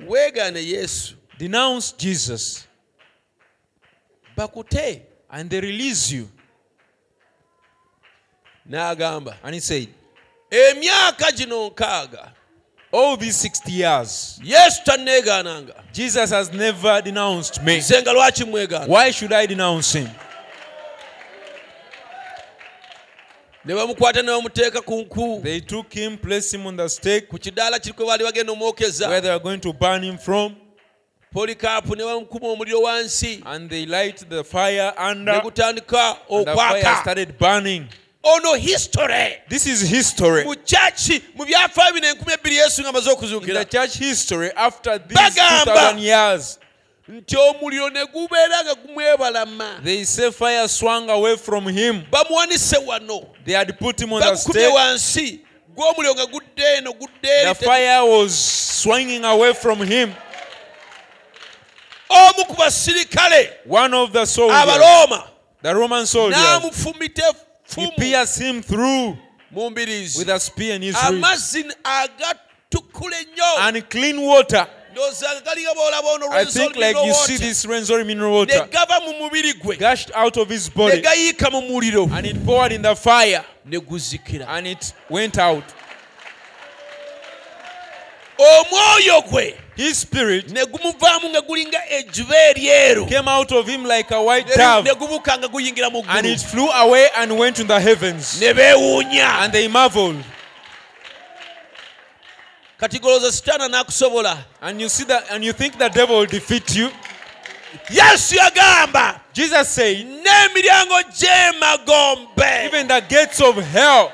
[0.00, 1.14] Weegaane yesu.
[1.38, 2.66] Denounce jesus.
[4.36, 5.02] Bakute.
[5.30, 6.28] And they release you.
[8.68, 9.88] N'agamba and he said
[10.50, 12.32] emyaka gino nkaaga
[12.92, 14.40] all these 60 years.
[14.44, 17.76] Yesu tanneegaananga jesus has never denounced me.
[17.78, 20.08] Nze lwaki mwegaana why should i denounce him?
[23.64, 25.40] Ne bamukwata ne bamuteeka ku nku.
[25.42, 27.28] They took him placed him on the stake.
[27.28, 28.52] Ku kidaala kiri kwe baali bagenda
[29.08, 30.54] where they are going to burn him from.
[31.34, 33.42] Polikaapu ne bamukuma omuliro wansi.
[33.44, 37.00] And they light the fire ne under gutandika the fire okwaka.
[37.00, 37.88] started burning
[38.26, 39.38] ono history.
[39.48, 40.44] This is history.
[40.44, 44.98] Mu kyaki mu byafaayo bino enkumi ebbiri yesu nga amaze the okuzuukira church history after
[44.98, 45.92] these Bagamba.
[45.92, 46.58] 2000 years
[47.08, 49.82] nti omuliro ne gubeera nga gumwebalama.
[49.84, 52.04] they say fire swung away from him.
[52.10, 53.28] Bamuwanise wano.
[53.44, 54.74] They had put him on the stake.
[54.74, 55.40] wansi.
[55.76, 60.12] Gw'omuliro nga gudde eno gudde eri the fire was swinging away from him.
[62.10, 63.50] Omu ku basirikale.
[63.66, 64.58] One of the soldiers.
[64.58, 65.28] Abalooma.
[65.62, 66.40] The roman soldiers.
[66.40, 69.16] N'amufumita he pierced him through
[69.52, 74.66] with a spear in his amazzi agatukula ennyo and clean water.
[74.92, 78.68] Ndowooza nga galinga boolaba ono i think like you see this Rwenzori mineral water.
[78.70, 79.76] Gava mu mubiri gwe.
[79.76, 81.02] Gushed out of his body.
[81.02, 82.10] Gayiika mu muliro.
[82.10, 83.44] And it poured in the fire.
[83.64, 85.64] And it went out
[88.38, 93.06] omwoyo gwe his spirit ne gumuvaamu nga gulinga ejjuba eryeru.
[93.06, 94.94] came out of him like a white ne dove.
[94.98, 98.40] gubuka nga guyingira mu and it flew away and went to the heavens.
[98.40, 99.44] Ne beewuunya.
[99.44, 100.24] And they marveled.
[102.80, 104.38] Kati golooza sitaana n'akusobola.
[104.62, 106.90] And you see that and you think the devil will defeat you?
[107.90, 112.64] Yesu yagamba jesus said n'emiryango gy'emagombe.
[112.66, 114.10] Even the gates of hell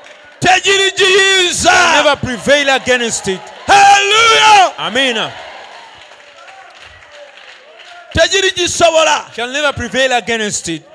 [2.03, 3.39] never prevail against it.
[3.65, 4.73] Hallelujah.
[4.79, 5.31] amen.
[8.15, 10.85] Tegiri gisobola shall never prevail against it.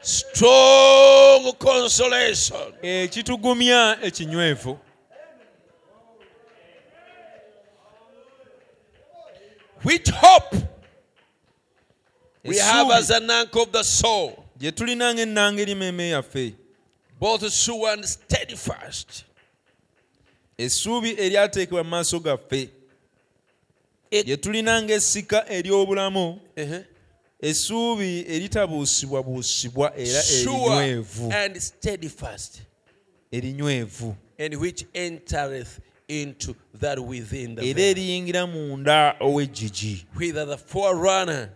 [0.00, 2.56] Strong consolation.
[2.82, 4.78] Eh, Ekitugumya ekinywevu.
[9.82, 10.56] Which hope
[12.44, 15.62] we have as an anchor of the soul gye tulina ng'ennanga
[16.10, 16.54] yaffe.
[17.18, 19.24] Both sure and steadfast.
[20.58, 22.70] Essuubi eryateekebwa mu maaso gaffe.
[24.10, 26.84] Gye tulina ng'essika ery'obulamu Uh-huh.
[27.40, 31.32] essuubi eritabuusibwabuusibwa era erinywevu.
[33.32, 34.16] erinywevu.
[34.38, 40.04] And which entereth into that within the era eriyingira munda ow'eggigi.
[40.14, 41.50] Whither the forerunner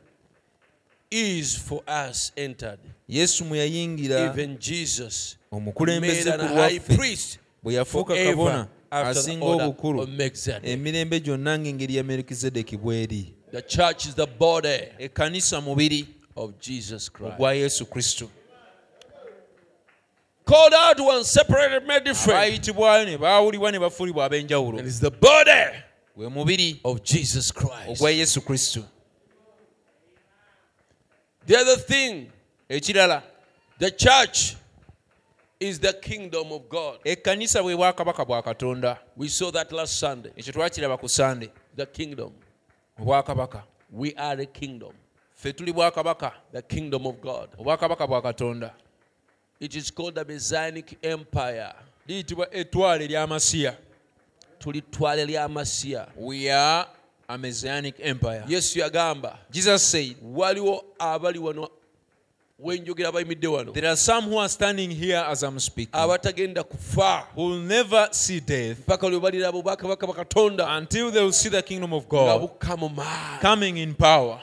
[1.10, 2.80] is for us entered.
[3.08, 10.08] Yesu mwe yayingira Even Jesus made omukulembeze ku lwaffe bwe yafuuka kabona asinga obukulu
[10.62, 16.06] emirembe gyonna ng'engeri ya merikizedeki bw'eri The church is the body ekkanisa mubiri
[16.36, 17.34] of Jesus Christ.
[17.34, 18.28] ogwa yesu kristo
[20.44, 22.38] Called out one, separated, made different.
[22.38, 25.76] baayitibwayo ne baawulibwa ne bafuulibwa ab'enjawulo And it's the body
[26.16, 27.88] gwe mubiri of Jesus Christ.
[27.88, 28.84] ogwa yesu kristo
[31.46, 32.30] The other thing,
[32.68, 33.22] ekirala
[33.78, 34.56] the church
[35.60, 36.98] is the kingdom of God.
[37.04, 40.32] ekkanisa bwe bwakabaka bwa katonda We saw that last Sunday.
[40.36, 42.32] ekyo twakiraba ku sande The kingdom.
[43.00, 43.62] obwakabaka
[43.92, 44.92] We are a kingdom.
[45.36, 47.48] ffe tuli bwakabaka The kingdom of God.
[47.58, 48.70] obwakabaka bwa katonda
[49.60, 51.72] It is called the Messianic Empire.
[52.08, 53.76] liyitibwa etwala ery'amasiya
[54.58, 56.86] tulitwale ly'amasiya we are
[57.28, 61.68] a messianic empire yesu yagamba jesus said waliwo abali wano
[62.58, 65.92] wenjogera bayimidde wano there are some who are standing here as i'm speaking.
[65.92, 67.26] Abatagenda kufa.
[67.34, 70.78] Who will never see death paka lwe balira bubwakabaka bakatonda.
[70.78, 73.40] until they will see the kingdom of god maanyi.
[73.40, 74.40] coming in power.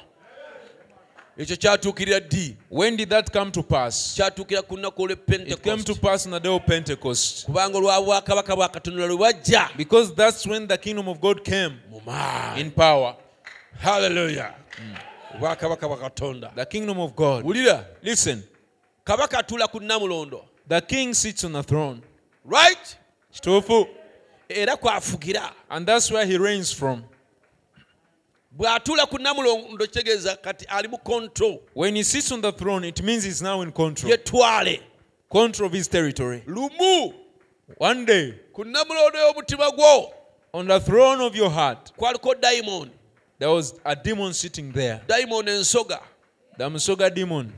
[1.37, 2.55] Ekyo kyatuukirira ddi?
[2.69, 4.15] When did that come to pass?
[4.15, 5.09] Kyatuukira ku lunaku
[5.49, 7.47] it came to pass on the day of pentecost.
[7.47, 11.99] Kubanga olwa bwa katonda lwe bwajja because that's when the kingdom of god came mu
[12.05, 12.59] maanyi.
[12.59, 13.15] in power.
[13.81, 15.12] Haleluya mm.
[15.35, 17.45] Obwakabaka bwa katonda the kingdom of god.
[17.45, 18.43] Wulira listen.
[19.05, 19.79] Kabaka atuula ku
[20.67, 22.01] the king sits on the throne.
[22.45, 22.97] Right?
[23.33, 23.87] Kituufu
[24.49, 25.51] era kwafugira.
[25.69, 27.03] And that's where he reigns from.
[28.57, 31.61] Bw'atuula ku kitegeeza kati ali mu control.
[31.73, 34.11] When he sits on the throne it means he's now in control.
[34.11, 34.81] Yetwale
[35.29, 36.43] control of his territory.
[36.47, 37.13] Lumu.
[37.77, 40.13] One day ku y'omutima gwo.
[40.53, 42.91] on the throne of your heart kwaliko dayimoni
[43.43, 45.01] there was a demon sitting there.
[45.05, 45.99] Dayimoni ensoga
[46.57, 47.51] the musoga demon.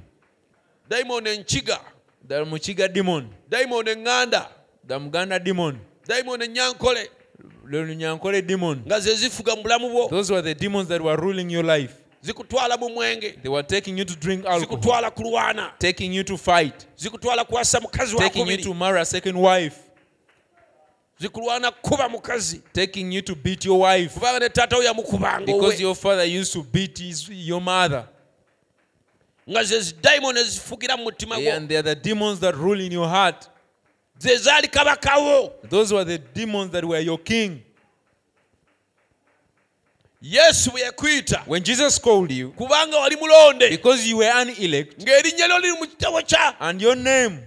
[0.90, 1.80] Dayimoni enkiga
[2.28, 3.30] the mukiga demon.
[3.48, 4.48] Dayimoni eŋŋanda
[4.88, 5.80] the muganda demon.
[6.08, 7.08] Dayimoni enyankole
[7.68, 8.82] lunyankole demon.
[8.88, 11.94] Nga ze zifuga mu bulamu bwo those were the demons that were ruling your life.
[12.24, 14.78] Zikutwala mu mwenge they were taking you to drink alcohol.
[14.78, 15.72] Zikutwala kulwana.
[15.78, 16.88] Taking you to fight.
[16.98, 19.85] Zikutwala kuwasa mukazi taking you to marry a second wife
[21.20, 22.62] zikulwana kuba mukazi.
[22.74, 24.14] taking you to beat your wife.
[24.14, 28.08] Kubanga ne taata yamukubanga because your father used to beat his, your mother.
[29.50, 31.56] Nga ze dayimoni ezifugira mu mutima gwo.
[31.56, 33.50] And they are the demons that rule in your heart.
[34.20, 35.52] Ze zaali kabakawo.
[35.70, 37.62] Those were the demons that were your king.
[40.22, 45.04] Yesu bwe yakuyita when jesus called you kubanga wali mulonde because you were an elect
[45.04, 47.40] ng'erinnya lyo liri mu kitabo kya and your name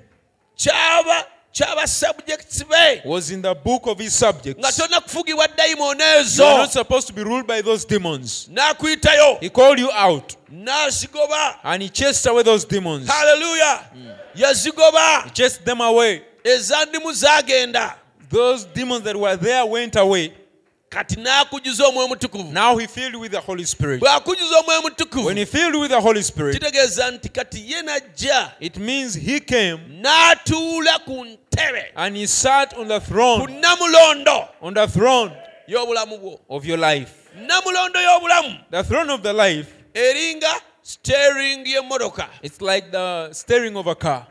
[0.57, 1.27] kyaba
[1.59, 3.01] kyaba subjects be.
[3.05, 4.61] was in the book of his subjects.
[4.61, 8.49] Nga tolina kufugibwa dayimoni you are not supposed to be ruled by those demons.
[8.53, 10.37] N'akuyitayo he called you out.
[10.53, 11.57] N'azigoba.
[11.65, 13.09] And he chased away those demons.
[13.09, 14.09] Haleluya hmm.
[14.41, 15.25] yazigoba.
[15.25, 16.23] He chased them away.
[16.45, 17.95] Ezandimu zaagenda
[18.31, 20.33] those demons that were there went away
[20.89, 22.53] kati n'akujuza omwoyo mutukuvu.
[22.53, 24.01] Now he filled with the holy spirit.
[24.01, 25.27] Bw'akujuza omwoyo mutukuvu.
[25.27, 28.53] When he filled with the holy spirit kitegeeza nti kati ye najja.
[28.61, 31.85] it means he came n'atuula ku ntebe.
[31.97, 35.33] and he sat on the ku throne namulondo on the throne
[35.69, 36.41] y'obulamu bwo.
[36.49, 37.31] of your life.
[37.37, 38.59] Namulondo y'obulamu.
[38.71, 44.27] The throne of the life eringa steering y'emmotoka it's like the steering of a car.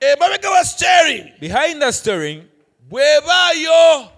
[0.00, 2.44] Emabega wa steering behind the steering
[2.90, 4.10] bw'ebaayo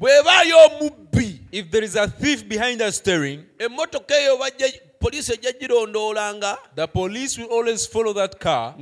[0.00, 6.56] if there is a thief behind the steering emmotoka eyo bajja poliisi ejja girondoolanga.
[6.74, 8.74] the police will always follow that car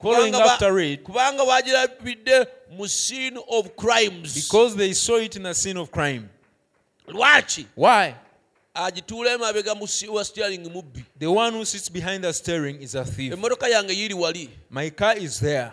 [0.00, 2.46] following after it kubanga bagirabidde
[2.76, 4.34] mu scene of crimes.
[4.34, 6.28] because they saw it in a scene of crime.
[7.74, 8.14] Why?
[8.74, 9.74] Agituula emabega
[10.10, 13.32] wa steering mubbi the one who sits behind the steering is a thief.
[13.32, 14.50] Emmotoka yange yiri wali.
[14.68, 15.72] My car is there.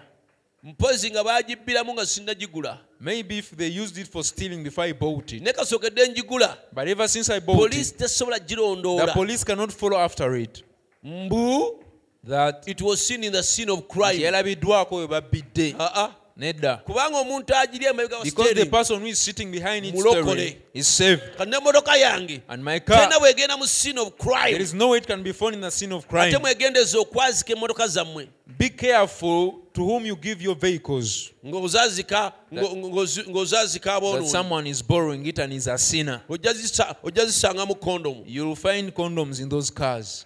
[0.63, 5.33] Mpozi nga bagibbiramu nga sinnagigula maybe if they used it for stealing before i bought
[5.33, 5.41] it.
[5.43, 6.57] Naye kasookedde njigula.
[6.73, 10.63] But ever since i bought poliisi it tesobola the girondoola police cannot follow after it.
[11.03, 11.79] Mbu
[12.23, 14.19] that it was seen in the scene of crime.
[14.21, 15.83] Yalabiddwako we babbidde Aa.
[15.85, 16.15] Ah, ah.
[16.41, 16.77] Nedda.
[16.85, 20.23] Kubanga omuntu agiri emabega wa because the person who is sitting behind it Mulokole.
[20.33, 21.21] steering is saved.
[21.37, 24.97] Kati n'emmotoka yange and my car tena bwegenda mu scene of there crime no way
[24.97, 26.31] it can be found in the scene of crime.
[26.39, 28.27] mwegendeza okwazika emmotoka zammwe.
[28.57, 31.31] Be careful to whom you give your vehicles.
[31.45, 36.21] Ng'ozazika ngo- ng'ozi- ng'ozazika that someone is borrowing it and is a sinner.
[36.29, 40.25] Ojja zisa- ojja zisanga mu kondomu you'll find condoms in those cars.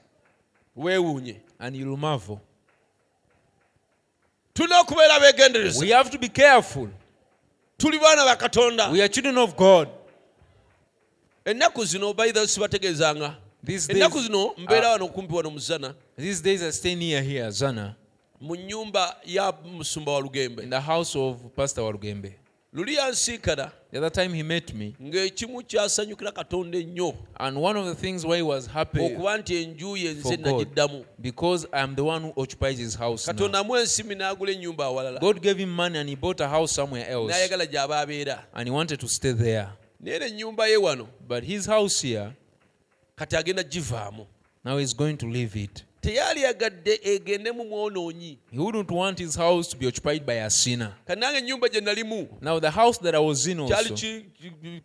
[1.60, 2.42] And you'll marvel
[4.56, 6.90] tulina okubeera abeegendereza We have to be careful.
[7.77, 9.88] tuli baana ba katonda We are children of God.
[11.45, 13.36] ennaku zino baitha sibategeezanga
[13.90, 17.95] ennaku zino mbeera wano kumpi wano muzana these days I stay near here, Zana,
[18.41, 20.19] mu nnyumba ya musumba wa
[20.64, 22.45] in the house of Pastor Walugembe.
[22.76, 27.85] Luli yansiikana The other time he met me, ng'ekimu kyasanyukira katonda ennyo and one of
[27.85, 31.68] the things why he was happy okuba nti enju ye for nze God, nagiddamu because
[31.72, 35.19] I am the one who occupies his house katonda amu ensimi n'agula ennyumba awalala.
[35.19, 38.39] God gave him money and he bought a house somewhere else, n'ayagala gy'aba abeera.
[38.53, 39.69] And he wanted to stay there.
[40.03, 42.34] naye era ennyumba ye wano But his house here,
[43.18, 44.26] kati agenda givaamu.
[44.65, 45.84] now he's going to leave it.
[46.06, 50.49] Teyali yagadde egende mu mwonoonyi He wouldn't want his house to be occupied by a
[50.49, 50.94] sinner.
[51.07, 53.95] kati nange ennyumba gye nalimu Now, the house that I was in also,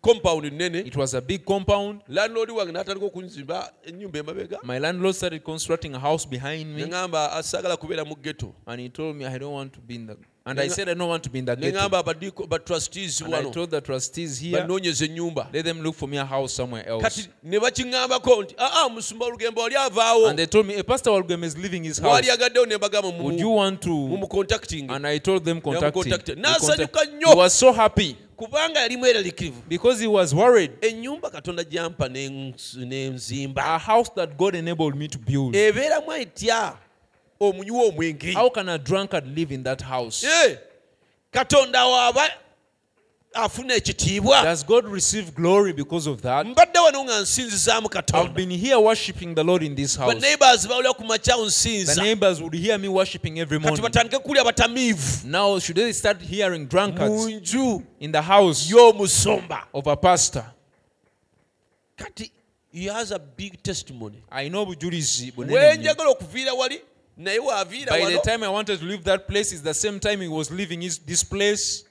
[0.03, 2.01] compound nene it was a big compound.
[2.09, 7.33] landlord wange n'atandika okunzimba ennyumba emabega My landlord started constructing a house behind me, neŋŋamba
[7.33, 10.17] asaagala kubeera mu ghetto and he told me I don't want to be in the.
[10.47, 11.89] And I said I don't want to be in the ghetto.
[11.89, 16.55] ba trustees And I told the trustees here, let them look for me a house
[16.55, 17.03] somewhere else.
[17.03, 21.11] kati ne bakiŋŋambako nti aa musumba olugembe wali avaawo And they told me, a pastor
[21.13, 22.11] Walugembe is leaving his house.
[22.13, 24.19] wali agaddewo ne mbagamba Would you want to?
[24.89, 26.03] And I told them contact him.
[26.03, 26.37] contacted.
[26.37, 30.71] They N'asanyuka contact- He was so happy kubanga yali mweraliikirivu because he was worried.
[30.81, 35.55] ennyumba katonda gyampa n'ens- n'enzimba A house that God enabled me to build.
[35.55, 36.77] ebeeramu etya
[37.41, 40.27] omwenge How can a drunkard live in that house?
[41.33, 42.31] Katonda waaba
[43.35, 46.47] afuna ekitiibwa Does God receive glory because of that?
[46.47, 50.15] mbadde wano nga nsinzizaamu I've katonda been here worshiping the Lord in this house.
[50.15, 53.83] baneighbors bawulira ku makya The neighbors would hear me worshiping every morning.
[53.83, 59.87] batandike kulya batamiivu Now, should they start hearing drunkards nju in the house y'omusumba of
[59.87, 60.45] a pastor?
[61.97, 62.31] kati
[62.73, 66.81] he has a big testimony I know bujulizi bunene wenjagala okuviira wali
[67.17, 70.51] By the time I wanted to leave that place, it's the same time he was
[70.51, 71.85] leaving his, this place.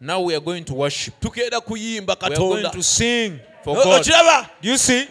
[0.00, 1.14] Now we are going to worship.
[1.22, 4.04] We are going to sing for God.
[4.04, 5.06] Do you see?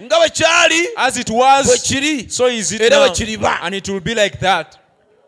[0.97, 1.83] As it was,
[2.35, 3.59] so is it now.
[3.61, 4.77] And it will be like that.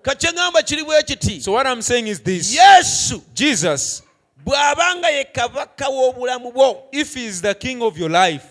[0.04, 2.56] kakye ŋŋamba kiri bwe kiti So what I'm saying is this.
[2.56, 4.02] yesu Jesus,
[4.46, 8.46] bw'abanga ye kabaka w'obulamu bwo if he is the king of your life,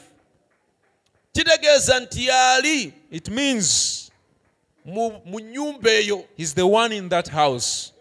[1.35, 4.08] kitegeeza nti yali it means
[4.89, 7.93] mu nnyumba eyo he's the one in that house.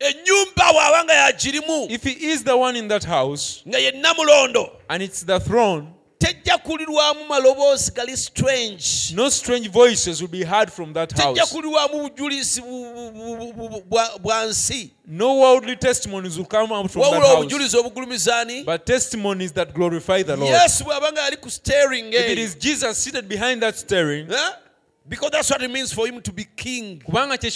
[0.00, 5.22] ennyumba yagirimu If he is the one in that house, nga ye namulondo and it's
[5.24, 11.10] the throne, tejja kulirwamu maloboozi gali strange no strange voices will be heard from that
[11.10, 11.52] tejja house.
[11.52, 16.90] kulirwamu bujulizi bu- bu- bu- bu- bu- bwa nsi No worldly testimonies will come out
[16.90, 20.52] from that wabula house, obujulizi obugulumizaani but testimonies that glorify the Lord.
[20.62, 24.50] yesu bw'abanga yali ku staring If it is Jesus seated behind that steering, eh?
[25.10, 27.00] Because that's what it means for him to be king.
[27.00, 27.50] Kubanga kye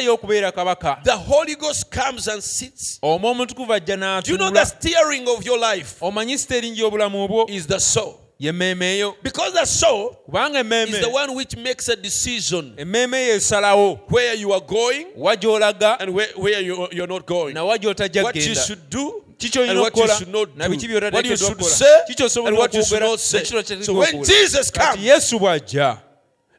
[0.00, 1.02] ye okubeera kabaka.
[1.02, 3.00] The holy ghost comes and sits.
[3.02, 5.98] Omwo omutukuvu ajja do you know the n'atunula steering of your life.
[6.00, 7.50] Omanyi steeringi y'obulamu obwo?
[7.50, 8.20] Is the soul.
[8.40, 12.74] Y'emmeeme because the soul kubanga is emmeeme the one which makes a decision.
[12.76, 14.00] Emmeeme eyo esalawo.
[14.08, 15.96] Where you are going wa gy'olaga.
[16.00, 17.56] and where, where you, you're not going.
[17.56, 20.68] Nawa gy'otajja what you should do kiki and olina what you okukola should not na
[20.68, 20.94] biki do.
[20.94, 21.70] what you by'otateekeddwa should okukola.
[21.70, 23.82] say kiki osobola and what you should okwogera not say.
[23.82, 26.09] so when jesus kati comes yesu bw'ajja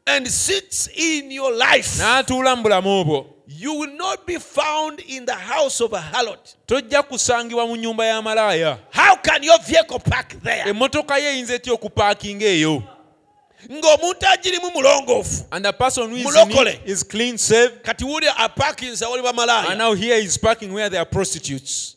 [0.06, 5.24] and sits in your life n'atuula mu bulamu obwo you will not be found in
[5.26, 6.56] the house of a harlot.
[6.66, 10.64] Tojja kusangibwa mu nnyumba y'amalaaya how can your vehicle park there?
[10.66, 12.82] Emmotoka ye eyinza etya okupaakinga eyo?
[13.70, 17.82] Ng'omuntu agirimu mulongoofu and the person who is, in is clean saved.
[17.82, 21.96] kati wuli wali and now here is parking where there are prostitutes.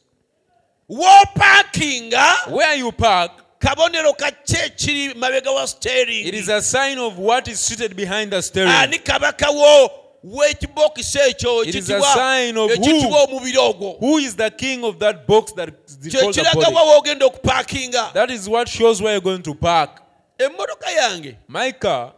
[0.90, 3.32] W'opakinga where you park
[3.66, 8.32] kabonero ka ki ekiri mabega wa it steering a sign of what is seated behind
[8.32, 9.90] the steering ani ah, kabaka wo
[10.24, 14.00] w'ekibokisi ekyo It is a ekitibwa sign of eh, omubiri ogwo.
[14.00, 17.26] Who is the king of that box that is kye the body?
[17.26, 18.14] okupakinga.
[18.14, 20.02] That is what shows where you're going to park.
[20.40, 21.38] Emmotoka yange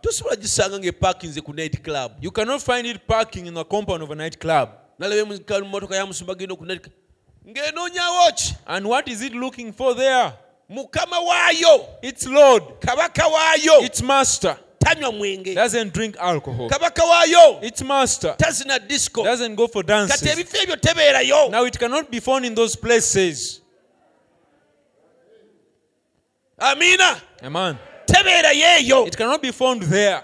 [0.02, 2.12] tosobola gisanga ng'epakinze ku night club.
[2.22, 4.70] you cannot find it parking in the compound of a night club.
[5.00, 6.88] Nalaba emmotoka ya musumba genda ku night
[7.46, 10.34] ng'enoonyawo ki and what is it looking for there
[10.70, 11.88] mukama waayo.
[12.02, 12.64] Its lord.
[12.80, 13.84] Kabaka waayo.
[13.84, 14.58] Its master.
[14.80, 15.56] Tanywa mwenge.
[15.56, 16.70] Doesn't drink alcohol.
[16.70, 17.64] Kabaka waayo.
[17.64, 18.36] Its master.
[18.38, 19.24] Tazina disco.
[19.24, 21.52] Doesn't go for kati ebifo ebyo tebeerayo.
[21.52, 23.62] Now it cannot be found in those places.
[26.60, 27.22] Amina.
[27.44, 27.78] Amen.
[28.06, 30.24] Tebeerayo eyo it cannot be found there.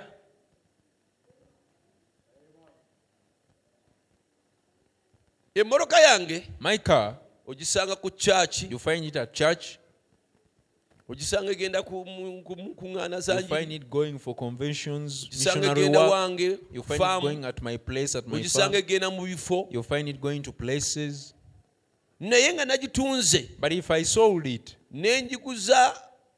[5.56, 7.16] Emmotoka yange my car
[7.48, 8.64] ogisanga ku church.
[8.64, 9.78] you find it at church
[11.10, 16.84] ogisanga egenda ku mu- You zangi find it going for conventions, ogisanga egenda wange You
[16.84, 19.68] find it going at my place, at my ogisanga egenda mu bifo.
[19.72, 21.34] You find it going to places.
[22.20, 23.50] naye nga nagitunze.
[23.60, 25.94] But if I sold it n'enjiguza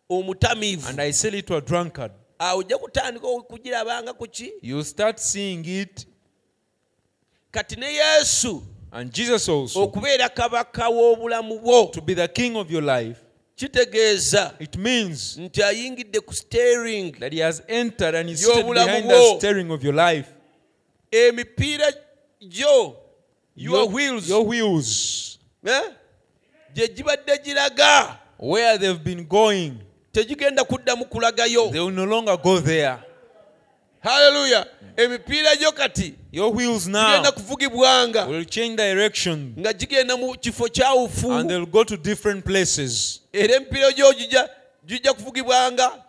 [0.09, 4.51] omutamiivu and I sell it to a drunkard, awo ojja kutandika okugirabanga ku ki?
[4.61, 6.05] you start seeing it.
[7.51, 11.91] kati ne yesu And Jesus also, okubeera kabaka w'obulamu bwo.
[11.91, 13.19] to be the king of your life,
[13.56, 17.11] kitegeeza it means nti ayingidde ku steering.
[17.19, 20.27] that he has entered and is seated behind the steering of your life.
[21.11, 21.94] emipiira
[22.41, 22.95] gyo
[23.56, 24.30] your wheels.
[24.30, 25.82] your wheels, eh,
[26.73, 28.19] gye gibadde giraga.
[28.38, 29.80] Where they've been going,
[30.11, 31.72] tegigenda kuddamu kulagayo.
[31.72, 32.98] They will no longer go there.
[34.03, 34.68] haleluya
[34.98, 38.27] emipiira gyo kati Your wheels now gigenda kuvugibwanga.
[38.27, 39.53] will change direction.
[39.60, 41.32] Nga gigenda mu kifo kyawufu.
[41.32, 43.22] And they'll go to different places.
[43.36, 44.14] Era emipiira gyo
[44.86, 46.03] gijja kuvugibwanga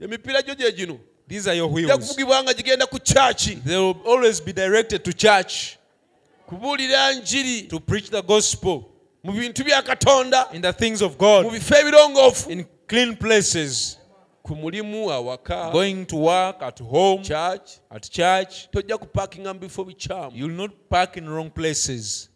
[0.00, 1.92] emipiira gyo gye gino These are your wheels.
[1.92, 5.78] kuvugibwanga gigenda ku kyaki They will always be directed to church.
[6.50, 8.88] To preach the gospel.
[9.24, 11.46] mu bintu bya katonda in the things of God,
[12.50, 13.96] in clean places,
[14.42, 17.78] ku mulimu awaka going to work, at home, church.
[17.90, 18.68] at church.
[18.72, 22.28] tojja kupakinga mu bifo bikyamu You will not park in wrong places.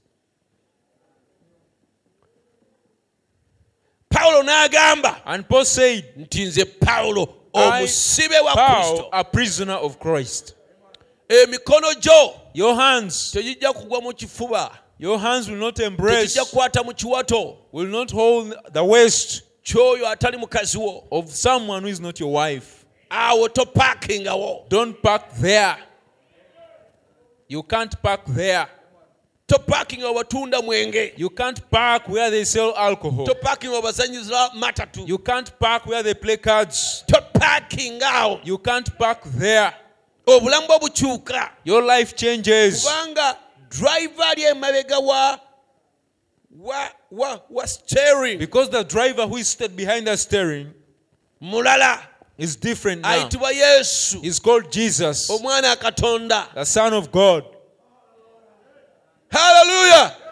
[4.26, 10.54] Pawulo n'agamba And Paul said, nti nze pawulo omusibe wa kristo a prisoner of Christ.
[11.28, 16.82] emikono gyo Your hands, tegijja kugwa mu kifuba your hands will not embrace, tegijja kukwata
[16.84, 22.00] mu kiwato will not hold the waist kyoyo atali mukazi wo of someone who is
[22.00, 22.84] not your wife.
[23.10, 25.76] awo topakingawo Don't park there.
[27.48, 28.66] You can't park there.
[29.46, 33.26] Topakinga watunda mwenge You can't park where they sell alcohol.
[33.26, 37.04] topakinga wabazanyiza matatu You can't park where they play cards.
[37.06, 39.72] topakinga awo You can't park there.
[40.26, 43.36] obulamu bwo bukyuka Your life changes kubanga
[43.70, 45.40] driver ali emabega wa
[46.58, 50.66] wa wa wa steering because the driver who is seated behind the steering
[51.40, 51.98] mulala
[52.38, 53.10] is different now.
[53.10, 57.44] ayitibwa yesu He's called Jesus, omwana wa katonda the Son of God.
[59.30, 60.26] Haleluya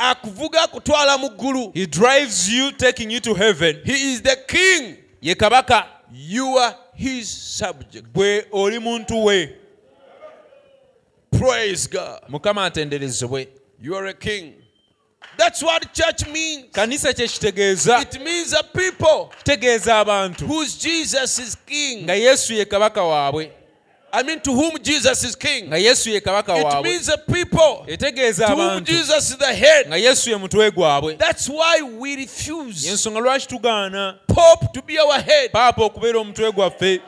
[0.00, 1.72] akuvuga akutwala mu ggulu.
[1.74, 3.80] He drives you, taking you to heaven.
[3.84, 4.96] he is the king.
[5.20, 5.86] Ye kabaka.
[6.12, 8.12] You are his subject.
[8.12, 9.56] Bwe oli muntu we.
[11.30, 12.20] Praise god.
[12.28, 13.48] Mukama atenderezebwe.
[13.80, 14.54] You are a king.
[15.36, 16.66] That's what church means.
[16.72, 18.02] Kanisa kye kitegeeza.
[18.02, 20.46] It means a people kitegeeza abantu.
[20.46, 22.04] whose jesus is king.
[22.04, 23.52] Nga yesu ye kabaka waabwe
[24.12, 25.66] i mean to whom jesus is king.
[25.66, 27.84] Nga yesu ye kabaka it means the people.
[27.88, 28.84] Etegeeza to whom abantu.
[28.84, 29.86] Jesus is the head.
[29.86, 34.18] Nga yesu ye mutwe gwabwe that's why we refuse yensonga lwaki tugaana?
[34.26, 35.52] Pope to be our head.
[35.52, 37.00] Paapa okubeera omutwe gwaffe.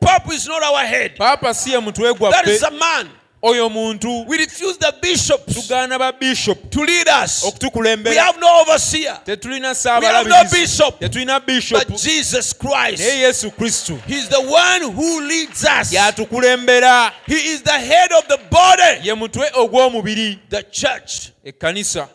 [0.00, 1.16] Pope is not our head.
[1.16, 2.62] Paapa si ye mutwe that gwaffe.
[2.62, 3.10] a man
[3.42, 4.26] oyo muntu.
[4.26, 5.54] We refuse the bishops.
[5.54, 6.70] Tugaana ba bishop.
[6.70, 7.44] To lead us.
[7.74, 9.20] We have no overseer.
[9.24, 11.00] Tetulina we have no bishop.
[11.00, 11.86] Tetulina bishop.
[11.86, 15.92] But jesus naye christ yesu kristo he's the one who leads us.
[15.92, 19.00] Yatukulembera he is the head of the body.
[19.02, 20.38] Ye mutwe ogw'omubiri.
[20.48, 21.32] The church.
[21.44, 22.08] Ekkanisa.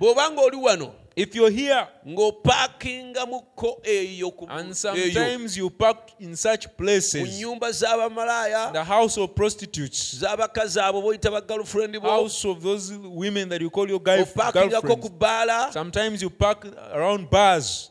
[0.00, 6.68] Bw'obanga oli wano if you're here ng'opaakingamuko eyo ku- and sometimes you park in such
[6.76, 7.40] places.
[7.40, 10.20] The house of prostitutes.
[10.20, 12.08] Z'abakazi abo boyita bagirlfriend bo.
[12.08, 15.72] House of those women that you call your guy girlfriends.
[15.72, 17.90] sometimes you park around bars.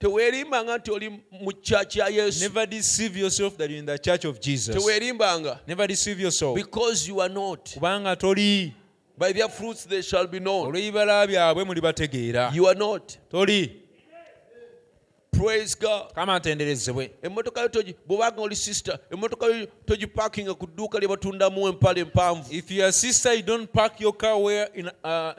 [0.00, 2.40] Teweerimbanga nti oli mu kyaki ya yesu.
[2.40, 4.74] Never deceive yourself that you're in the church of jesus.
[4.74, 6.56] Teweerimbanga never deceive yourself.
[6.56, 7.70] Because you are not.
[7.74, 8.74] Kubanga toli
[9.22, 10.66] by their fruits they shall be known.
[10.66, 13.16] Olw'ebibala byabwe muli you are not.
[13.30, 13.78] Toli.
[15.30, 16.12] Praise god.
[16.14, 17.68] Kama atenderezebwe emmotoka yo
[18.08, 22.52] bw'obanga oli sister emmotoka yo togipaakinga ku dduuka lye batundamu empale empanvu.
[22.52, 25.34] If you're sister you don't park your car where in, uh,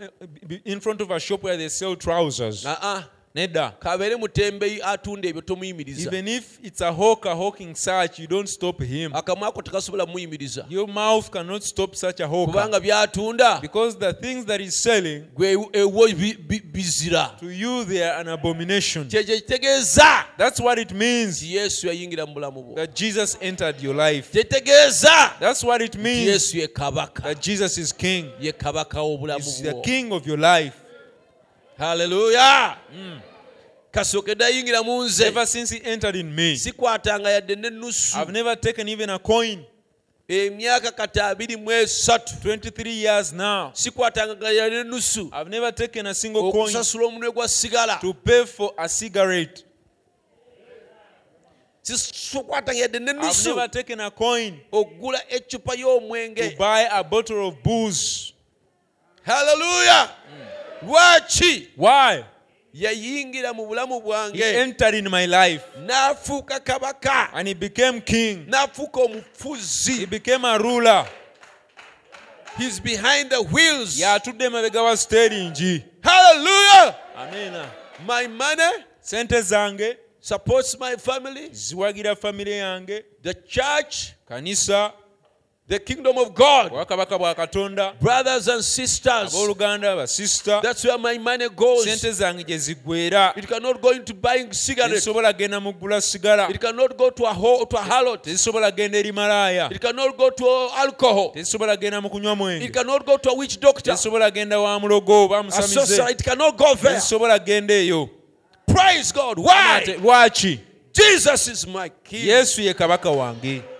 [0.65, 2.65] in front of a shop where they sell trousers.
[2.65, 3.03] Aa
[3.35, 3.71] nedda.
[3.79, 6.09] Kabeere mutembeyi atunda ebyo tomuyimiriza.
[6.09, 9.11] Even if it's a hawker hawking such you don't stop him.
[9.13, 10.65] Akamwa ako tekasobola muyimiriza.
[10.69, 12.53] Your mouth cannot stop such a hawker.
[12.53, 13.61] Kubanga byatunda.
[13.61, 17.37] Because the things that he's selling gwe ewo bi- bi- bizira.
[17.39, 19.07] to you they are an abomination.
[19.07, 20.25] Kyekyo kitegeeza.
[20.37, 21.43] That's what it means.
[21.43, 22.75] Yesu yayingira mu bulamu bwo.
[22.75, 24.31] That jesus entered your life.
[24.31, 25.39] Kitegeeza.
[25.39, 26.27] That's what it means.
[26.27, 27.23] Yesu ye kabaka.
[27.23, 28.29] That jesus is king.
[28.39, 30.82] Ye kabaka w'obulamu he's the bwo king of your life
[31.77, 33.19] haleluya mm.
[33.91, 35.25] kasookedde ayingira mu nze.
[35.27, 39.65] Ever since he entered in me sikwatanga yadde n'ennusu i've never taken even a coin.
[40.27, 46.51] Emyaka kati abiri mu esatu 23 years now sikwatangaganya n'ennusu i've never taken a single
[46.51, 47.97] coin okusasula omunwe gwa sigala.
[48.01, 49.63] to pay for a cigarette.
[51.81, 57.33] Sikwatanga yadde i've n'ennusu never taken a coin okugula eccupa to y'omwenge buy a mm.
[60.85, 61.67] Lwaki?
[61.75, 62.25] Why?
[62.73, 65.63] Yayingira mu bulamu he bwange entered in my life.
[65.79, 67.29] N'afuuka kabaka.
[67.33, 68.45] And he became king.
[68.47, 71.05] N'afuuka he omufuzi became a ruler.
[72.57, 73.99] He's behind the wheels.
[73.99, 77.65] Yatudde emabega wa steeringi haleluya amina
[78.05, 81.49] my money sente zange supports my family.
[81.49, 83.03] ziwagira famire yange.
[83.21, 84.93] The church kanisa
[85.73, 86.71] the kingdom of god.
[86.71, 91.83] Obwakabaka bwa katonda brothers and sisters basisita that's where my money goes.
[91.85, 96.49] sente zange gye ziggwera it cannot go into buying cigarettes tezisobola genda mu ggula sigala
[96.49, 98.21] it cannot go to a, ho- to a harlot.
[98.21, 101.33] Tezisobola genda eri malaaya it cannot go to alcohol.
[101.33, 103.91] Tezisobola genda mu kunywa it cannot go to a witch doctor.
[103.93, 106.95] Tezisobola genda wa mulogo a sorcerer it cannot go there.
[106.95, 108.09] Tezisobola genda eyo.
[108.67, 109.39] Praise god.
[109.39, 109.83] Why?
[109.99, 110.59] Lwaki
[110.93, 112.27] jesus is my king.
[112.27, 113.72] Yesu ye kabaka wange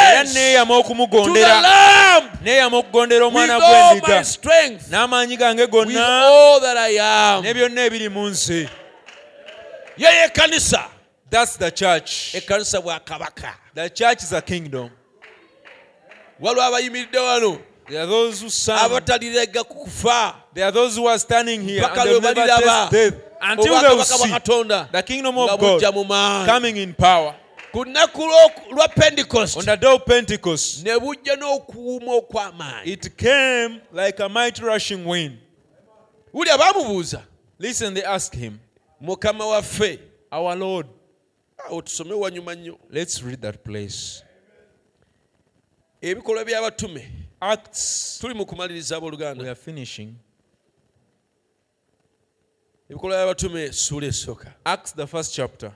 [0.00, 4.24] era neeyama okumugondera neeyama okugondera omwana gw'endiga
[4.90, 7.40] n'amaanyi gange gonna.
[7.42, 8.68] Ne byonna ebiri mu nsi.
[9.96, 10.96] Yeyo ekkanisa
[11.30, 12.34] That's the church.
[12.34, 13.54] Ekkanisa bwa kabaka.
[13.74, 14.90] The church is a kingdom.
[16.40, 17.58] waliwo abayimiridde wano.
[17.88, 20.34] There are those who stand abatalirega ku kufa.
[20.54, 24.04] There are those who are standing here and they've never tasted death until they will
[24.04, 24.32] see
[24.92, 27.34] the kingdom of God coming in power.
[27.72, 28.22] Ku lunaku
[28.70, 29.58] lwa pentecost.
[29.58, 32.86] On the day of Pentecost ne bujja n'okuwuuma okw'amaanyi.
[32.86, 35.38] it came like a mighty rushing wind.
[37.58, 38.60] Listen they asked him
[39.02, 39.98] mukama waffe
[40.32, 40.86] our Lord.
[41.68, 42.78] awo tusome wanyuma nnyo.
[42.90, 44.22] Let's read that place.
[46.02, 48.18] Ebikolwa by'abatume Acts.
[48.20, 50.14] Tuli mu kumaliriza we abooluganda are finishing.
[52.90, 54.54] Ebikolwa by'abatume ssuula esooka.
[54.64, 55.72] Acts the first chapter.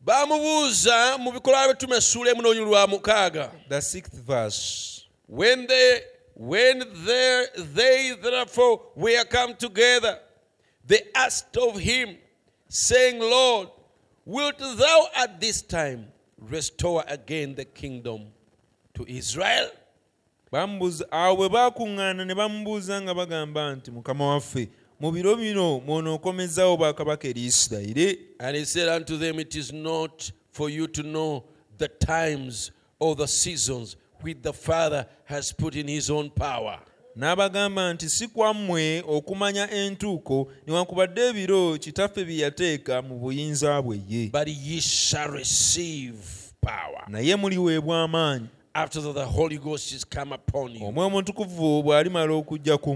[0.00, 3.50] Baamubuuza mu bikolwa by'abatume ssuula emu n'olunyi lwa mukaaga.
[3.68, 5.06] The sixth verse.
[5.26, 6.00] When they
[6.34, 10.18] when there, they therefore were come together
[10.86, 12.16] they asked of him
[12.68, 13.68] saying lord
[14.24, 16.08] wilt thou at this time
[16.50, 18.26] restore again the kingdom
[18.94, 19.70] to israel.
[20.52, 24.68] Bwe baakuŋŋaana ne bamubuuza nga bagamba nti mukama waffe
[25.00, 28.18] mu biro bino mw'onookomezaawo bwakabaka eri isirayiri?
[28.38, 31.44] And he said unto them it is not for you to know
[31.78, 36.78] the times or the seasons which the father has put in his own power
[37.16, 44.30] n'abagamba nti si kwammwe okumanya entuuko newankubadde ebiro kitaffe bye yateeka mu buyinza bwe ye
[44.32, 46.18] but ye shall receive
[46.60, 50.86] power naye muliweebwa amaanyi after that the holy ghost is come upon you.
[50.86, 52.44] Omwoyo omutukuvu bw'alimala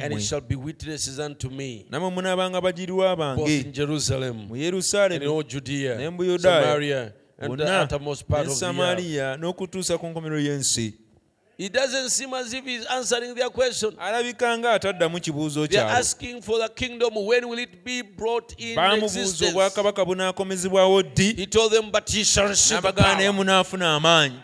[0.03, 5.29] and it shall be witnesses unto me nammwe munaabanga bajulirwa both in Jerusalem and in
[5.29, 9.09] all Judea, ne mu Buyudaaya, Samaria, and the uttermost part of the earth.
[11.59, 13.93] It doesn't seem as if he's answering their question.
[13.99, 15.95] alabika nga ataddamu kibuuzo kyabamubuuza
[19.49, 21.33] obwakabaka bunaakomezebwawo ddi?
[22.71, 24.41] N'abagana naye munaafuna amaanyi.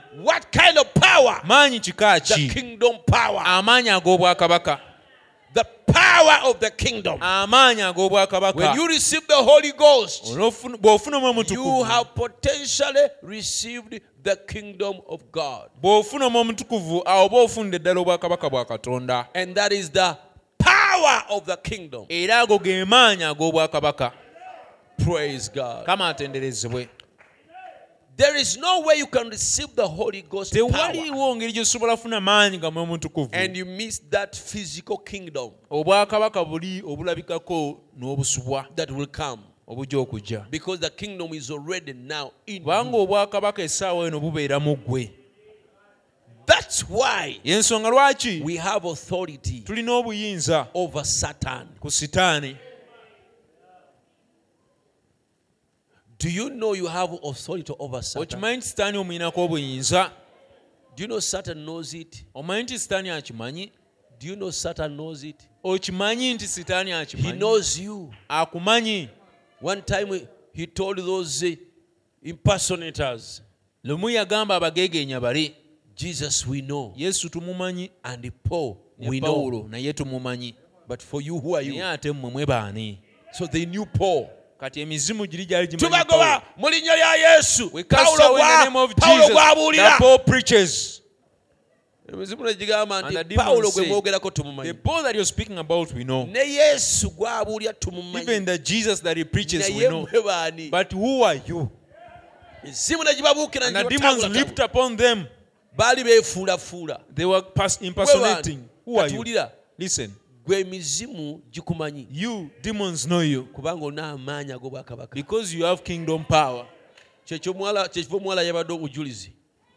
[1.44, 2.32] Maanyi kika ki?
[3.44, 4.78] Amaanyi ag'obwakabaka.
[5.54, 7.20] The power of the kingdom.
[7.20, 14.96] When you receive the Holy Ghost, Olw'ofuna- bw'ofuna omwo you have potentially received the kingdom
[15.08, 15.70] of God.
[15.82, 20.16] bw'ofuna omwo omutukuvu awo oba ofunidde ddala obwakabaka bwa katonda And that is the
[20.58, 22.06] power of the kingdom.
[22.08, 24.12] era ago ge maanyi ag'obwakabaka
[25.04, 25.86] Praise God.
[28.16, 32.20] There is no way you can receive the Holy Ghost power tewaliwo ngeri gyosobola kufuna
[32.20, 38.90] maanyi ga mwoyo omutukuvu and you miss that physical kingdom obwakabaka buli obulabikako n'obusubwa that
[38.90, 39.42] will come.
[39.66, 40.46] obujja okujja.
[40.50, 43.02] Because the kingdom is already now in kubanga you.
[43.02, 45.10] obwakabaka essaawa eno bubeera mu ggwe.
[46.46, 47.40] That's why
[48.44, 49.64] we have authority
[50.74, 51.68] over Satan.
[51.80, 52.56] ku sitaani
[56.18, 58.22] Do you know you have authority over Satan?
[58.22, 60.10] okimanyi nti sitaani omuyinako obuyinza
[60.96, 62.24] Do you know Satan knows it?
[62.34, 63.72] omanyi nti sitaani akimanyi
[64.20, 65.36] Do you know Satan knows it?
[65.64, 68.10] okimanyi nti sitaani He akimanyi knows you.
[68.28, 69.08] akumanyi
[69.62, 71.56] One time he told those uh,
[72.22, 73.42] impersonators,
[73.84, 75.54] lumu yagamba abageegenya bali
[75.96, 79.32] Jesus we know, yesu tumumanyi and Paul ne we know.
[79.34, 80.54] pawulo naye tumumanyi
[80.88, 81.84] But for you, who are naye you?
[81.86, 82.98] ate mmwe mwe baani
[83.32, 84.28] So they knew Paul.
[84.64, 88.64] Kati emizimu giri gyali gimanyi tubagoba mu linnya lya yesu We cast pawulo in the
[88.64, 91.00] name of Jesus gw'abuulira that Paul preaches.
[92.08, 95.26] emizimu negigamba And the nti demons pawulo gwe say, mwogerako The tumumanyi Paul that you're
[95.26, 96.24] speaking about, we know.
[96.26, 100.06] ne yesu gw'abuulira tumumanyi Even the Jesus that he preaches, we naye know.
[100.06, 101.68] mwe baani But who are you?
[102.64, 105.26] emizimu negibabuukira And the demons leaped upon them.
[105.76, 108.06] baali beefuulafuula They were pas- Mwe baani.
[108.06, 108.58] impersonating.
[108.86, 109.24] Who are you?
[109.78, 110.10] Listen,
[110.46, 112.06] gwe emizimu gikumanyi.
[112.10, 113.44] You demons know you.
[113.44, 116.66] Kubanga olina amaanyi ag'obwakabaka because you have kingdom power.
[117.26, 119.32] kyekiva omuwala yabadde obujulizi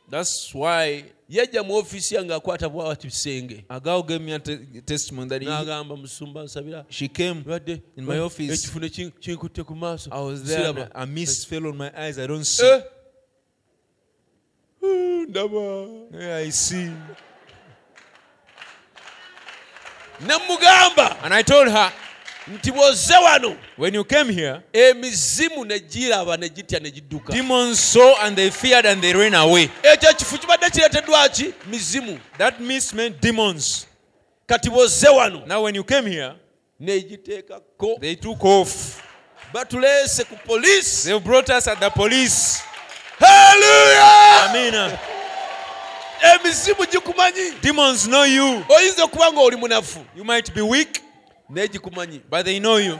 [0.09, 4.81] That's why yajja mu ofiisi yange akwata bwati bisenge a girl gave me a te-
[4.85, 8.53] testimony that he, n'agamba musumba nsabira she came badde in my eh, office.
[8.53, 10.09] ekifune kin- kinkutte ku maaso.
[10.11, 10.65] I was there.
[10.67, 10.91] and Siraba.
[10.95, 12.17] A mist fell on my eyes.
[12.19, 12.65] I don't see.
[12.65, 12.81] Eh.
[14.83, 15.87] Eh, ndaba
[20.19, 20.43] Yeah, I see.
[20.43, 21.91] ne mugamba And I told her,
[22.47, 27.79] nti bw'ozze wano when you came here, emizimu ne giraba ne gitya ne gidduka demons
[27.79, 29.69] saw and they feared and they ran away.
[29.83, 33.85] ekyo ekifo kibadde kireeteddwa ki mizimu That means meant demons.
[34.47, 36.33] kati bw'ozze wano Now, when you came here,
[36.79, 39.01] negiteekako they took off.
[39.53, 42.61] batuleese ku poliisi They brought us at the police.
[43.19, 44.97] haleluya Amen.
[46.21, 47.51] Emizimu gikumanyi.
[47.61, 48.63] Demons know you.
[48.69, 50.05] oyinza okuba nga oli munafu.
[50.15, 51.01] You might be weak,
[51.49, 52.21] naye gikumanyi.
[52.29, 52.99] But they know you.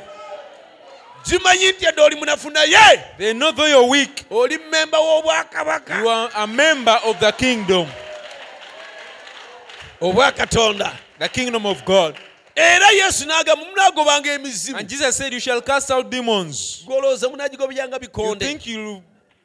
[1.25, 3.03] gimanyi nti yadde oli munafu naye.
[3.17, 5.99] They know though you're weak, oli memba w'obwakabaka.
[6.01, 7.87] You are a member of the kingdom,
[10.01, 10.93] obwakatonda.
[11.19, 12.15] The kingdom of God.
[12.55, 14.79] era yesu n'agamba munaagobanga emizimu.
[14.79, 16.83] And Jesus said, You shall cast out demons.
[16.87, 18.39] golowooza munaagigobyanga You bikonde.
[18.39, 19.03] think you'll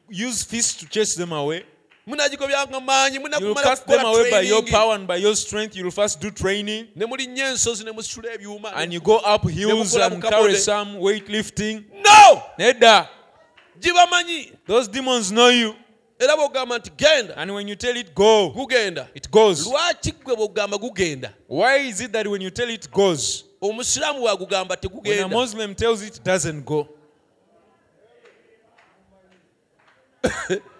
[0.09, 1.63] use fists to chase them away?
[2.07, 5.75] Munaagigobyanga maanyi You'll cast them away by your power and by your strength.
[5.75, 6.87] You'll first do training.
[6.95, 11.83] ne mulinnya ensozi ne musitula ebyuma And you go up hills and carry some weightlifting.
[12.03, 13.07] no Nedda.
[13.79, 15.75] gibamanyi Those demons know you.
[16.19, 19.67] era bw'ogamba nti genda And when you tell it go, gugenda it goes.
[19.67, 24.75] lwaki gwe bw'ogamba gugenda Why is it that when you tell it goes, omusiraamu bwagugamba
[24.75, 26.87] when a tegugenda Muslim tells it doesn't go?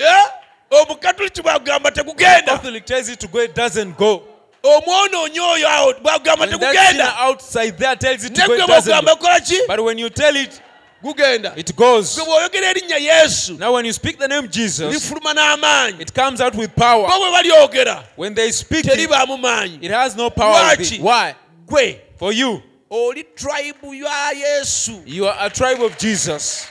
[0.00, 0.26] Eh?
[0.70, 4.22] omukatuliki bwagugamba tegugenda Catholic tells it to go, it doesn't go.
[4.62, 8.64] omwonoonyi oyo awo bwagugamba When that sinner tegugenda outside there tells it to go, negwe
[8.64, 9.16] it doesn't go.
[9.16, 10.60] kola ki But when you tell it,
[11.02, 12.16] gugenda it goes.
[12.16, 16.40] gwe bw'oyogera erinnya yesu Now, when you speak the name Jesus, lifuluma n'amaanyi it comes
[16.40, 17.08] out with power.
[17.08, 20.54] bo bwe balyogera When they speak teribaamu maanyi it has no power.
[20.76, 21.00] Lwaki?
[21.00, 21.34] Why?
[21.66, 26.66] gwe For you, oli tribe ya yesu you are a tribe of Jesus.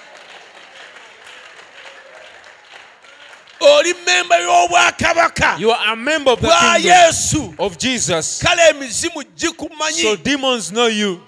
[3.61, 7.53] Oli memba y'obwakabaka You are a member of the bwa kingdom yesu.
[7.59, 8.41] of Jesus.
[8.43, 11.21] kale emizimu gikumanyi So demons know you.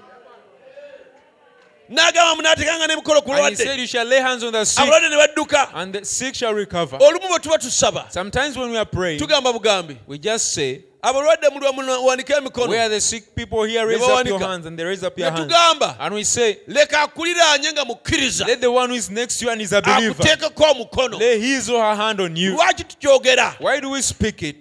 [1.89, 5.17] n'agamba munaatekanga n'emikolo ku And he said, You shall lay hands on the sick, ne
[5.17, 5.69] badduka.
[5.73, 6.97] and the sick shall recover.
[6.97, 8.09] olumu bwe tuba tusaba.
[8.11, 9.97] Sometimes when we are praying, tugamba bugambi.
[10.07, 13.85] we just say, abalwadde mulwa muwanike emikono Where the sick people here?
[13.85, 15.53] Raise up your hands, and they raise up ne your hands.
[15.99, 19.51] And we say, leka akuliraanye nga mukkiriza Let the one who is next to you
[19.51, 22.53] and is a believer akuteekeko omukono lay his or her hand on you.
[22.55, 24.55] lwaki tukyogera Why do we speak it?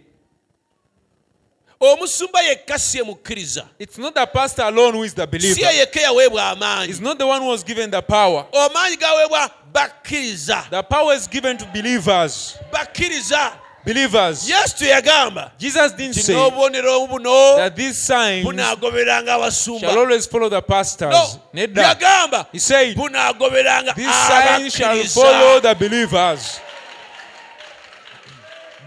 [1.81, 5.61] omusumba yekka si ye mukkiriza It's not the pastor alone who is the si believer.
[5.61, 8.47] ye yekka yaweebwa amaanyi He's not the one who was given the power.
[8.53, 12.57] amaanyi gaweebwa bakkiriza The power is given to believers.
[12.73, 13.53] bakkiriza
[13.85, 14.49] Believers.
[14.49, 20.49] yes, yesu teyagamba Jesus didn't say n'obubonero buno that these signs bunaagoberanga shall always follow
[20.49, 21.11] the pastors.
[21.11, 21.95] no Nedda.
[21.95, 26.61] yagamba He said, bunaagoberanga These signs shall follow the believers.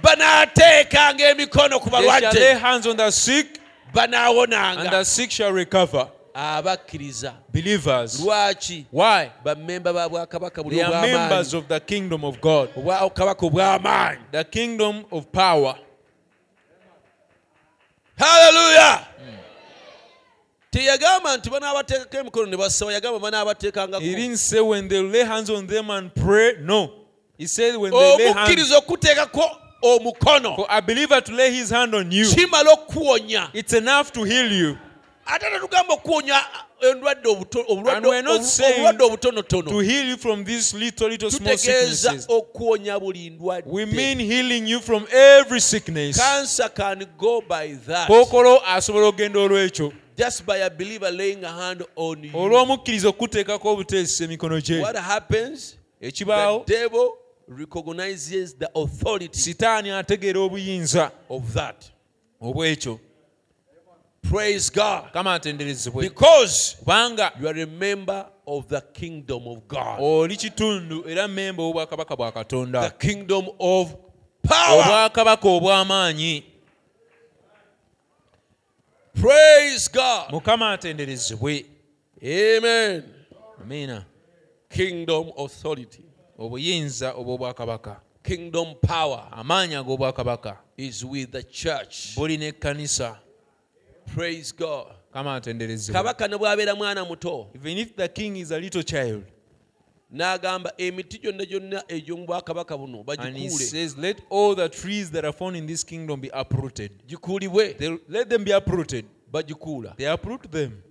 [0.04, 3.60] banaateekanga emikono ku They shall lay balwadde hands on the sick,
[3.96, 6.10] and the sick shall recover.
[6.34, 8.20] Abakkiriza Believers.
[8.20, 9.32] lwaki Why?
[9.44, 15.06] bamemba ba bwakabaka buli are members of the kingdom of God, obwakabaka obw'amaanyi the kingdom
[15.12, 15.76] of power.
[18.18, 19.38] haleluya hmm.
[20.72, 25.50] teyagamba nti banaabateekako emikono ne basaba yagamba banaabateekangako He didn't say when they lay hands
[25.50, 26.56] on them and pray.
[26.62, 26.90] No.
[27.38, 28.38] He said when they lay hands.
[28.38, 33.74] omukkiriza okuteekako omukono For a believer to lay his hand on you, kimala okuwonya it's
[33.74, 34.78] enough to heal you.
[35.26, 36.42] Ate tetugamba okuwonya
[36.82, 38.98] endwadde obulwadde And we're not saying
[39.50, 43.70] To heal you from these little, little small tutegeeza okuwonya buli ndwadde.
[43.70, 46.18] We mean healing you from every sickness.
[46.18, 48.08] cancer can go by that.
[48.08, 49.94] Kookolo asobola okugenda olw'ekyo.
[50.18, 52.32] Just by a believer laying a hand on you.
[52.34, 54.82] Olw'omukkiriza okuteekako obuteesisa emikono gye.
[54.82, 55.78] What happens?
[56.00, 57.18] The ekibaawo devil
[57.48, 61.86] recognizes the authority sitaani ategeera obuyinza of that.
[62.42, 63.00] obw'ekyo
[64.30, 65.12] Praise God.
[65.14, 70.36] kama atenderezebwe Because kubanga you are a member of the kingdom of God, oh, oli
[70.38, 73.94] kitundu era memba obwakabaka bwa the kingdom of
[74.42, 74.82] power.
[74.84, 76.44] obwakabaka obw'amaanyi
[79.22, 80.32] Praise God.
[80.32, 81.66] mukama atenderezebwe
[82.24, 83.04] Amen.
[83.62, 84.06] amiina
[84.70, 86.02] Kingdom authority,
[86.40, 92.16] obuyinza obw'obwakabaka kingdom power amaanyi ag'obwakabaka is with the church.
[92.16, 93.20] buli n'ekkanisa
[94.16, 94.88] Praise God.
[95.14, 99.24] kama atenderezebwe kabaka ne bw'abeera mwana muto even if the king is a little child.
[100.12, 103.50] n'agamba emiti gyonna gyonna egy'omu bwakabaka buno bagikuule.
[103.50, 106.92] says let all the trees that are found in this kingdom be uprooted.
[108.10, 109.06] Let them be uprooted.
[109.32, 109.96] Bagikuula.
[109.98, 110.84] They uproot them.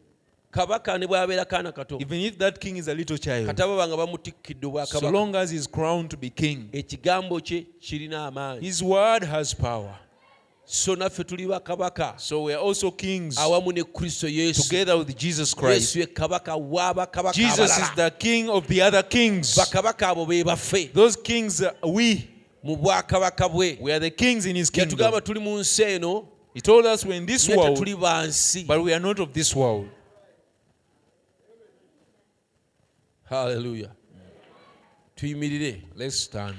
[0.51, 1.99] Kabaka ne bw'abeera kaana kato.
[2.01, 3.47] Even if that king is a little child.
[3.47, 5.13] Kataba banga bamutikkidde obwakabaka.
[5.13, 8.73] Long as he's crowned to be king ekigambo kye kirina amaanyi
[10.65, 13.37] so naffe tuli bakabaka so we are also kings.
[13.37, 14.63] Awamu ne kristo yesu.
[14.69, 15.95] Together with jesus christ.
[15.95, 19.57] yesu ye kabaka w'abakabaka jesus is the king of the other kings.
[19.57, 20.93] Bakabaka abo be baffe.
[20.93, 22.29] Those kings we.
[22.63, 23.81] Mu bwakabaka bwe.
[23.81, 24.99] We are the kings in his kingdom.
[24.99, 26.29] yatugamba tuli mu nsi eno.
[26.55, 28.67] He told us we're in this world ba nsi.
[28.67, 29.89] but we are not of this world.
[33.31, 33.91] Haleluya
[35.23, 36.57] tuyimirire let's stand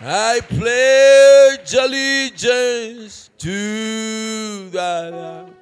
[0.00, 5.54] I pledge allegiance to Lamb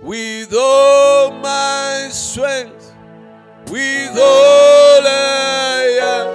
[0.00, 2.94] with all my strength,
[3.68, 6.28] with all I am.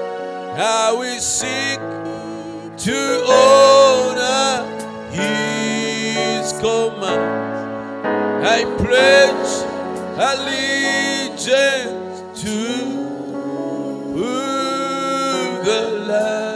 [0.60, 1.80] I will seek
[2.84, 4.66] to honor
[5.12, 8.06] His command.
[8.46, 9.64] I pledge
[10.20, 11.64] allegiance
[12.42, 12.56] to
[15.64, 16.55] the Lamb.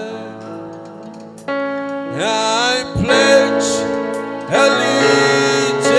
[2.22, 3.70] I pledge
[4.52, 5.90] allegiance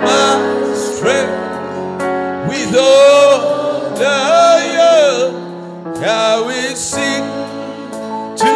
[0.02, 2.00] my strength,
[2.48, 5.30] with all I am.
[6.02, 6.74] I will
[8.36, 8.52] to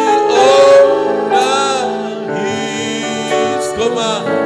[1.31, 4.40] honor His command.